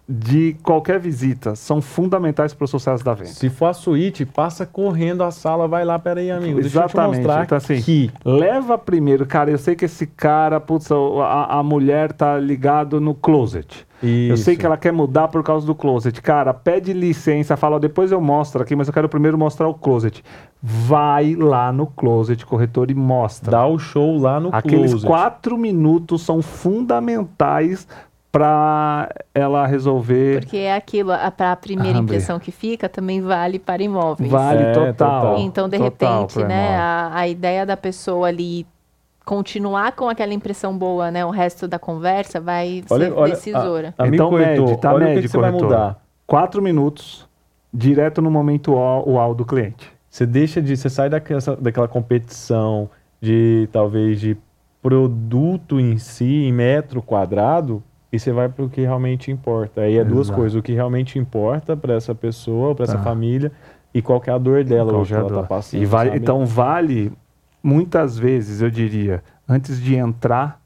de 0.08 0.56
qualquer 0.62 1.00
visita 1.00 1.56
são 1.56 1.82
fundamentais 1.82 2.54
para 2.54 2.64
o 2.64 2.68
sucesso 2.68 3.04
da 3.04 3.12
venda. 3.14 3.30
Se 3.30 3.50
for 3.50 3.66
a 3.66 3.72
suíte, 3.72 4.24
passa 4.24 4.64
correndo 4.64 5.24
a 5.24 5.32
sala, 5.32 5.66
vai 5.66 5.84
lá, 5.84 5.98
peraí, 5.98 6.30
amigo. 6.30 6.60
Deixa 6.60 6.78
eu 6.78 6.84
Exatamente. 6.84 7.26
Então, 7.26 7.58
assim, 7.58 7.82
que 7.82 8.12
leva 8.24 8.78
primeiro, 8.78 9.26
cara, 9.26 9.50
eu 9.50 9.58
sei 9.58 9.74
que 9.74 9.86
esse 9.86 10.06
cara, 10.06 10.60
putz, 10.60 10.88
a, 10.92 11.58
a 11.58 11.62
mulher 11.64 12.12
tá 12.12 12.38
ligado 12.38 13.00
no 13.00 13.12
closet. 13.12 13.84
Eu 14.28 14.36
sei 14.36 14.52
Isso. 14.54 14.60
que 14.60 14.66
ela 14.66 14.76
quer 14.76 14.92
mudar 14.92 15.28
por 15.28 15.42
causa 15.42 15.66
do 15.66 15.74
closet. 15.74 16.20
Cara, 16.20 16.52
pede 16.52 16.92
licença, 16.92 17.56
fala, 17.56 17.80
depois 17.80 18.12
eu 18.12 18.20
mostro 18.20 18.62
aqui, 18.62 18.76
mas 18.76 18.86
eu 18.88 18.94
quero 18.94 19.08
primeiro 19.08 19.38
mostrar 19.38 19.66
o 19.68 19.74
closet. 19.74 20.22
Vai 20.62 21.34
lá 21.34 21.72
no 21.72 21.86
closet, 21.86 22.44
corretor, 22.46 22.90
e 22.90 22.94
mostra. 22.94 23.50
dá 23.52 23.66
o 23.66 23.78
show 23.78 24.18
lá 24.18 24.38
no 24.40 24.50
Aqueles 24.52 24.90
closet. 24.92 25.06
quatro 25.06 25.56
minutos 25.58 26.22
são 26.22 26.40
fundamentais 26.42 27.86
para 28.30 29.08
ela 29.32 29.64
resolver. 29.66 30.40
Porque 30.40 30.56
é 30.56 30.74
aquilo, 30.74 31.12
a, 31.12 31.30
pra 31.30 31.52
a 31.52 31.56
primeira 31.56 31.98
Ah, 31.98 32.02
impressão 32.02 32.38
que 32.40 32.50
fica 32.50 32.88
também 32.88 33.20
vale 33.20 33.60
para 33.60 33.80
imóveis. 33.82 34.28
Vale 34.28 34.62
É, 34.64 34.72
total. 34.72 34.92
total. 34.92 35.38
Então, 35.38 35.68
de 35.68 35.78
Total 35.78 36.22
repente, 36.22 36.44
né, 36.44 36.76
a, 36.76 37.10
a 37.14 37.28
ideia 37.28 37.64
da 37.64 37.76
pessoa 37.76 38.26
ali 38.26 38.66
continuar 39.24 39.92
com 39.92 40.08
aquela 40.08 40.34
impressão 40.34 40.76
boa, 40.76 41.10
né, 41.10 41.24
o 41.24 41.30
resto 41.30 41.66
da 41.66 41.78
conversa 41.78 42.40
vai 42.40 42.84
Olha, 42.90 43.06
ser 43.06 43.12
olha, 43.12 43.34
decisora. 43.34 43.94
a- 43.96 44.02
amigo 44.02 44.14
Então, 44.16 44.30
corretor, 44.30 44.76
tá, 44.76 44.92
olha 44.92 45.06
o 45.06 45.14
que 45.14 45.22
que 45.22 45.28
você 45.28 45.38
vai 45.38 45.50
mudar. 45.50 45.98
Quatro 46.26 46.60
minutos, 46.62 47.28
direto 47.72 48.20
no 48.20 48.30
momento 48.30 48.72
uau, 48.72 49.34
do 49.34 49.44
cliente. 49.44 49.92
Você 50.08 50.24
deixa 50.24 50.62
de. 50.62 50.76
Você 50.76 50.88
sai 50.88 51.10
daquela, 51.10 51.40
daquela 51.60 51.88
competição 51.88 52.88
de 53.20 53.68
talvez 53.72 54.20
de 54.20 54.36
produto 54.80 55.80
em 55.80 55.98
si, 55.98 56.44
em 56.44 56.52
metro 56.52 57.02
quadrado, 57.02 57.82
e 58.12 58.18
você 58.18 58.30
vai 58.30 58.48
para 58.48 58.64
o 58.64 58.68
que 58.70 58.82
realmente 58.82 59.30
importa. 59.32 59.80
Aí 59.80 59.96
é 59.98 60.04
duas 60.04 60.26
Exato. 60.28 60.38
coisas: 60.38 60.56
o 60.58 60.62
que 60.62 60.72
realmente 60.72 61.18
importa 61.18 61.76
para 61.76 61.94
essa 61.94 62.14
pessoa, 62.14 62.74
para 62.74 62.84
essa 62.84 62.98
Ah. 62.98 63.02
família, 63.02 63.50
e 63.92 64.00
qual 64.00 64.20
que 64.20 64.30
é 64.30 64.32
a 64.32 64.38
dor 64.38 64.62
dela 64.62 64.90
Qual 64.92 65.00
hoje 65.00 65.08
que 65.08 65.14
ela 65.14 65.22
jogador. 65.24 65.42
está 65.44 65.54
passando. 65.56 65.82
E 65.82 65.86
vale, 65.86 66.16
então 66.16 66.46
vale 66.46 67.12
muitas 67.64 68.18
vezes, 68.18 68.60
eu 68.60 68.70
diria, 68.70 69.24
antes 69.48 69.80
de 69.80 69.94
entrar 69.96 70.60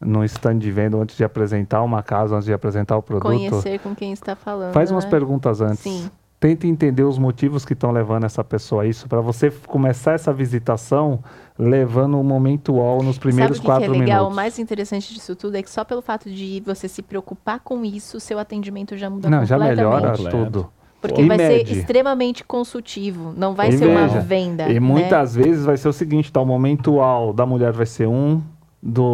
no 0.00 0.24
stand 0.24 0.58
de 0.58 0.70
venda, 0.72 0.96
antes 0.96 1.16
de 1.16 1.22
apresentar 1.22 1.80
uma 1.82 2.02
casa, 2.02 2.34
antes 2.34 2.46
de 2.46 2.52
apresentar 2.52 2.96
o 2.96 3.02
produto, 3.02 3.22
Conhecer 3.28 3.78
com 3.78 3.94
quem 3.94 4.12
está 4.12 4.34
falando. 4.34 4.72
faz 4.72 4.90
umas 4.90 5.04
né? 5.04 5.10
perguntas 5.10 5.60
antes. 5.60 5.78
Sim. 5.78 6.10
Tenta 6.40 6.66
entender 6.66 7.04
os 7.04 7.18
motivos 7.18 7.64
que 7.64 7.72
estão 7.72 7.92
levando 7.92 8.24
essa 8.24 8.42
pessoa 8.42 8.82
a 8.82 8.86
isso, 8.86 9.08
para 9.08 9.20
você 9.20 9.48
começar 9.68 10.14
essa 10.14 10.32
visitação 10.32 11.22
levando 11.56 12.16
um 12.18 12.24
momento 12.24 12.80
all 12.80 13.00
nos 13.00 13.16
primeiros 13.16 13.58
Sabe 13.58 13.68
o 13.68 13.70
que, 13.70 13.78
quatro 13.80 13.94
é 13.94 13.98
legal? 14.00 14.16
minutos. 14.22 14.32
O 14.32 14.34
mais 14.36 14.58
interessante 14.58 15.14
disso 15.14 15.36
tudo 15.36 15.56
é 15.56 15.62
que 15.62 15.70
só 15.70 15.84
pelo 15.84 16.02
fato 16.02 16.28
de 16.28 16.60
você 16.66 16.88
se 16.88 17.00
preocupar 17.00 17.60
com 17.60 17.84
isso, 17.84 18.18
seu 18.18 18.40
atendimento 18.40 18.96
já 18.96 19.08
muda 19.08 19.30
Não, 19.30 19.44
já 19.44 19.56
completamente. 19.56 19.76
melhora 19.94 20.16
Completo. 20.16 20.36
tudo. 20.36 20.72
Porque 21.02 21.20
E 21.20 21.26
vai 21.26 21.36
mede. 21.36 21.68
ser 21.68 21.76
extremamente 21.78 22.44
consultivo, 22.44 23.34
não 23.36 23.54
vai 23.54 23.68
E 23.70 23.72
ser 23.72 23.86
uma 23.86 24.06
venda. 24.06 24.68
E 24.70 24.74
né? 24.74 24.80
muitas 24.80 25.34
vezes 25.34 25.64
vai 25.64 25.76
ser 25.76 25.88
o 25.88 25.92
seguinte, 25.92 26.32
tá? 26.32 26.40
O 26.40 26.46
momento 26.46 27.00
all 27.00 27.32
da 27.32 27.44
mulher 27.44 27.72
vai 27.72 27.84
ser 27.86 28.06
um, 28.06 28.40
do 28.80 29.04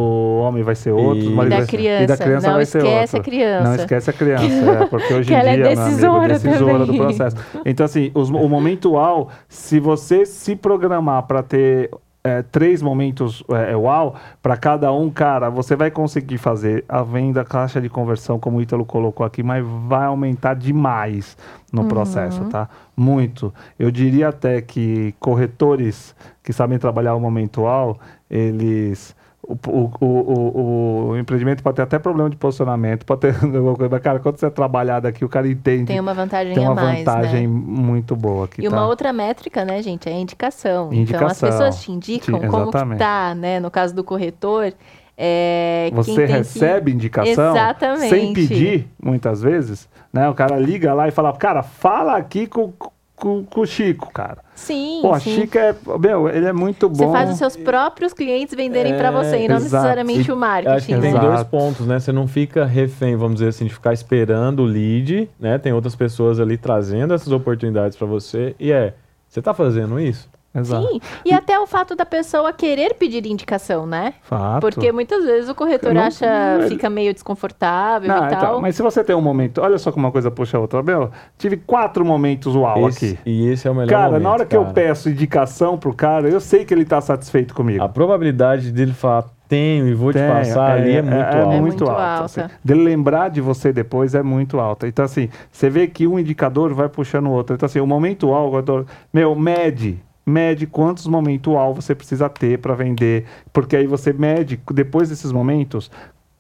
homem 0.42 0.62
vai 0.62 0.74
ser 0.74 0.92
outro, 0.92 1.24
do 1.24 1.30
E- 1.30 1.34
marido 1.34 1.50
Da 1.50 1.56
vai 1.56 1.66
ser- 1.66 1.76
criança. 1.76 2.02
e 2.02 2.06
da 2.06 2.16
criança 2.16 2.46
Não 2.48 2.54
vai 2.56 2.64
ser 2.66 2.78
esquece 2.78 3.16
outro. 3.16 3.18
a 3.18 3.22
criança. 3.34 3.64
Não 3.64 3.74
esquece 3.74 4.10
a 4.10 4.12
criança, 4.12 4.44
é, 4.70 4.86
porque 4.86 5.14
hoje 5.14 5.32
em 5.32 5.36
ela 5.36 5.48
é 5.50 5.54
dia, 5.56 5.62
meu 5.64 5.72
amigo, 5.72 5.84
decisora 5.90 6.28
decisora 6.28 6.86
do 6.86 6.94
processo. 6.94 7.36
Então, 7.66 7.84
assim, 7.84 8.10
os- 8.14 8.30
o 8.30 8.48
momento 8.48 8.90
UAU, 8.92 9.28
se 9.48 9.78
você 9.80 10.24
se 10.26 10.54
programar 10.56 11.22
para 11.24 11.42
ter 11.42 11.90
é, 12.28 12.42
três 12.42 12.82
momentos 12.82 13.42
é, 13.50 13.76
UAU, 13.76 14.14
para 14.42 14.56
cada 14.56 14.92
um, 14.92 15.10
cara, 15.10 15.48
você 15.50 15.74
vai 15.74 15.90
conseguir 15.90 16.38
fazer 16.38 16.84
a 16.88 17.02
venda, 17.02 17.40
a 17.40 17.44
caixa 17.44 17.80
de 17.80 17.88
conversão, 17.88 18.38
como 18.38 18.58
o 18.58 18.62
Ítalo 18.62 18.84
colocou 18.84 19.24
aqui, 19.24 19.42
mas 19.42 19.64
vai 19.86 20.06
aumentar 20.06 20.54
demais 20.54 21.36
no 21.72 21.82
Uhum. 21.82 21.88
processo, 21.88 22.44
tá? 22.46 22.68
Muito. 22.96 23.52
Eu 23.78 23.90
diria 23.90 24.28
até 24.28 24.60
que 24.60 25.14
corretores 25.18 26.14
que 26.42 26.52
sabem 26.52 26.78
trabalhar 26.78 27.14
o 27.14 27.20
momento 27.20 27.62
UAU, 27.62 27.98
eles... 28.30 29.16
O, 29.48 29.56
o, 29.66 29.90
o, 30.04 31.08
o, 31.08 31.16
empreendimento 31.16 31.62
pode 31.62 31.76
ter 31.76 31.82
até 31.82 31.98
problema 31.98 32.28
de 32.28 32.36
posicionamento, 32.36 33.06
pode 33.06 33.22
ter 33.22 33.34
alguma 33.42 33.74
coisa, 33.74 33.88
mas, 33.90 34.02
cara, 34.02 34.18
quando 34.20 34.36
você 34.36 34.44
é 34.44 34.50
trabalhado 34.50 35.08
aqui, 35.08 35.24
o 35.24 35.28
cara 35.28 35.48
entende 35.48 35.86
Tem 35.86 35.98
uma 35.98 36.12
vantagem 36.12 36.52
tem 36.52 36.62
uma 36.64 36.72
a 36.72 36.74
mais, 36.74 36.98
vantagem 36.98 37.48
né? 37.48 37.62
muito 37.66 38.14
boa 38.14 38.44
aqui, 38.44 38.60
E 38.60 38.68
tá? 38.68 38.76
uma 38.76 38.86
outra 38.86 39.10
métrica, 39.10 39.64
né, 39.64 39.80
gente, 39.80 40.06
é 40.06 40.12
a 40.12 40.18
indicação. 40.18 40.90
Então, 40.92 41.26
as 41.26 41.38
Indicação. 41.38 41.48
pessoas 41.48 41.82
te 41.82 41.90
indicam 41.90 42.38
Sim, 42.42 42.46
como 42.46 42.70
que 42.70 42.96
tá, 42.96 43.34
né? 43.34 43.58
No 43.58 43.70
caso 43.70 43.94
do 43.94 44.04
corretor, 44.04 44.74
é, 45.16 45.90
Você 45.94 46.14
tem 46.14 46.26
que- 46.26 46.32
recebe 46.32 46.92
indicação 46.92 47.52
Exatamente. 47.54 48.10
sem 48.10 48.34
pedir, 48.34 48.86
muitas 49.02 49.40
vezes, 49.40 49.88
né? 50.12 50.28
O 50.28 50.34
cara 50.34 50.58
liga 50.58 50.92
lá 50.92 51.08
e 51.08 51.10
fala, 51.10 51.32
cara, 51.32 51.62
fala 51.62 52.18
aqui 52.18 52.46
com, 52.46 52.70
com, 53.16 53.44
com 53.44 53.60
o 53.62 53.66
Chico, 53.66 54.12
cara. 54.12 54.46
Sim, 54.58 54.98
Pô, 55.02 55.18
sim. 55.20 55.34
Chico 55.36 55.56
é, 55.56 55.74
meu, 56.00 56.28
ele 56.28 56.46
é 56.46 56.52
muito 56.52 56.88
Você 56.88 57.04
bom. 57.06 57.12
faz 57.12 57.30
os 57.30 57.38
seus 57.38 57.56
próprios 57.56 58.12
clientes 58.12 58.54
venderem 58.56 58.96
pra 58.96 59.10
você 59.12 59.44
e 59.44 59.48
não 59.48 59.56
exato. 59.56 59.62
necessariamente 59.74 60.28
E 60.28 60.32
o 60.32 60.34
Acho 60.34 60.34
que 60.34 60.34
marketing. 60.36 61.00
tem? 61.00 61.10
Exato. 61.10 61.26
dois 61.26 61.42
pontos, 61.44 61.86
né? 61.86 62.00
Você 62.00 62.10
não 62.12 62.26
fica 62.26 62.64
refém, 62.66 63.16
vamos 63.16 63.34
dizer 63.36 63.48
assim, 63.48 63.66
de 63.66 63.72
ficar 63.72 63.92
esperando 63.92 64.60
o 64.62 64.64
lead, 64.66 65.30
né? 65.38 65.58
Tem 65.58 65.72
outras 65.72 65.94
pessoas 65.94 66.40
ali 66.40 66.56
trazendo 66.58 67.14
essas 67.14 67.32
oportunidades 67.32 67.96
para 67.96 68.06
você. 68.06 68.54
E 68.58 68.72
é, 68.72 68.94
você 69.28 69.40
tá 69.40 69.54
fazendo 69.54 69.98
isso? 70.00 70.28
Exato. 70.60 70.88
Sim, 70.88 71.00
e 71.24 71.32
até 71.32 71.58
o 71.58 71.66
fato 71.66 71.94
da 71.94 72.04
pessoa 72.06 72.52
querer 72.52 72.94
pedir 72.94 73.26
indicação, 73.26 73.86
né? 73.86 74.14
Fato. 74.22 74.60
Porque 74.60 74.90
muitas 74.92 75.24
vezes 75.24 75.48
o 75.48 75.54
corretor 75.54 75.92
Não- 75.94 76.02
acha, 76.02 76.26
fica 76.68 76.88
meio 76.90 77.12
desconfortável 77.14 78.08
Não, 78.08 78.24
e 78.24 78.26
então, 78.26 78.40
tal. 78.40 78.60
mas 78.60 78.74
se 78.76 78.82
você 78.82 79.02
tem 79.04 79.14
um 79.16 79.20
momento, 79.20 79.60
olha 79.60 79.78
só 79.78 79.90
como 79.92 80.06
uma 80.06 80.12
coisa 80.12 80.30
puxa 80.30 80.56
a 80.56 80.60
outra, 80.60 80.82
meu, 80.82 81.10
tive 81.36 81.56
quatro 81.56 82.04
momentos 82.04 82.54
uau 82.54 82.88
Esse- 82.88 83.06
aqui. 83.06 83.18
E 83.26 83.48
esse 83.48 83.66
é 83.66 83.70
o 83.70 83.74
melhor 83.74 83.88
Cara, 83.90 84.06
momento, 84.10 84.22
na 84.22 84.30
hora 84.30 84.46
que 84.46 84.56
eu 84.56 84.62
cara. 84.62 84.74
peço 84.74 85.08
indicação 85.08 85.76
pro 85.78 85.92
cara, 85.94 86.28
eu 86.28 86.40
sei 86.40 86.64
que 86.64 86.72
ele 86.74 86.84
tá 86.84 87.00
satisfeito 87.00 87.54
comigo. 87.54 87.82
A 87.82 87.88
probabilidade 87.88 88.70
dele 88.72 88.92
falar 88.92 89.24
tenho 89.48 89.88
e 89.88 89.94
vou 89.94 90.12
te 90.12 90.18
Tem, 90.18 90.28
passar 90.28 90.72
ali 90.72 90.94
é 90.94 91.00
muito 91.00 91.14
é 91.14 91.22
alta. 91.40 91.46
muito 91.46 91.62
muito 91.62 91.84
alta. 91.88 92.02
alta. 92.02 92.24
assim. 92.24 92.54
Dele 92.62 92.82
lembrar 92.84 93.30
de 93.30 93.40
você 93.40 93.72
depois 93.72 94.14
é 94.14 94.22
muito 94.22 94.60
alta. 94.60 94.86
Então, 94.86 95.02
assim, 95.02 95.30
você 95.50 95.70
vê 95.70 95.86
que 95.86 96.06
um 96.06 96.18
indicador 96.18 96.74
vai 96.74 96.86
puxando 96.86 97.28
o 97.28 97.30
outro. 97.30 97.54
Então, 97.56 97.64
assim, 97.64 97.80
o 97.80 97.86
momento 97.86 98.30
alto, 98.34 98.86
meu, 99.12 99.34
mede. 99.34 99.98
Mede 100.28 100.66
quantos 100.66 101.06
momentos 101.06 101.54
alto 101.54 101.80
você 101.80 101.94
precisa 101.94 102.28
ter 102.28 102.58
para 102.58 102.74
vender. 102.74 103.24
Porque 103.52 103.74
aí 103.74 103.86
você 103.86 104.12
mede, 104.12 104.60
depois 104.72 105.08
desses 105.08 105.32
momentos, 105.32 105.90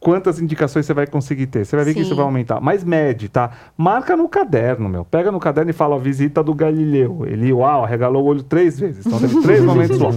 quantas 0.00 0.40
indicações 0.40 0.86
você 0.86 0.94
vai 0.94 1.06
conseguir 1.06 1.46
ter. 1.46 1.64
Você 1.64 1.74
vai 1.76 1.84
ver 1.84 1.92
que 1.94 2.00
Sim. 2.00 2.06
isso 2.06 2.16
vai 2.16 2.24
aumentar. 2.24 2.60
Mas 2.60 2.84
mede, 2.84 3.28
tá? 3.28 3.50
Marca 3.76 4.16
no 4.16 4.28
caderno, 4.28 4.88
meu. 4.88 5.04
Pega 5.04 5.32
no 5.32 5.40
caderno 5.40 5.70
e 5.70 5.74
fala, 5.74 5.96
ó, 5.96 5.98
visita 5.98 6.42
do 6.42 6.54
Galileu. 6.54 7.24
Ele, 7.26 7.52
uau, 7.52 7.84
arregalou 7.84 8.24
o 8.24 8.26
olho 8.26 8.42
três 8.42 8.78
vezes. 8.78 9.04
Então 9.04 9.18
teve 9.18 9.40
três 9.42 9.62
momentos 9.64 10.00
uau. 10.00 10.12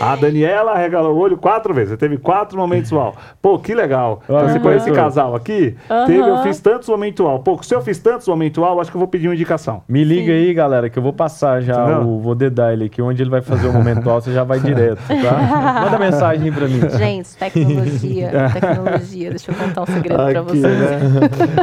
A 0.00 0.16
Daniela 0.16 0.72
arregalou 0.72 1.14
o 1.14 1.18
olho 1.18 1.36
quatro 1.36 1.74
vezes. 1.74 1.96
Teve 1.96 2.16
quatro 2.16 2.58
momentos 2.58 2.90
uau. 2.92 3.14
Pô, 3.40 3.58
que 3.58 3.74
legal. 3.74 4.22
Então, 4.24 4.48
se 4.48 4.60
com 4.60 4.70
esse 4.70 4.90
casal 4.92 5.34
aqui, 5.34 5.76
teve, 6.06 6.18
eu 6.18 6.42
fiz 6.42 6.60
tantos 6.60 6.88
momentos 6.88 7.24
uau. 7.24 7.40
Pô, 7.40 7.62
se 7.62 7.74
eu 7.74 7.82
fiz 7.82 7.98
tantos 7.98 8.26
momentos 8.26 8.62
uau, 8.62 8.80
acho 8.80 8.90
que 8.90 8.96
eu 8.96 9.00
vou 9.00 9.08
pedir 9.08 9.28
uma 9.28 9.34
indicação. 9.34 9.82
Me 9.88 10.04
liga 10.04 10.32
aí, 10.32 10.52
galera, 10.54 10.88
que 10.88 10.98
eu 10.98 11.02
vou 11.02 11.12
passar 11.12 11.60
já 11.60 12.00
o. 12.00 12.22
Vou 12.22 12.34
dedar 12.34 12.72
ele 12.72 12.84
aqui, 12.84 13.02
onde 13.02 13.22
ele 13.22 13.30
vai 13.30 13.42
fazer 13.42 13.66
o 13.66 13.72
momento 13.72 14.08
alto, 14.08 14.24
você 14.24 14.32
já 14.32 14.44
vai 14.44 14.60
direto, 14.60 15.00
tá? 15.06 15.82
Manda 15.84 15.98
mensagem 15.98 16.52
pra 16.52 16.68
mim. 16.68 16.80
Gente, 16.96 17.36
tecnologia, 17.36 18.30
tecnologia. 18.54 19.01
Deixa 19.30 19.50
eu 19.50 19.54
contar 19.54 19.82
um 19.82 19.86
segredo 19.86 20.16
pra 20.16 20.40
Aqui, 20.40 20.40
vocês. 20.42 20.62
né? 20.62 21.00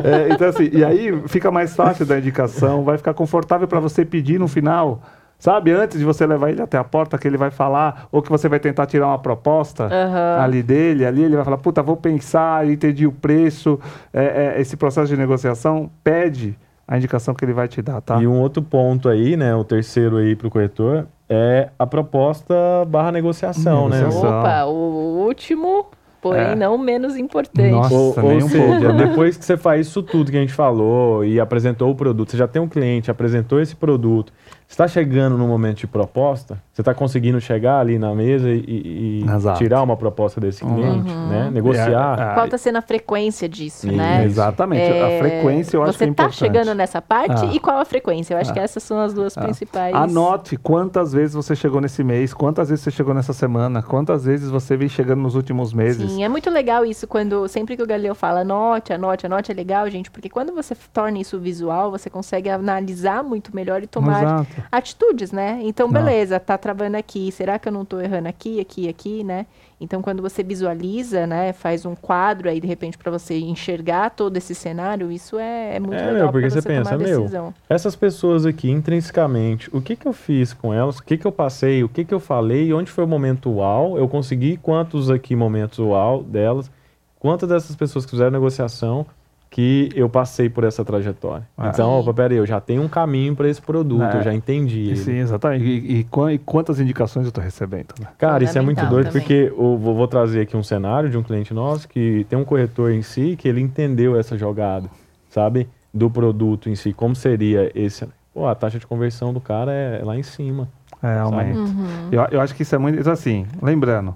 É, 0.03 0.33
então, 0.33 0.47
assim, 0.49 0.69
e 0.71 0.83
aí 0.83 1.21
fica 1.27 1.49
mais 1.51 1.75
fácil 1.75 2.05
da 2.05 2.17
indicação, 2.17 2.83
vai 2.83 2.97
ficar 2.97 3.13
confortável 3.13 3.67
para 3.67 3.79
você 3.79 4.05
pedir 4.05 4.39
no 4.39 4.47
final. 4.47 5.01
Sabe, 5.37 5.71
antes 5.71 5.97
de 5.97 6.03
você 6.03 6.27
levar 6.27 6.49
ele 6.49 6.61
até 6.61 6.77
a 6.77 6.83
porta, 6.83 7.17
que 7.17 7.25
ele 7.25 7.37
vai 7.37 7.49
falar, 7.49 8.09
ou 8.11 8.21
que 8.21 8.29
você 8.29 8.49
vai 8.49 8.59
tentar 8.59 8.85
tirar 8.85 9.07
uma 9.07 9.19
proposta 9.19 9.85
Aham. 9.85 10.43
ali 10.43 10.61
dele, 10.61 11.05
ali 11.05 11.23
ele 11.23 11.35
vai 11.37 11.45
falar, 11.45 11.57
puta, 11.57 11.81
vou 11.81 11.95
pensar, 11.95 12.69
entendi 12.69 13.07
o 13.07 13.11
preço, 13.13 13.79
é, 14.13 14.55
é, 14.57 14.61
esse 14.61 14.75
processo 14.75 15.07
de 15.07 15.15
negociação, 15.15 15.89
pede 16.03 16.57
a 16.85 16.97
indicação 16.97 17.33
que 17.33 17.45
ele 17.45 17.53
vai 17.53 17.69
te 17.69 17.81
dar, 17.81 18.01
tá? 18.01 18.21
E 18.21 18.27
um 18.27 18.37
outro 18.41 18.61
ponto 18.61 19.07
aí, 19.07 19.37
né? 19.37 19.55
O 19.55 19.63
terceiro 19.63 20.17
aí 20.17 20.35
pro 20.35 20.49
corretor 20.49 21.07
é 21.29 21.69
a 21.79 21.85
proposta 21.87 22.53
barra 22.87 23.11
negociação, 23.11 23.87
né? 23.87 23.99
Negociação. 23.99 24.39
Opa, 24.39 24.65
o 24.65 25.23
último, 25.25 25.85
porém 26.21 26.41
É. 26.51 26.55
não 26.55 26.77
menos 26.77 27.17
importante. 27.17 27.71
Nossa. 27.71 27.93
Ou, 27.93 28.15
nem 28.21 28.39
ou 28.39 28.45
um 28.45 28.49
seja, 28.49 28.65
pouco, 28.89 28.97
depois 28.97 29.37
que 29.37 29.45
você 29.45 29.57
faz 29.57 29.87
isso 29.87 30.01
tudo 30.03 30.31
que 30.31 30.37
a 30.37 30.41
gente 30.41 30.53
falou 30.53 31.23
e 31.23 31.39
apresentou 31.39 31.89
o 31.91 31.95
produto, 31.95 32.31
você 32.31 32.37
já 32.37 32.47
tem 32.47 32.61
um 32.61 32.67
cliente, 32.67 33.09
apresentou 33.09 33.59
esse 33.61 33.75
produto, 33.75 34.31
está 34.69 34.87
chegando 34.87 35.35
no 35.37 35.47
momento 35.47 35.79
de 35.79 35.87
proposta, 35.87 36.61
você 36.71 36.81
está 36.81 36.93
conseguindo 36.93 37.41
chegar 37.41 37.79
ali 37.79 37.97
na 37.97 38.13
mesa 38.13 38.47
e, 38.49 39.23
e- 39.23 39.25
tirar 39.57 39.81
uma 39.81 39.97
proposta 39.97 40.39
desse 40.39 40.63
cliente, 40.63 41.09
Uhum. 41.11 41.27
né? 41.27 41.49
Negociar. 41.51 42.19
É, 42.19 42.31
é, 42.31 42.33
Qual 42.35 42.45
está 42.45 42.57
sendo 42.57 42.77
a 42.77 42.81
frequência 42.81 43.49
disso, 43.49 43.87
Isso. 43.87 43.97
né? 43.97 44.23
Exatamente. 44.23 44.81
É, 44.83 45.17
a 45.17 45.19
frequência 45.19 45.75
eu 45.75 45.83
acho 45.83 45.93
Você 45.93 45.97
que 45.97 46.03
é 46.03 46.07
tá 46.13 46.23
importante. 46.23 46.37
chegando 46.37 46.73
nessa 46.75 47.01
parte 47.01 47.45
Ah. 47.45 47.51
e 47.51 47.59
qual 47.59 47.79
a 47.79 47.83
frequência? 47.85 48.35
Eu 48.35 48.37
acho 48.37 48.51
Ah. 48.51 48.53
que 48.53 48.59
essas 48.59 48.83
são 48.83 48.99
as 49.01 49.11
duas 49.13 49.35
principais. 49.35 49.93
Anote 49.95 50.55
quantas 50.55 51.11
vezes 51.11 51.33
você 51.33 51.55
chegou 51.55 51.81
nesse 51.81 52.03
mês, 52.03 52.31
quantas 52.33 52.69
vezes 52.69 52.83
você 52.83 52.91
chegou 52.91 53.13
nessa 53.13 53.33
semana, 53.33 53.81
quantas 53.81 54.23
vezes 54.25 54.49
você 54.49 54.77
vem 54.77 54.87
chegando 54.87 55.21
nos 55.21 55.33
últimos 55.35 55.73
meses. 55.73 56.11
Sim, 56.11 56.23
é 56.23 56.29
muito 56.29 56.49
legal 56.49 56.85
isso 56.85 57.07
quando 57.07 57.47
sempre 57.47 57.75
que 57.75 57.81
o 57.83 57.87
Galileu 57.87 58.13
fala 58.13 58.41
anote, 58.41 58.93
anote, 58.93 59.25
anote, 59.25 59.51
é 59.51 59.55
legal, 59.55 59.89
gente, 59.89 60.11
porque 60.11 60.29
quando 60.29 60.53
você 60.53 60.75
torna 60.93 61.17
isso 61.17 61.39
visual, 61.39 61.89
você 61.89 62.09
consegue 62.09 62.49
analisar 62.49 63.23
muito 63.23 63.53
melhor 63.53 63.81
e 63.83 63.87
tomar 63.87 64.23
Exato. 64.23 64.58
Atitudes, 64.71 65.31
né? 65.31 65.59
Então, 65.63 65.87
Não. 65.87 65.93
beleza, 65.93 66.39
tá 66.39 66.57
travando 66.57 66.97
aqui, 66.97 67.31
será 67.31 67.57
que 67.59 67.67
eu 67.67 67.71
não 67.71 67.85
tô 67.85 67.99
errando 67.99 68.27
aqui, 68.27 68.59
aqui, 68.59 68.87
aqui, 68.89 69.23
né? 69.23 69.45
Então, 69.81 70.01
quando 70.01 70.21
você 70.21 70.43
visualiza, 70.43 71.25
né, 71.25 71.53
faz 71.53 71.85
um 71.85 71.95
quadro 71.95 72.49
aí 72.49 72.59
de 72.59 72.67
repente 72.67 72.97
para 72.97 73.09
você 73.09 73.39
enxergar 73.39 74.09
todo 74.09 74.35
esse 74.35 74.53
cenário, 74.53 75.09
isso 75.09 75.39
é, 75.39 75.77
é 75.77 75.79
muito 75.79 75.95
É, 75.95 76.05
legal 76.07 76.23
meu, 76.23 76.31
porque 76.33 76.49
você 76.49 76.61
você 76.61 76.67
pensa, 76.67 76.91
tomar 76.91 77.03
meu, 77.03 77.19
decisão. 77.21 77.53
Essas 77.69 77.95
pessoas 77.95 78.45
aqui, 78.45 78.69
intrinsecamente, 78.69 79.69
o 79.73 79.81
que 79.81 79.95
que 79.95 80.05
eu 80.05 80.11
fiz 80.13 80.53
com 80.53 80.73
elas? 80.73 80.97
O 80.97 81.03
que 81.03 81.17
que 81.17 81.25
eu 81.25 81.31
passei? 81.31 81.81
O 81.83 81.87
que 81.89 82.03
que 82.03 82.13
eu 82.13 82.19
falei? 82.19 82.73
Onde 82.73 82.91
foi 82.91 83.05
o 83.05 83.07
momento 83.07 83.49
uau? 83.49 83.97
Eu 83.97 84.07
consegui 84.09 84.57
quantos 84.57 85.09
aqui 85.09 85.33
momentos 85.35 85.79
uau 85.79 86.23
delas? 86.23 86.69
Quantas 87.17 87.47
dessas 87.47 87.75
pessoas 87.75 88.05
que 88.05 88.11
fizeram 88.11 88.31
negociação 88.31 89.05
que 89.49 89.89
eu 89.95 90.07
passei 90.07 90.47
por 90.47 90.63
essa 90.63 90.85
trajetória? 90.85 91.47
Ah. 91.57 91.69
Então, 91.73 91.89
opa, 91.99 92.13
peraí, 92.13 92.37
eu 92.37 92.45
já 92.45 92.61
tenho 92.61 92.83
um 92.83 92.87
caminho 92.87 93.35
para 93.35 93.49
esse 93.49 93.59
produto, 93.61 94.03
É. 94.03 94.17
eu 94.19 94.23
já 94.23 94.33
entendi 94.33 94.81
ele. 94.89 94.95
Sim, 94.97 95.17
exatamente. 95.17 95.63
E, 95.65 96.01
e 96.01 96.05
e 96.33 96.37
quantas 96.39 96.79
indicações 96.79 97.25
eu 97.25 97.29
estou 97.29 97.43
recebendo? 97.43 97.87
Né? 97.99 98.07
Cara, 98.17 98.43
isso 98.43 98.57
é 98.57 98.61
muito 98.61 98.85
doido 98.85 99.07
também. 99.07 99.21
porque 99.21 99.51
eu 99.51 99.77
vou, 99.77 99.95
vou 99.95 100.07
trazer 100.07 100.41
aqui 100.41 100.55
um 100.55 100.61
cenário 100.63 101.09
de 101.09 101.17
um 101.17 101.23
cliente 101.23 101.53
nosso 101.53 101.87
que 101.87 102.25
tem 102.29 102.37
um 102.37 102.45
corretor 102.45 102.91
em 102.91 103.01
si 103.01 103.35
que 103.35 103.47
ele 103.47 103.59
entendeu 103.59 104.15
essa 104.19 104.37
jogada, 104.37 104.87
sabe? 105.29 105.67
Do 105.91 106.09
produto 106.11 106.69
em 106.69 106.75
si, 106.75 106.93
como 106.93 107.15
seria 107.15 107.71
esse. 107.73 108.07
Pô, 108.31 108.45
a 108.47 108.53
taxa 108.53 108.77
de 108.77 108.85
conversão 108.85 109.33
do 109.33 109.41
cara 109.41 109.71
é 109.73 110.03
lá 110.03 110.15
em 110.15 110.21
cima. 110.23 110.69
É, 111.01 111.17
aumenta. 111.17 111.57
Uhum. 111.57 111.87
Eu, 112.11 112.27
eu 112.31 112.41
acho 112.41 112.53
que 112.53 112.61
isso 112.61 112.75
é 112.75 112.77
muito. 112.77 112.99
então, 112.99 113.11
Assim, 113.13 113.47
lembrando, 113.61 114.13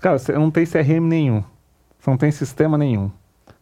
cara, 0.00 0.18
você 0.18 0.32
não 0.32 0.50
tem 0.50 0.66
CRM 0.66 1.00
nenhum, 1.00 1.42
você 1.98 2.10
não 2.10 2.18
tem 2.18 2.30
sistema 2.30 2.76
nenhum, 2.76 3.10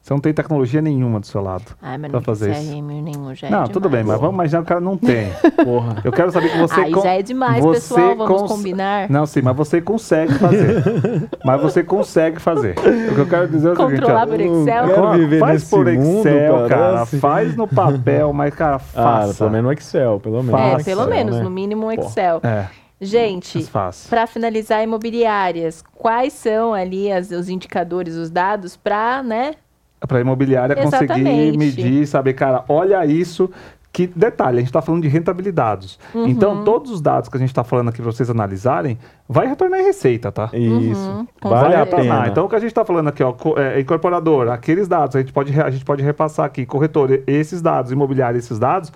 você 0.05 0.13
não 0.13 0.21
tem 0.21 0.35
tecnologia 0.35 0.83
nenhuma 0.83 1.19
do 1.19 1.27
seu 1.27 1.41
lado. 1.41 1.65
Ai, 1.81 1.97
mas 1.97 2.11
pra 2.11 2.21
não 2.21 2.25
fazer 2.25 2.53
tem 2.53 2.63
isso. 2.63 2.83
Nenhum, 2.83 3.35
já 3.35 3.47
é 3.47 3.51
não, 3.51 3.65
tudo 3.65 3.89
bem, 3.89 4.01
mas 4.01 4.17
demais. 4.17 4.21
vamos 4.21 4.35
imaginar 4.35 4.59
que 4.59 4.65
o 4.65 4.69
cara 4.69 4.81
não 4.83 4.99
tem. 4.99 5.31
Porra. 5.65 5.97
Eu 6.05 6.13
quero 6.13 6.31
saber 6.31 6.51
que 6.53 6.59
você. 6.59 6.79
Aí 6.79 6.93
con- 6.93 7.01
já 7.03 7.13
é 7.15 7.23
demais, 7.23 7.65
você 7.65 7.81
pessoal, 7.81 8.15
vamos 8.15 8.41
cons- 8.43 8.51
combinar. 8.53 9.09
Não, 9.09 9.25
sim, 9.25 9.41
mas 9.41 9.57
você 9.57 9.81
consegue 9.81 10.35
fazer. 10.35 10.85
mas 11.43 11.63
você 11.63 11.83
consegue 11.83 12.39
fazer. 12.39 12.75
O 12.79 13.15
que 13.15 13.21
eu 13.23 13.27
quero 13.27 13.49
dizer 13.49 13.69
é 13.69 13.73
o 13.73 13.77
seguinte, 13.77 14.01
Controlar 14.01 14.27
por 14.27 14.41
Excel. 14.41 14.85
Quero 14.89 15.03
Faz 15.03 15.19
viver 15.21 15.39
faz 15.41 15.53
nesse 15.55 15.71
por 15.71 15.87
mundo, 15.87 16.29
Excel, 16.29 16.69
cara. 16.69 17.07
Faz 17.07 17.57
no 17.57 17.67
papel, 17.67 18.33
mas, 18.35 18.55
cara, 18.55 18.77
Ah, 18.77 18.81
faça. 19.03 19.35
pelo 19.39 19.51
menos 19.51 19.65
no 19.67 19.73
Excel, 19.73 20.21
pelo 20.21 20.43
menos. 20.43 20.61
É, 20.61 20.71
Faça, 20.73 20.85
pelo 20.85 21.01
Excel, 21.01 21.15
menos, 21.17 21.37
né? 21.39 21.43
no 21.43 21.51
mínimo 21.51 21.87
um. 21.87 21.93
Excel. 21.93 22.41
É, 22.43 22.67
Gente, 23.01 23.69
para 24.09 24.27
finalizar 24.27 24.83
imobiliárias, 24.83 25.83
quais 25.95 26.33
são 26.33 26.73
ali 26.73 27.11
as- 27.11 27.31
os 27.31 27.49
indicadores, 27.49 28.15
os 28.15 28.31
dados 28.31 28.77
para, 28.77 29.23
né? 29.23 29.55
Para 30.01 30.19
a 30.19 30.21
imobiliária 30.21 30.77
conseguir 30.77 31.05
Exatamente. 31.05 31.59
medir, 31.59 32.07
saber, 32.07 32.35
cara, 32.35 32.65
olha 32.69 33.05
isso. 33.07 33.51
Que 33.95 34.09
detalhe, 34.09 34.57
a 34.57 34.59
gente 34.59 34.71
está 34.71 34.83
falando 34.83 35.03
de 35.03 35.09
rentabilidades. 35.09 36.01
Uhum. 36.13 36.27
Então, 36.27 36.65
todos 36.65 36.91
os 36.91 37.01
dados 37.01 37.29
que 37.29 37.37
a 37.37 37.39
gente 37.39 37.51
está 37.51 37.63
falando 37.63 37.91
aqui 37.91 38.03
para 38.03 38.11
vocês 38.11 38.29
analisarem, 38.29 38.99
vai 39.29 39.47
retornar 39.47 39.79
em 39.79 39.85
receita, 39.85 40.33
tá? 40.33 40.51
Isso. 40.53 41.09
Uhum, 41.09 41.27
vale 41.41 41.75
vai 41.75 41.83
a 41.83 41.87
pena. 41.87 42.27
Então, 42.27 42.45
o 42.45 42.49
que 42.49 42.57
a 42.57 42.59
gente 42.59 42.71
está 42.71 42.85
falando 42.85 43.07
aqui, 43.07 43.23
ó, 43.23 43.33
é, 43.57 43.79
incorporador, 43.79 44.49
aqueles 44.49 44.89
dados, 44.89 45.15
a 45.15 45.21
gente, 45.21 45.33
pode, 45.33 45.61
a 45.61 45.71
gente 45.71 45.85
pode 45.85 46.03
repassar 46.03 46.45
aqui, 46.45 46.67
corretor, 46.67 47.23
esses 47.25 47.63
dados, 47.63 47.93
imobiliário, 47.93 48.37
esses 48.37 48.59
dados, 48.59 48.93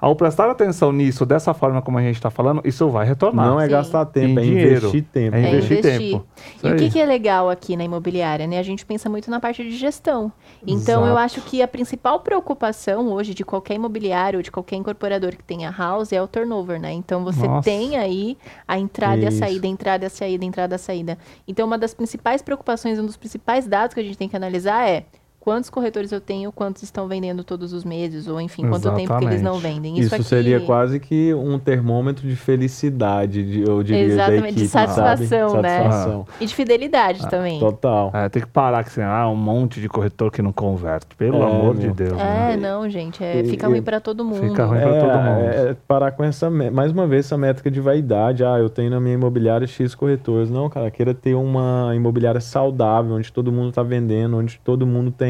ao 0.00 0.16
prestar 0.16 0.48
atenção 0.50 0.92
nisso, 0.92 1.26
dessa 1.26 1.52
forma 1.52 1.82
como 1.82 1.98
a 1.98 2.02
gente 2.02 2.14
está 2.16 2.30
falando, 2.30 2.62
isso 2.64 2.88
vai 2.88 3.06
retornar. 3.06 3.46
não 3.46 3.60
é 3.60 3.64
Sim. 3.66 3.70
gastar 3.70 4.04
tempo, 4.06 4.40
Em 4.40 4.42
é 4.42 4.46
dinheiro. 4.46 4.70
investir 4.88 5.04
tempo. 5.12 5.36
É 5.36 5.40
É 5.40 5.48
investir 5.50 5.78
investir. 5.78 6.10
tempo. 6.10 6.26
Isso 6.56 6.66
E 6.66 6.72
o 6.72 6.76
que, 6.76 6.90
que 6.90 6.98
é 7.00 7.04
legal 7.06 7.50
aqui 7.50 7.76
na 7.76 7.84
imobiliária, 7.84 8.46
né? 8.46 8.58
A 8.58 8.62
gente 8.62 8.86
pensa 8.86 9.08
muito 9.10 9.30
na 9.30 9.38
parte 9.40 9.62
de 9.62 9.76
gestão. 9.76 10.32
Então, 10.66 11.00
eu 11.02 11.12
Exato. 11.12 11.18
acho 11.18 11.40
que 11.42 11.60
a 11.62 11.68
principal 11.68 12.20
preocupação 12.20 13.08
hoje 13.12 13.34
de 13.34 13.44
qualquer 13.44 13.74
imobiliário, 13.74 14.38
ou 14.38 14.42
de 14.42 14.50
qualquer 14.50 14.76
incorporador 14.76 15.30
que 15.36 15.44
tenha 15.44 15.70
house, 15.70 16.12
é 16.12 16.22
o 16.22 16.26
turnover, 16.26 16.80
né? 16.80 16.92
Então, 16.92 17.22
você 17.24 17.46
Nossa. 17.46 17.68
tem 17.70 17.96
aí 17.96 18.38
a 18.66 18.78
entrada 18.78 19.22
e 19.22 19.26
a 19.26 19.28
Isso. 19.28 19.38
saída, 19.38 19.66
a 19.66 19.70
entrada 19.70 20.04
e 20.04 20.06
a 20.06 20.10
saída, 20.10 20.44
a 20.44 20.46
entrada 20.48 20.74
e 20.74 20.76
a 20.76 20.78
saída. 20.78 21.18
Então, 21.46 21.66
uma 21.66 21.76
das 21.78 21.92
principais 21.94 22.40
preocupações, 22.42 22.98
um 22.98 23.06
dos 23.06 23.16
principais 23.16 23.66
dados 23.66 23.94
que 23.94 24.00
a 24.00 24.02
gente 24.02 24.16
tem 24.16 24.28
que 24.28 24.36
analisar 24.36 24.88
é 24.88 25.04
quantos 25.40 25.70
corretores 25.70 26.12
eu 26.12 26.20
tenho, 26.20 26.52
quantos 26.52 26.82
estão 26.82 27.08
vendendo 27.08 27.42
todos 27.42 27.72
os 27.72 27.82
meses, 27.82 28.28
ou 28.28 28.38
enfim, 28.40 28.68
quanto 28.68 28.92
tempo 28.94 29.18
que 29.18 29.24
eles 29.24 29.40
não 29.42 29.54
Exatamente. 29.54 29.80
vendem. 29.82 29.98
Isso, 29.98 30.14
aqui- 30.14 30.22
seria 30.24 30.60
quase 30.60 31.00
que 31.00 31.32
um 31.34 31.58
termômetro 31.58 32.28
de 32.28 32.36
felicidade, 32.36 33.42
de, 33.42 33.62
eu 33.68 33.82
diria, 33.82 34.04
Exatamente, 34.04 34.40
da 34.42 34.46
de 34.48 34.52
equipe, 34.54 34.68
satisfação, 34.68 35.48
sabe? 35.50 35.62
né? 35.62 35.82
Satisfação. 35.82 36.26
E 36.40 36.46
de 36.46 36.54
fidelidade 36.54 37.28
também. 37.28 37.58
Total. 37.58 38.10
É, 38.14 38.28
tem 38.28 38.42
que 38.42 38.48
parar 38.48 38.82
que 38.84 38.90
assim, 38.90 39.02
ah, 39.02 39.28
um 39.28 39.34
monte 39.36 39.80
de 39.80 39.88
corretor 39.88 40.30
que 40.30 40.42
não 40.42 40.52
converte. 40.52 41.06
Pelo 41.16 41.38
É, 41.42 41.46
amor 41.46 41.76
de. 41.76 41.90
Deus. 41.90 42.12
É, 42.12 42.16
né? 42.16 42.56
não, 42.56 42.88
gente, 42.88 43.22
é, 43.24 43.40
E- 43.40 43.44
fica 43.44 43.66
ruim 43.66 43.82
pra 43.82 43.98
todo 44.00 44.24
mundo. 44.24 44.40
Fica 44.48 44.64
ruim. 44.64 44.78
pra 44.80 45.00
todo 45.00 45.18
mundo. 45.22 45.40
é, 45.50 45.76
parar 45.88 46.12
com 46.12 46.22
essa, 46.22 46.48
mais 46.50 46.92
uma 46.92 47.06
vez, 47.06 47.26
essa 47.26 47.36
métrica 47.38 47.70
de 47.70 47.80
vaidade. 47.80 48.44
Ah, 48.44 48.58
eu 48.58 48.68
tenho 48.68 48.90
na 48.90 49.00
minha 49.00 49.14
imobiliária 49.14 49.66
X 49.66 49.94
corretores. 49.94 50.50
Não, 50.50 50.68
cara, 50.68 50.90
queira 50.90 51.12
ter 51.14 51.34
uma 51.34 51.92
imobiliária 51.94 52.40
saudável, 52.40 53.14
onde 53.14 53.32
todo 53.32 53.50
mundo 53.50 53.70
está 53.70 53.82
vendendo, 53.82 54.36
onde 54.36 54.60
todo 54.62 54.86
mundo 54.86 55.10
tem 55.10 55.29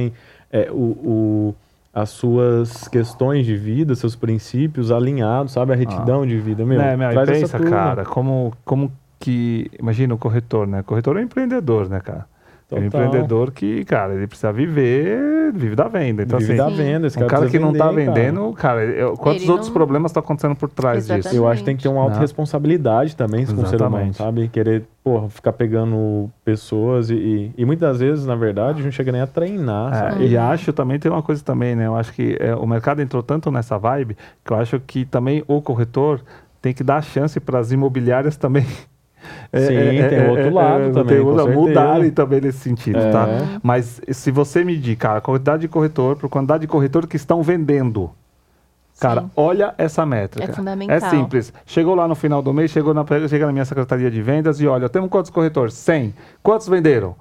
é, 0.52 0.68
o, 0.70 0.74
o- 0.74 1.54
as 1.92 2.10
suas 2.10 2.86
questões 2.88 3.44
de 3.44 3.56
vida, 3.56 3.94
seus 3.96 4.14
princípios 4.14 4.92
alinhados, 4.92 5.52
sabe? 5.52 5.72
A 5.72 5.76
retidão 5.76 6.24
de 6.24 6.38
vida, 6.38 6.64
meu. 6.64 6.78
né, 6.78 6.96
meu, 6.96 7.08
pensa, 7.40 7.58
cara, 7.70 8.04
como, 8.04 8.52
como 8.64 8.92
que. 9.18 9.68
Imagina 9.78 10.14
o 10.14 10.18
corretor, 10.18 10.66
né? 10.68 10.80
O 10.80 10.84
corretor 10.84 11.16
é 11.16 11.20
um 11.20 11.24
empreendedor, 11.24 11.88
né, 11.88 11.98
cara? 12.00 12.26
É 12.70 12.74
um 12.78 12.82
Total. 12.88 13.04
empreendedor 13.06 13.50
que, 13.50 13.84
cara, 13.84 14.14
ele 14.14 14.28
precisa 14.28 14.52
viver, 14.52 15.50
vive 15.52 15.74
da 15.74 15.88
venda. 15.88 16.22
Então, 16.22 16.38
Vive 16.38 16.52
assim, 16.52 16.56
da 16.62 16.68
venda. 16.68 17.06
Esse 17.08 17.20
um 17.22 17.26
cara 17.26 17.48
que 17.48 17.58
não 17.58 17.72
tá 17.72 17.78
cara. 17.86 17.92
vendendo, 17.92 18.52
cara, 18.52 18.84
eu- 18.84 19.14
quantos 19.16 19.42
Ele 19.42 19.50
outros 19.50 19.68
não- 19.68 19.74
problemas 19.74 20.10
estão 20.10 20.20
acontecendo 20.22 20.54
por 20.54 20.68
trás 20.68 20.98
disso? 20.98 21.12
Exatamente. 21.14 21.36
Eu 21.36 21.48
acho 21.48 21.58
que 21.62 21.64
tem 21.64 21.76
que 21.76 21.82
ter 21.82 21.88
uma 21.88 21.96
Não. 21.96 22.02
autorresponsabilidade 22.04 23.16
também 23.16 23.44
com 23.44 23.60
o 23.60 23.66
ser 23.66 23.82
humano, 23.82 24.14
sabe? 24.14 24.46
Querer, 24.48 24.84
porra, 25.02 25.28
ficar 25.28 25.52
pegando 25.52 26.30
pessoas 26.44 27.10
e, 27.10 27.14
e, 27.14 27.52
e 27.58 27.64
muitas 27.64 27.98
vezes, 27.98 28.24
na 28.24 28.36
verdade, 28.36 28.80
a 28.80 28.82
gente 28.84 28.94
chega 28.94 29.10
nem 29.10 29.20
a 29.20 29.26
treinar, 29.26 29.92
É, 29.92 29.96
sabe? 30.10 30.26
E 30.28 30.36
acho 30.36 30.72
também 30.72 30.98
tem 30.98 31.10
uma 31.10 31.22
coisa 31.22 31.42
também, 31.44 31.74
né? 31.74 31.86
Eu 31.88 31.96
acho 31.96 32.12
que 32.12 32.36
é, 32.38 32.54
o 32.54 32.66
mercado 32.66 33.02
entrou 33.02 33.22
tanto 33.22 33.50
nessa 33.50 33.76
vibe 33.78 34.16
que 34.44 34.52
eu 34.52 34.56
acho 34.56 34.78
que 34.80 35.04
também 35.04 35.42
o 35.48 35.60
corretor 35.60 36.20
tem 36.62 36.72
que 36.72 36.84
dar 36.84 37.02
chance 37.02 37.40
para 37.40 37.58
as 37.58 37.72
imobiliárias 37.72 38.36
também. 38.36 38.64
Sim, 39.54 40.08
tem 40.08 40.26
o 40.26 40.30
outro 40.30 40.54
lado 40.54 40.92
também, 40.92 41.16
tem 41.16 41.24
com 41.24 41.48
mudarem 41.52 42.10
também 42.10 42.40
nesse 42.40 42.58
sentido, 42.58 42.98
É. 42.98 43.10
tá? 43.10 43.26
Mas 43.62 44.00
se 44.10 44.30
você 44.30 44.64
medir, 44.64 44.96
cara, 44.96 45.18
a 45.18 45.20
quantidade 45.20 45.62
de 45.62 45.68
corretor 45.68 46.16
por 46.16 46.28
quantidade 46.28 46.60
de 46.62 46.66
corretor 46.66 47.06
que 47.06 47.16
estão 47.16 47.42
vendendo, 47.42 48.10
cara, 49.00 49.22
Sim. 49.22 49.30
olha 49.36 49.74
essa 49.78 50.04
métrica. 50.06 50.50
É 50.50 50.54
fundamental. 50.54 50.96
É 50.96 51.00
simples. 51.00 51.52
Chegou 51.66 51.94
lá 51.94 52.06
no 52.06 52.14
final 52.14 52.40
do 52.42 52.52
mês, 52.52 52.70
chegou 52.70 52.92
na, 52.94 53.04
chega 53.28 53.46
na 53.46 53.52
minha 53.52 53.64
secretaria 53.64 54.10
de 54.10 54.22
vendas 54.22 54.60
e 54.60 54.66
olha, 54.66 54.88
temos 54.88 55.08
quantos 55.10 55.30
corretores? 55.30 55.74
100. 55.74 56.14
Quantos 56.42 56.68
venderam? 56.68 57.14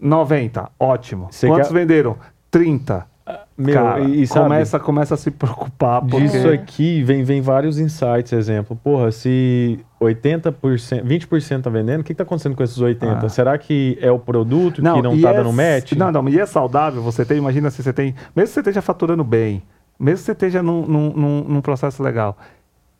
90. 0.00 0.70
Ótimo. 0.78 1.28
Você 1.30 1.46
Quantos 1.46 1.68
quer- 1.68 1.74
venderam? 1.74 2.16
30. 2.50 3.06
Meu, 3.56 3.74
cara, 3.74 4.00
e, 4.00 4.26
sabe, 4.26 4.42
começa, 4.44 4.80
começa 4.80 5.14
a 5.14 5.16
se 5.16 5.30
preocupar 5.30 6.02
porque... 6.02 6.20
disso 6.20 6.46
aqui 6.48 7.02
vem, 7.02 7.24
vem 7.24 7.40
vários 7.40 7.78
insights, 7.78 8.32
exemplo. 8.32 8.76
Porra, 8.76 9.10
se 9.10 9.78
80%, 9.98 10.52
20% 11.02 11.62
tá 11.62 11.70
vendendo, 11.70 12.00
o 12.00 12.04
que, 12.04 12.12
que 12.12 12.18
tá 12.18 12.24
acontecendo 12.24 12.54
com 12.54 12.62
esses 12.62 12.76
80%? 12.78 13.24
Ah. 13.24 13.28
Será 13.30 13.56
que 13.56 13.96
é 14.00 14.10
o 14.10 14.18
produto 14.18 14.76
que 14.76 14.82
não 14.82 15.00
tá 15.20 15.30
é 15.30 15.34
dando 15.34 15.52
match? 15.52 15.92
Não, 15.92 16.12
não, 16.12 16.28
e 16.28 16.38
é 16.38 16.44
saudável 16.44 17.00
você 17.00 17.24
ter, 17.24 17.36
imagina 17.36 17.70
se 17.70 17.82
você 17.82 17.92
tem, 17.92 18.14
mesmo 18.36 18.48
que 18.48 18.54
você 18.54 18.60
esteja 18.60 18.82
faturando 18.82 19.24
bem, 19.24 19.62
mesmo 19.98 20.18
que 20.18 20.24
você 20.24 20.32
esteja 20.32 20.62
num, 20.62 20.84
num, 20.86 21.12
num- 21.14 21.44
num 21.44 21.60
processo 21.62 22.02
legal, 22.02 22.36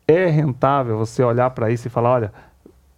é 0.07 0.25
rentável 0.25 0.97
você 0.97 1.21
olhar 1.21 1.51
para 1.51 1.69
isso 1.69 1.87
e 1.87 1.89
falar, 1.91 2.11
olha, 2.11 2.33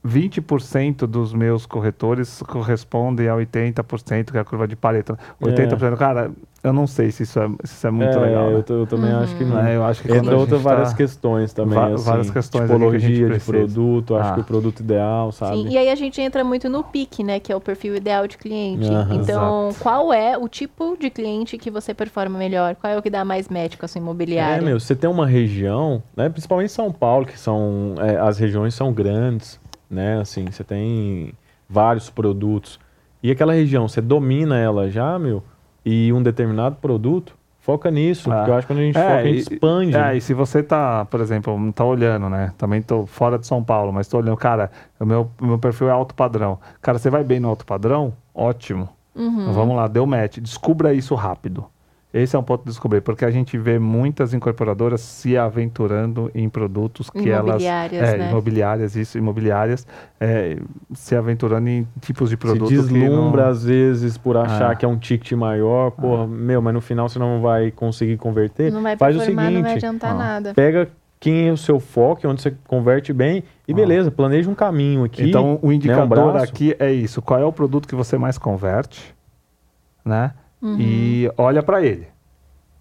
20% 0.08 1.06
dos 1.06 1.34
meus 1.34 1.66
corretores 1.66 2.42
correspondem 2.48 3.28
a 3.28 3.34
80% 3.36 4.32
que 4.32 4.38
é 4.38 4.42
a 4.42 4.46
curva 4.46 4.68
de 4.68 4.76
Pareto. 4.76 5.18
80%, 5.42 5.96
cara, 5.98 6.32
eu 6.64 6.74
não 6.74 6.88
sei 6.88 7.12
se 7.12 7.24
isso 7.24 7.40
é, 7.40 7.48
se 7.64 7.74
isso 7.76 7.88
é 7.88 7.92
muito 7.92 8.18
É, 8.18 8.20
legal. 8.22 8.50
né? 8.52 8.64
Eu, 8.68 8.76
eu 8.80 8.88
também 8.88 9.12
acho 9.12 9.36
que 9.36 9.46
não. 9.46 9.60
É, 9.66 9.76
eu 9.76 9.84
acho 9.84 10.02
que 10.02 10.12
Entre 10.12 10.34
outras 10.34 10.62
várias 10.62 10.92
tá- 10.92 10.98
questões 10.98 11.54
também. 11.54 11.76
Va- 11.76 11.88
assim, 11.94 12.04
várias 12.04 12.30
questões 12.32 12.64
ali 12.72 12.80
que 12.80 12.98
Tipologia 13.00 13.30
de 13.30 13.40
produto, 13.40 14.16
acho 14.16 14.30
Ah. 14.32 14.34
que 14.34 14.40
o 14.42 14.44
produto 14.44 14.80
ideal, 14.82 15.32
sabe? 15.32 15.56
Sim, 15.58 15.70
e 15.70 15.78
aí 15.78 15.90
a 15.90 15.96
gente 15.96 16.20
entra 16.22 16.44
muito 16.44 16.68
no 16.70 16.84
PIC, 16.84 17.24
né? 17.24 17.40
Que 17.40 17.52
é 17.52 17.56
o 17.56 17.62
perfil 17.62 17.96
ideal 17.96 18.28
de 18.28 18.38
cliente. 18.38 18.88
Aham. 18.90 19.16
então, 19.16 19.70
qual 19.80 20.12
é 20.12 20.38
o 20.38 20.48
tipo 20.48 20.98
de 21.00 21.10
cliente 21.10 21.58
que 21.58 21.70
você 21.72 21.94
performa 21.94 22.38
melhor? 22.38 22.76
Qual 22.76 22.92
é 22.92 22.98
o 22.98 23.02
que 23.02 23.10
dá 23.10 23.24
mais 23.24 23.48
com 23.48 23.86
a 23.86 23.88
sua 23.88 24.00
imobiliária? 24.00 24.62
É, 24.62 24.66
meu, 24.66 24.80
você 24.80 24.96
tem 24.96 25.10
uma 25.10 25.26
região, 25.26 26.02
né, 26.16 26.28
principalmente 26.30 26.70
em 26.72 26.74
São 26.74 26.92
Paulo, 26.92 27.26
que 27.26 27.40
são, 27.40 27.96
é, 28.00 28.18
as 28.18 28.38
regiões 28.38 28.74
são 28.74 28.92
grandes, 28.92 29.60
né, 29.90 30.20
assim, 30.20 30.46
você 30.46 30.64
tem 30.64 31.34
vários 31.70 32.10
produtos, 32.10 32.80
e 33.22 33.32
aquela 33.32 33.54
região, 33.54 33.88
você 33.88 34.02
domina 34.02 34.58
ela 34.58 34.90
já, 34.90 35.18
meu, 35.20 35.44
e 35.86 36.12
um 36.14 36.22
determinado 36.22 36.76
produto, 36.78 37.36
foca 37.60 37.92
nisso, 37.92 38.32
Ah. 38.32 38.36
porque 38.38 38.52
eu 38.52 38.56
acho 38.56 38.68
que 38.68 38.74
quando 38.74 38.80
a 38.80 38.84
gente 38.84 38.98
É, 38.98 39.02
foca, 39.02 39.16
a 39.16 39.24
gente 39.24 39.36
e- 39.36 39.40
expande. 39.54 39.96
É, 39.98 40.16
e 40.16 40.22
se 40.22 40.34
você 40.34 40.64
tá, 40.64 41.04
por 41.06 41.20
exemplo, 41.20 41.60
não 41.60 41.72
tá 41.72 41.84
olhando, 41.84 42.30
né? 42.30 42.54
Também 42.58 42.82
tô 42.82 43.06
fora 43.06 43.38
de 43.38 43.46
São 43.46 43.62
Paulo, 43.64 43.92
mas 43.92 44.08
tô 44.08 44.18
olhando, 44.18 44.38
cara, 44.38 44.72
o 45.00 45.06
meu, 45.06 45.30
o 45.42 45.46
meu 45.46 45.60
perfil 45.60 45.90
é 45.90 45.92
alto 45.92 46.14
padrão. 46.16 46.58
Cara, 46.82 46.98
você 46.98 47.10
vai 47.10 47.24
bem 47.26 47.40
no 47.42 47.50
alto 47.50 47.66
padrão? 47.66 48.14
Ótimo. 48.34 48.88
Uhum. 49.16 49.52
Vamos 49.52 49.76
lá, 49.76 49.88
deu 49.88 50.06
match. 50.06 50.38
Descubra 50.38 50.94
isso 50.94 51.14
rápido. 51.16 51.66
Esse 52.22 52.36
é 52.36 52.40
um 52.40 52.44
ponto 52.44 52.62
de 52.64 52.70
descobrir, 52.70 53.02
porque 53.02 53.24
a 53.26 53.32
gente 53.32 53.58
vê 53.58 53.78
muitas 53.80 54.34
incorporadoras 54.34 55.02
se 55.02 55.38
aventurando 55.38 56.32
em 56.34 56.48
produtos 56.50 57.10
que 57.10 57.30
elas. 57.30 57.62
Imobiliárias, 57.62 58.10
É, 58.10 58.18
né? 58.18 58.30
imobiliárias, 58.30 58.96
isso, 58.96 59.18
imobiliárias, 59.18 59.86
é, 60.20 60.58
se 60.94 61.16
aventurando 61.16 61.70
em 61.70 61.88
tipos 62.02 62.30
de 62.30 62.36
se 62.36 62.38
produto 62.38 62.68
que 62.70 62.76
deslumbra 62.76 63.44
não- 63.44 63.50
às 63.52 63.64
vezes 63.64 64.18
por 64.18 64.38
achar 64.38 64.72
Ah. 64.72 64.76
que 64.76 64.84
é 64.86 64.88
um 64.88 64.98
ticket 64.98 65.32
maior, 65.34 65.92
porra, 65.92 66.26
meu, 66.28 66.62
mas 66.62 66.74
no 66.74 66.82
final 66.82 67.08
você 67.10 67.20
não 67.20 67.42
vai 67.42 67.72
conseguir 67.72 68.18
converter. 68.18 68.72
Não 68.72 68.82
vai 68.82 68.98
Faz 68.98 69.16
o 69.16 69.20
performar, 69.20 69.46
não 69.46 69.62
vai 69.62 69.72
seguinte, 69.72 69.86
adiantar 69.86 70.16
ó, 70.16 70.18
nada. 70.18 70.54
pega 70.54 70.90
quem 71.20 71.48
é 71.50 71.52
o 71.52 71.58
seu 71.58 71.80
foco, 71.80 72.28
onde 72.28 72.42
você 72.42 72.54
converte 72.68 73.12
bem, 73.12 73.44
e 73.68 73.74
beleza, 73.74 74.12
planeja 74.12 74.50
um 74.50 74.56
caminho 74.56 75.04
aqui. 75.04 75.24
Então, 75.28 75.46
o 75.46 75.54
né, 75.54 75.60
um 75.64 75.72
indicador 75.72 76.38
aqui 76.38 76.76
é 76.80 76.92
isso. 76.92 77.22
Qual 77.22 77.40
é 77.40 77.44
o 77.46 77.52
produto 77.52 77.88
que 77.88 77.96
você 77.96 78.18
mais 78.18 78.38
converte, 78.38 79.16
né? 80.06 80.32
Uhum. 80.62 80.78
E 80.80 81.32
olha 81.38 81.62
para 81.62 81.84
ele. 81.84 82.08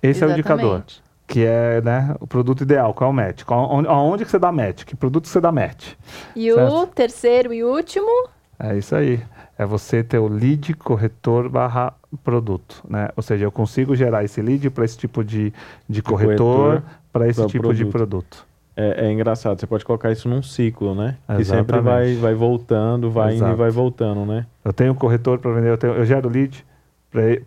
Esse 0.03 0.25
é 0.25 0.27
o 0.27 0.31
indicador. 0.31 0.65
Exatamente. 0.65 1.03
Que 1.27 1.45
é 1.45 1.81
né, 1.81 2.15
o 2.21 2.27
produto 2.27 2.63
ideal. 2.63 2.95
Qual 2.95 3.11
é 3.11 3.13
o 3.13 3.15
match? 3.15 3.43
Qual, 3.45 3.85
aonde 3.89 4.25
que 4.25 4.31
você 4.31 4.39
dá 4.39 4.53
match? 4.53 4.85
Que 4.85 4.95
produto 4.95 5.27
você 5.27 5.41
dá 5.41 5.51
match? 5.51 5.95
E 6.37 6.53
o 6.53 6.55
Certo. 6.55 6.87
terceiro 6.95 7.53
e 7.53 7.65
último, 7.65 8.29
É 8.59 8.77
isso 8.77 8.95
aí. 8.95 9.21
É 9.59 9.67
você 9.67 10.03
ter 10.05 10.19
o 10.19 10.29
lead 10.29 10.73
corretor 10.75 11.49
barra 11.49 11.93
produto, 12.23 12.83
né? 12.89 13.09
Ou 13.17 13.23
seja, 13.23 13.45
eu 13.45 13.53
consigo 13.53 13.95
gerar 13.97 14.23
esse 14.25 14.41
lead 14.41 14.71
para 14.71 14.85
esse 14.85 14.97
tipo 14.97 15.25
de, 15.25 15.53
de 15.89 16.03
corretor, 16.03 16.37
corretor 16.37 16.83
para 17.13 17.29
esse 17.29 17.47
tipo 17.47 17.75
de 17.75 17.85
produto. 17.85 17.93
produto. 17.93 18.47
É, 18.77 19.07
é 19.07 19.13
engraçado, 19.13 19.59
você 19.59 19.67
pode 19.67 19.85
colocar 19.85 20.13
isso 20.13 20.29
num 20.29 20.43
ciclo, 20.43 20.95
né? 20.95 21.17
Que 21.27 21.45
sempre 21.45 21.77
Exatamente. 21.79 21.85
vai, 21.85 22.15
vai 22.17 22.35
voltando, 22.35 23.11
vai 23.11 23.29
indo 23.35 23.37
Exato. 23.37 23.53
e 23.53 23.57
vai 23.57 23.71
voltando, 23.71 24.27
né? 24.27 24.47
Eu 24.63 24.73
tenho 24.73 24.93
um 24.93 24.95
corretor 24.95 25.39
para 25.39 25.51
vender, 25.53 25.71
eu, 25.71 25.79
tenho, 25.79 25.95
eu 25.95 26.05
gero 26.05 26.29
lead 26.29 26.65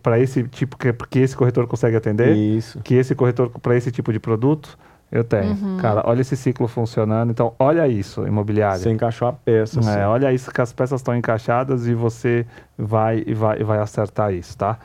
para 0.02 0.18
esse 0.18 0.42
tipo, 0.44 0.76
que, 0.76 0.92
que 0.92 1.18
esse 1.20 1.36
corretor 1.36 1.66
consegue 1.66 1.96
atender. 1.96 2.34
Isso. 2.34 2.80
que 2.80 2.94
esse 2.94 3.14
corretor 3.14 3.50
para 3.50 3.76
esse 3.76 3.90
tipo 3.90 4.12
de 4.12 4.18
produto 4.18 4.78
eu 5.10 5.24
tenho. 5.24 5.52
Uhum. 5.52 5.76
Cara, 5.78 6.02
olha 6.06 6.20
esse 6.20 6.36
ciclo 6.36 6.68
funcionando. 6.68 7.30
Então, 7.30 7.52
olha 7.58 7.88
isso, 7.88 8.26
imobiliário. 8.26 8.80
Você 8.80 8.90
encaixou 8.90 9.26
a 9.26 9.32
peça. 9.32 9.80
assim. 9.80 9.90
É, 9.90 10.06
olha 10.06 10.32
isso 10.32 10.52
que 10.52 10.60
as 10.60 10.72
peças 10.72 11.00
estão 11.00 11.16
encaixadas 11.16 11.86
e 11.86 11.94
você 11.94 12.46
vai 12.78 13.24
e 13.26 13.34
vai, 13.34 13.60
e 13.60 13.64
vai 13.64 13.78
acertar 13.80 14.32
isso, 14.32 14.56
tá? 14.56 14.78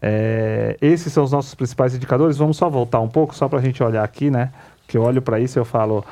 É, 0.00 0.76
esses 0.80 1.12
são 1.12 1.24
os 1.24 1.32
nossos 1.32 1.54
principais 1.54 1.94
indicadores. 1.94 2.38
Vamos 2.38 2.56
só 2.56 2.70
voltar 2.70 3.00
um 3.00 3.08
pouco, 3.08 3.34
só 3.34 3.48
para 3.48 3.58
a 3.58 3.62
gente 3.62 3.82
olhar 3.82 4.02
aqui, 4.02 4.30
né? 4.30 4.50
Que 4.88 4.96
eu 4.96 5.02
olho 5.02 5.20
para 5.20 5.38
isso 5.38 5.58
e 5.58 5.60
eu 5.60 5.64
falo, 5.64 6.04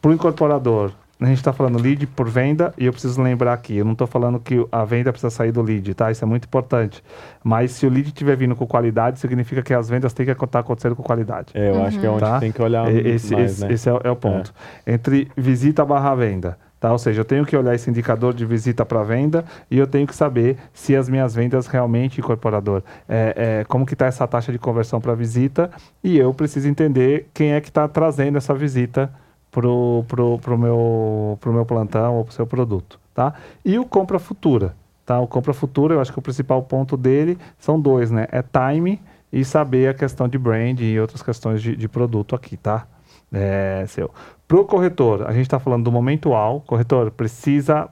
para 0.00 0.10
o 0.10 0.14
incorporador, 0.14 0.92
a 1.20 1.26
gente 1.26 1.36
está 1.38 1.52
falando 1.52 1.78
lead 1.78 2.06
por 2.06 2.28
venda 2.28 2.72
e 2.78 2.86
eu 2.86 2.92
preciso 2.92 3.20
lembrar 3.20 3.52
aqui, 3.52 3.76
eu 3.76 3.84
não 3.84 3.92
estou 3.92 4.06
falando 4.06 4.40
que 4.40 4.66
a 4.72 4.84
venda 4.84 5.12
precisa 5.12 5.30
sair 5.30 5.52
do 5.52 5.60
lead, 5.60 5.92
tá? 5.94 6.10
Isso 6.10 6.24
é 6.24 6.26
muito 6.26 6.44
importante. 6.46 7.02
Mas 7.44 7.72
se 7.72 7.86
o 7.86 7.90
lead 7.90 8.08
estiver 8.08 8.36
vindo 8.36 8.56
com 8.56 8.66
qualidade, 8.66 9.18
significa 9.18 9.62
que 9.62 9.74
as 9.74 9.88
vendas 9.88 10.12
têm 10.14 10.24
que 10.24 10.32
estar 10.32 10.58
acontecendo 10.60 10.96
com 10.96 11.02
qualidade. 11.02 11.48
É, 11.54 11.70
eu 11.70 11.82
acho 11.84 12.00
que 12.00 12.06
é 12.06 12.10
onde 12.10 12.20
Tá? 12.20 12.40
tem 12.40 12.50
que 12.50 12.62
olhar 12.62 12.90
Esse, 12.90 13.34
mais, 13.34 13.52
esse- 13.52 13.60
né? 13.66 13.72
esse 13.72 13.88
é, 13.88 13.92
o- 13.92 14.00
é 14.02 14.10
o 14.10 14.16
ponto. 14.16 14.52
Entre 14.86 15.30
visita 15.36 15.84
barra 15.84 16.14
venda. 16.14 16.56
Tá? 16.80 16.90
Ou 16.92 16.98
seja, 16.98 17.20
eu 17.20 17.24
tenho 17.26 17.44
que 17.44 17.54
olhar 17.54 17.74
esse 17.74 17.90
indicador 17.90 18.32
de 18.32 18.46
visita 18.46 18.86
para 18.86 19.02
venda 19.02 19.44
e 19.70 19.78
eu 19.78 19.86
tenho 19.86 20.06
que 20.06 20.16
saber 20.16 20.56
se 20.72 20.96
as 20.96 21.10
minhas 21.10 21.34
vendas 21.34 21.66
realmente, 21.66 22.18
incorporador, 22.18 22.82
é, 23.06 23.58
é, 23.60 23.64
como 23.64 23.84
que 23.84 23.92
está 23.92 24.06
essa 24.06 24.26
taxa 24.26 24.50
de 24.50 24.58
conversão 24.58 24.98
para 24.98 25.14
visita 25.14 25.70
e 26.02 26.16
eu 26.18 26.32
preciso 26.32 26.66
entender 26.66 27.28
quem 27.34 27.52
é 27.52 27.60
que 27.60 27.68
está 27.68 27.86
trazendo 27.86 28.38
essa 28.38 28.54
visita 28.54 29.12
pro, 29.50 30.04
pro, 30.06 30.38
pro, 30.38 30.58
meu, 30.58 31.38
pro 31.40 31.52
meu 31.52 31.66
plantão 31.66 32.16
ou 32.16 32.24
pro 32.24 32.34
seu 32.34 32.46
produto. 32.46 32.98
Tá? 33.14 33.34
E 33.64 33.78
o 33.78 33.84
compra 33.84 34.18
futura. 34.18 34.74
Tá? 35.04 35.18
O 35.20 35.26
compra 35.26 35.52
futura, 35.52 35.94
eu 35.94 36.00
acho 36.00 36.12
que 36.12 36.18
o 36.18 36.22
principal 36.22 36.62
ponto 36.62 36.96
dele 36.96 37.36
são 37.58 37.80
dois, 37.80 38.10
né? 38.10 38.26
É 38.30 38.42
time 38.42 39.00
e 39.32 39.44
saber 39.44 39.88
a 39.88 39.94
questão 39.94 40.28
de 40.28 40.38
brand 40.38 40.80
e 40.80 40.98
outras 40.98 41.22
questões 41.22 41.60
de, 41.62 41.76
de 41.76 41.88
produto 41.88 42.34
aqui, 42.34 42.56
tá? 42.56 42.86
É, 43.32 43.84
seu. 43.88 44.10
Pro 44.46 44.64
corretor, 44.64 45.26
a 45.26 45.32
gente 45.32 45.42
está 45.42 45.58
falando 45.58 45.84
do 45.84 45.92
momento 45.92 46.34
AL. 46.34 46.60
Corretor 46.66 47.10
precisa 47.10 47.88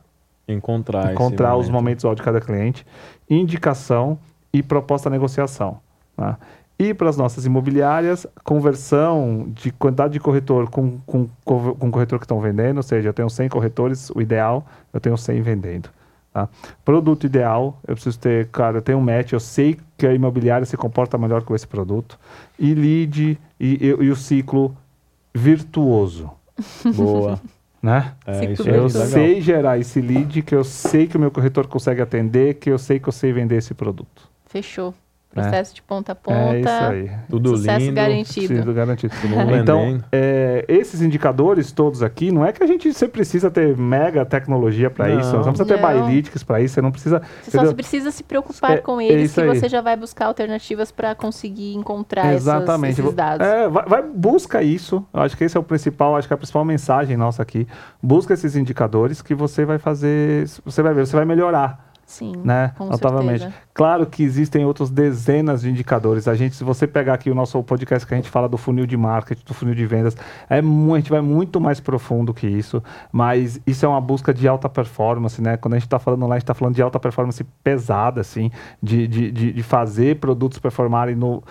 Encontrar, 0.47 1.13
encontrar 1.13 1.57
os 1.57 1.67
momento. 1.67 1.73
momentos 1.73 2.05
AL 2.05 2.15
de 2.15 2.23
cada 2.23 2.41
cliente, 2.41 2.87
indicação 3.29 4.19
e 4.53 4.63
proposta 4.63 5.11
negociação. 5.11 5.81
Tá? 6.17 6.39
E 6.79 6.95
para 6.95 7.09
as 7.09 7.17
nossas 7.17 7.45
imobiliárias, 7.45 8.25
conversão 8.45 9.49
de 9.49 9.73
quantidade 9.73 10.13
de 10.13 10.21
corretor 10.21 10.71
com, 10.71 10.99
com, 11.05 11.29
com, 11.45 11.91
corretor 11.91 12.21
que 12.21 12.25
estão 12.25 12.41
vendendo, 12.41 12.77
ou 12.77 12.83
seja, 12.85 13.09
eu 13.09 13.13
tenho 13.13 13.29
100 13.29 13.49
corretores, 13.49 14.11
o 14.11 14.21
ideal, 14.21 14.65
eu 14.93 15.01
tenho 15.01 15.17
100 15.17 15.43
vendendo. 15.43 15.91
Tá? 16.33 16.49
Produto 16.85 17.27
ideal, 17.27 17.81
eu 17.87 17.95
preciso 17.95 18.17
ter, 18.21 18.47
cara, 18.49 18.79
eu 18.79 18.83
tenho 18.83 18.99
um 18.99 19.01
match, 19.01 19.33
eu 19.33 19.41
sei 19.41 19.77
que 19.97 20.07
a 20.07 20.15
imobiliária 20.15 20.65
se 20.65 20.77
comporta 20.77 21.19
melhor 21.19 21.43
com 21.43 21.53
esse 21.53 21.67
produto. 21.67 22.17
E 22.57 22.73
lead 22.75 23.37
e, 23.59 23.67
e, 23.81 23.87
e 23.87 24.11
o 24.11 24.15
ciclo 24.15 24.77
virtuoso, 25.35 26.31
Boa. 26.95 27.41
né? 27.83 28.13
É, 28.25 28.35
Ciclo 28.35 28.53
isso 28.53 28.63
Eu 28.63 28.67
aí, 28.67 28.81
virtuoso. 28.83 28.99
legal. 28.99 29.13
sei 29.13 29.41
gerar 29.41 29.79
esse 29.79 30.01
lead, 30.01 30.43
que 30.43 30.55
eu 30.55 30.63
sei 30.63 31.09
que 31.09 31.17
o 31.17 31.21
meu 31.21 31.33
corretor 31.33 31.67
consegue 31.67 32.01
atender, 32.01 32.55
que 32.55 32.71
eu 32.71 32.79
sei 32.79 33.01
que 33.01 33.09
eu 33.09 33.13
sei 33.13 33.33
vender 33.33 33.57
esse 33.57 33.75
produto. 33.75 34.31
fechou. 34.47 34.95
Processo 35.31 35.75
de 35.75 35.83
ponta 35.83 36.13
a 36.13 36.15
ponta. 36.15 36.37
É 36.55 36.61
isso 36.61 36.69
aí. 36.69 37.11
Tudo 37.29 37.57
Sucesso 37.57 37.79
lindo. 37.79 37.95
garantido. 37.95 38.55
Tudo 38.61 38.73
garantido. 38.75 39.15
Então, 39.61 39.81
vendendo. 39.83 40.05
é, 40.11 40.65
esses 40.67 41.03
indicadores 41.03 41.71
todos 41.71 42.03
aqui, 42.03 42.33
não 42.33 42.45
é 42.45 42.53
que 42.53 42.63
a 42.63 42.67
gente 42.67 42.93
você 42.93 43.07
precisa 43.07 43.51
ter 43.51 43.77
mega 43.77 44.25
tecnologia 44.25 44.89
para 44.91 45.11
isso, 45.11 45.31
você 45.31 45.37
não 45.37 45.43
precisa 45.53 45.65
ter 45.67 45.81
Não. 45.81 46.07
Bylytics 46.07 46.43
para 46.43 46.61
isso, 46.61 46.75
você 46.75 46.81
não 46.83 46.91
precisa. 46.91 47.21
Você 47.43 47.51
só 47.51 47.59
entendeu? 47.59 47.69
se 47.69 47.75
precisa 47.75 48.11
se 48.11 48.23
preocupar 48.25 48.73
É- 48.73 48.77
com 48.79 49.01
é 49.01 49.05
eles, 49.07 49.35
que 49.35 49.41
aí. 49.41 49.47
você 49.49 49.69
já 49.69 49.81
vai 49.83 49.97
buscar 49.97 50.27
alternativas 50.27 50.91
para 50.91 51.15
conseguir 51.15 51.75
encontrar 51.75 52.27
essas- 52.27 52.43
Exatamente. 52.43 53.01
esses 53.01 53.15
dados. 53.15 53.47
É, 53.47 53.69
vai, 53.69 53.85
vai- 53.87 54.03
busca 54.03 54.63
isso. 54.63 55.05
Eu 55.13 55.21
acho 55.21 55.37
que 55.37 55.45
esse 55.45 55.57
é 55.57 55.61
o 55.61 55.63
principal, 55.63 56.17
acho 56.17 56.27
que 56.27 56.33
é 56.33 56.37
a 56.37 56.39
principal 56.39 56.65
mensagem 56.65 57.17
nossa 57.17 57.43
aqui. 57.43 57.67
Busca 58.03 58.33
esses 58.35 58.57
indicadores 58.57 59.21
que 59.23 59.35
você 59.35 59.65
vai 59.65 59.79
fazer, 59.79 60.49
você 60.65 60.83
vai 60.83 60.95
ver, 60.95 61.07
você 61.07 61.15
vai 61.15 61.25
melhorar. 61.27 61.88
Sim, 62.09 62.33
né? 62.43 62.73
Notavelmente. 62.81 63.41
certeza. 63.41 63.63
Claro 63.75 64.07
que 64.07 64.23
existem 64.23 64.65
outras 64.65 64.89
dezenas 64.89 65.61
de 65.61 65.69
indicadores. 65.69 66.27
A 66.27 66.35
gente, 66.35 66.57
se 66.57 66.65
você 66.65 66.87
pegar 66.87 67.13
aqui 67.13 67.31
o 67.31 67.35
nosso 67.35 67.63
podcast 67.63 68.07
que 68.09 68.15
a 68.15 68.17
gente 68.17 68.31
fala 68.31 68.49
do 68.49 68.57
funil 68.57 68.87
de 68.87 68.97
marketing, 68.97 69.45
do 69.45 69.53
funil 69.53 69.75
de 69.75 69.85
vendas, 69.85 70.17
é 70.49 70.63
mu- 70.63 70.95
a 70.95 70.99
gente 70.99 71.11
vai 71.11 71.21
muito 71.21 71.61
mais 71.61 71.81
profundo 71.81 72.33
que 72.33 72.47
isso. 72.47 72.83
Mas 73.13 73.61
isso 73.67 73.85
é 73.85 73.89
uma 73.89 74.01
busca 74.01 74.33
de 74.33 74.49
alta 74.49 74.71
performance, 74.71 75.41
né? 75.43 75.59
Quando 75.59 75.75
a 75.75 75.77
gente 75.77 75.87
está 75.87 75.99
falando 75.99 76.27
lá, 76.27 76.37
a 76.37 76.39
gente 76.39 76.45
está 76.45 76.55
falando 76.55 76.75
de 76.75 76.81
alta 76.81 76.99
performance 76.99 77.45
pesada, 77.63 78.23
assim, 78.23 78.51
de, 78.83 79.07
de, 79.07 79.31
de, 79.31 79.53
de 79.53 79.63
fazer 79.63 80.17
produtos 80.17 80.59
performarem 80.59 81.15
no, 81.15 81.43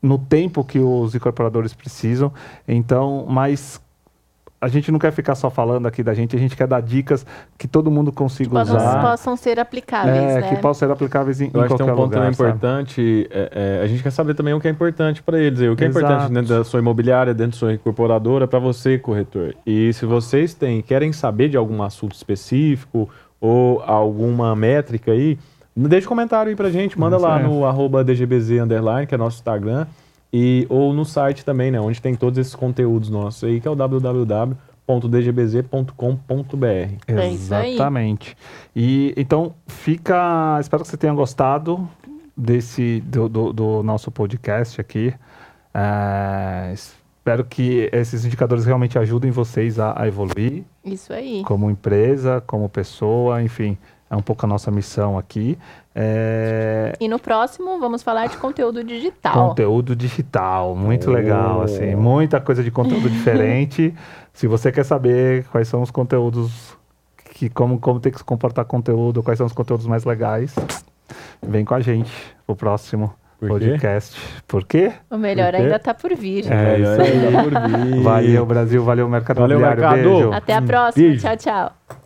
no 0.00 0.16
tempo 0.16 0.62
que 0.62 0.78
os 0.78 1.12
incorporadores 1.12 1.74
precisam. 1.74 2.32
Então, 2.68 3.26
mas 3.28 3.80
a 4.60 4.66
gente 4.66 4.90
não 4.90 4.98
quer 4.98 5.12
ficar 5.12 5.34
só 5.36 5.48
falando 5.50 5.86
aqui 5.86 6.02
da 6.02 6.12
gente, 6.14 6.34
a 6.34 6.38
gente 6.38 6.56
quer 6.56 6.66
dar 6.66 6.80
dicas 6.82 7.24
que 7.56 7.68
todo 7.68 7.90
mundo 7.90 8.10
consiga 8.10 8.50
Possam, 8.50 8.76
usar. 8.76 9.00
possam 9.00 9.36
ser 9.36 9.60
aplicáveis, 9.60 10.16
É, 10.16 10.40
né? 10.40 10.48
que 10.48 10.56
possam 10.56 10.88
ser 10.88 10.92
aplicáveis 10.92 11.40
em, 11.40 11.44
em 11.46 11.50
Eu 11.54 11.60
acho 11.60 11.68
que 11.68 11.76
qualquer 11.76 11.84
tem 11.84 11.92
um 11.92 11.96
ponto 11.96 12.14
lugar, 12.16 12.32
importante. 12.32 13.28
é, 13.30 13.78
é, 13.80 13.84
a 13.84 13.86
gente 13.86 14.02
quer 14.02 14.10
saber 14.10 14.34
também 14.34 14.52
o 14.54 14.60
que 14.60 14.66
é 14.66 14.70
importante 14.70 15.22
para 15.22 15.38
eles. 15.38 15.60
O 15.60 15.76
que 15.76 15.84
é 15.84 15.86
Exato. 15.86 16.04
importante 16.06 16.32
dentro 16.32 16.48
da 16.58 16.64
sua 16.64 16.80
imobiliária, 16.80 17.32
dentro 17.32 17.52
da 17.52 17.58
sua 17.58 17.72
incorporadora, 17.72 18.48
para 18.48 18.58
você, 18.58 18.98
corretor. 18.98 19.54
E 19.64 19.92
se 19.92 20.04
vocês 20.04 20.54
têm, 20.54 20.82
querem 20.82 21.12
saber 21.12 21.48
de 21.48 21.56
algum 21.56 21.80
assunto 21.82 22.14
específico 22.14 23.08
ou 23.40 23.80
alguma 23.82 24.56
métrica 24.56 25.12
aí, 25.12 25.38
deixa 25.76 26.06
um 26.06 26.08
comentário 26.08 26.50
aí 26.50 26.56
pra 26.56 26.68
gente. 26.70 26.98
Manda 26.98 27.16
Isso 27.16 27.24
lá 27.24 27.38
no 27.38 27.64
arroba 27.64 28.02
DGBZ 28.02 28.60
underline, 28.62 29.06
que 29.06 29.14
é 29.14 29.18
nosso 29.18 29.36
Instagram. 29.36 29.86
E, 30.32 30.66
ou 30.68 30.92
no 30.92 31.04
site 31.04 31.44
também, 31.44 31.70
né? 31.70 31.80
Onde 31.80 32.00
tem 32.02 32.14
todos 32.14 32.38
esses 32.38 32.54
conteúdos 32.54 33.08
nossos 33.08 33.44
aí, 33.44 33.60
que 33.60 33.66
é 33.68 33.70
o 33.70 33.74
www.dgbz.com.br. 35.48 36.66
É 37.06 37.28
isso 37.30 37.54
aí. 37.54 37.74
Exatamente. 37.74 38.36
E 38.74 39.14
então 39.16 39.54
fica. 39.66 40.58
Espero 40.60 40.82
que 40.82 40.88
você 40.88 40.96
tenha 40.96 41.12
gostado 41.14 41.88
desse 42.36 43.00
do, 43.06 43.28
do- 43.28 43.52
do 43.52 43.82
nosso 43.82 44.10
podcast 44.10 44.80
aqui. 44.80 45.12
É, 45.74 46.72
espero 46.72 47.44
que 47.44 47.88
esses 47.92 48.24
indicadores 48.24 48.64
realmente 48.64 48.98
ajudem 48.98 49.30
vocês 49.30 49.78
a, 49.78 50.00
a 50.00 50.08
evoluir 50.08 50.64
Isso 50.84 51.12
aí. 51.12 51.42
como 51.44 51.70
empresa, 51.70 52.42
como 52.46 52.68
pessoa, 52.68 53.42
enfim, 53.42 53.76
é 54.10 54.16
um 54.16 54.22
pouco 54.22 54.44
a 54.46 54.48
nossa 54.48 54.70
missão 54.70 55.18
aqui. 55.18 55.58
É, 56.00 56.92
E 57.00 57.08
no 57.08 57.18
próximo 57.18 57.78
vamos 57.80 58.04
falar 58.04 58.28
de 58.28 58.36
conteúdo 58.36 58.84
digital. 58.84 59.48
Conteúdo 59.48 59.96
digital, 59.96 60.76
muito 60.76 61.10
legal, 61.10 61.58
Oh. 61.58 61.62
assim, 61.62 61.96
muita 61.96 62.40
coisa 62.40 62.62
de 62.62 62.70
conteúdo 62.70 63.10
diferente. 63.10 63.92
Se 64.32 64.46
você 64.46 64.70
quer 64.70 64.84
saber 64.84 65.44
quais 65.50 65.66
são 65.66 65.82
os 65.82 65.90
conteúdos 65.90 66.76
que 67.34 67.48
como 67.50 67.80
como 67.80 67.98
tem 67.98 68.12
que 68.12 68.18
se 68.18 68.24
comportar 68.24 68.64
conteúdo, 68.64 69.22
quais 69.24 69.38
são 69.38 69.46
os 69.46 69.52
conteúdos 69.52 69.86
mais 69.86 70.04
legais, 70.04 70.54
vem 71.42 71.64
com 71.64 71.74
a 71.74 71.80
gente 71.80 72.12
pro 72.46 72.54
próximo 72.54 73.12
Por 73.40 73.48
podcast. 73.48 74.16
Por 74.46 74.64
quê? 74.64 74.92
O 75.10 75.16
melhor 75.18 75.50
Por 75.50 75.56
quê? 75.58 75.62
ainda 75.64 75.78
tá 75.80 75.94
por 75.94 76.14
vir. 76.14 76.44
É, 76.52 76.78
isso 76.78 77.00
aí. 77.00 77.94
aí. 77.96 78.02
Valeu 78.02 78.46
Brasil, 78.46 78.84
valeu 78.84 79.08
Mercado 79.08 79.40
Valeu, 79.40 79.58
Mercado. 79.58 79.94
beijo. 79.94 80.32
Até 80.32 80.54
a 80.54 80.62
próxima. 80.62 81.08
Beijo. 81.08 81.22
Tchau, 81.26 81.36
tchau. 81.36 81.97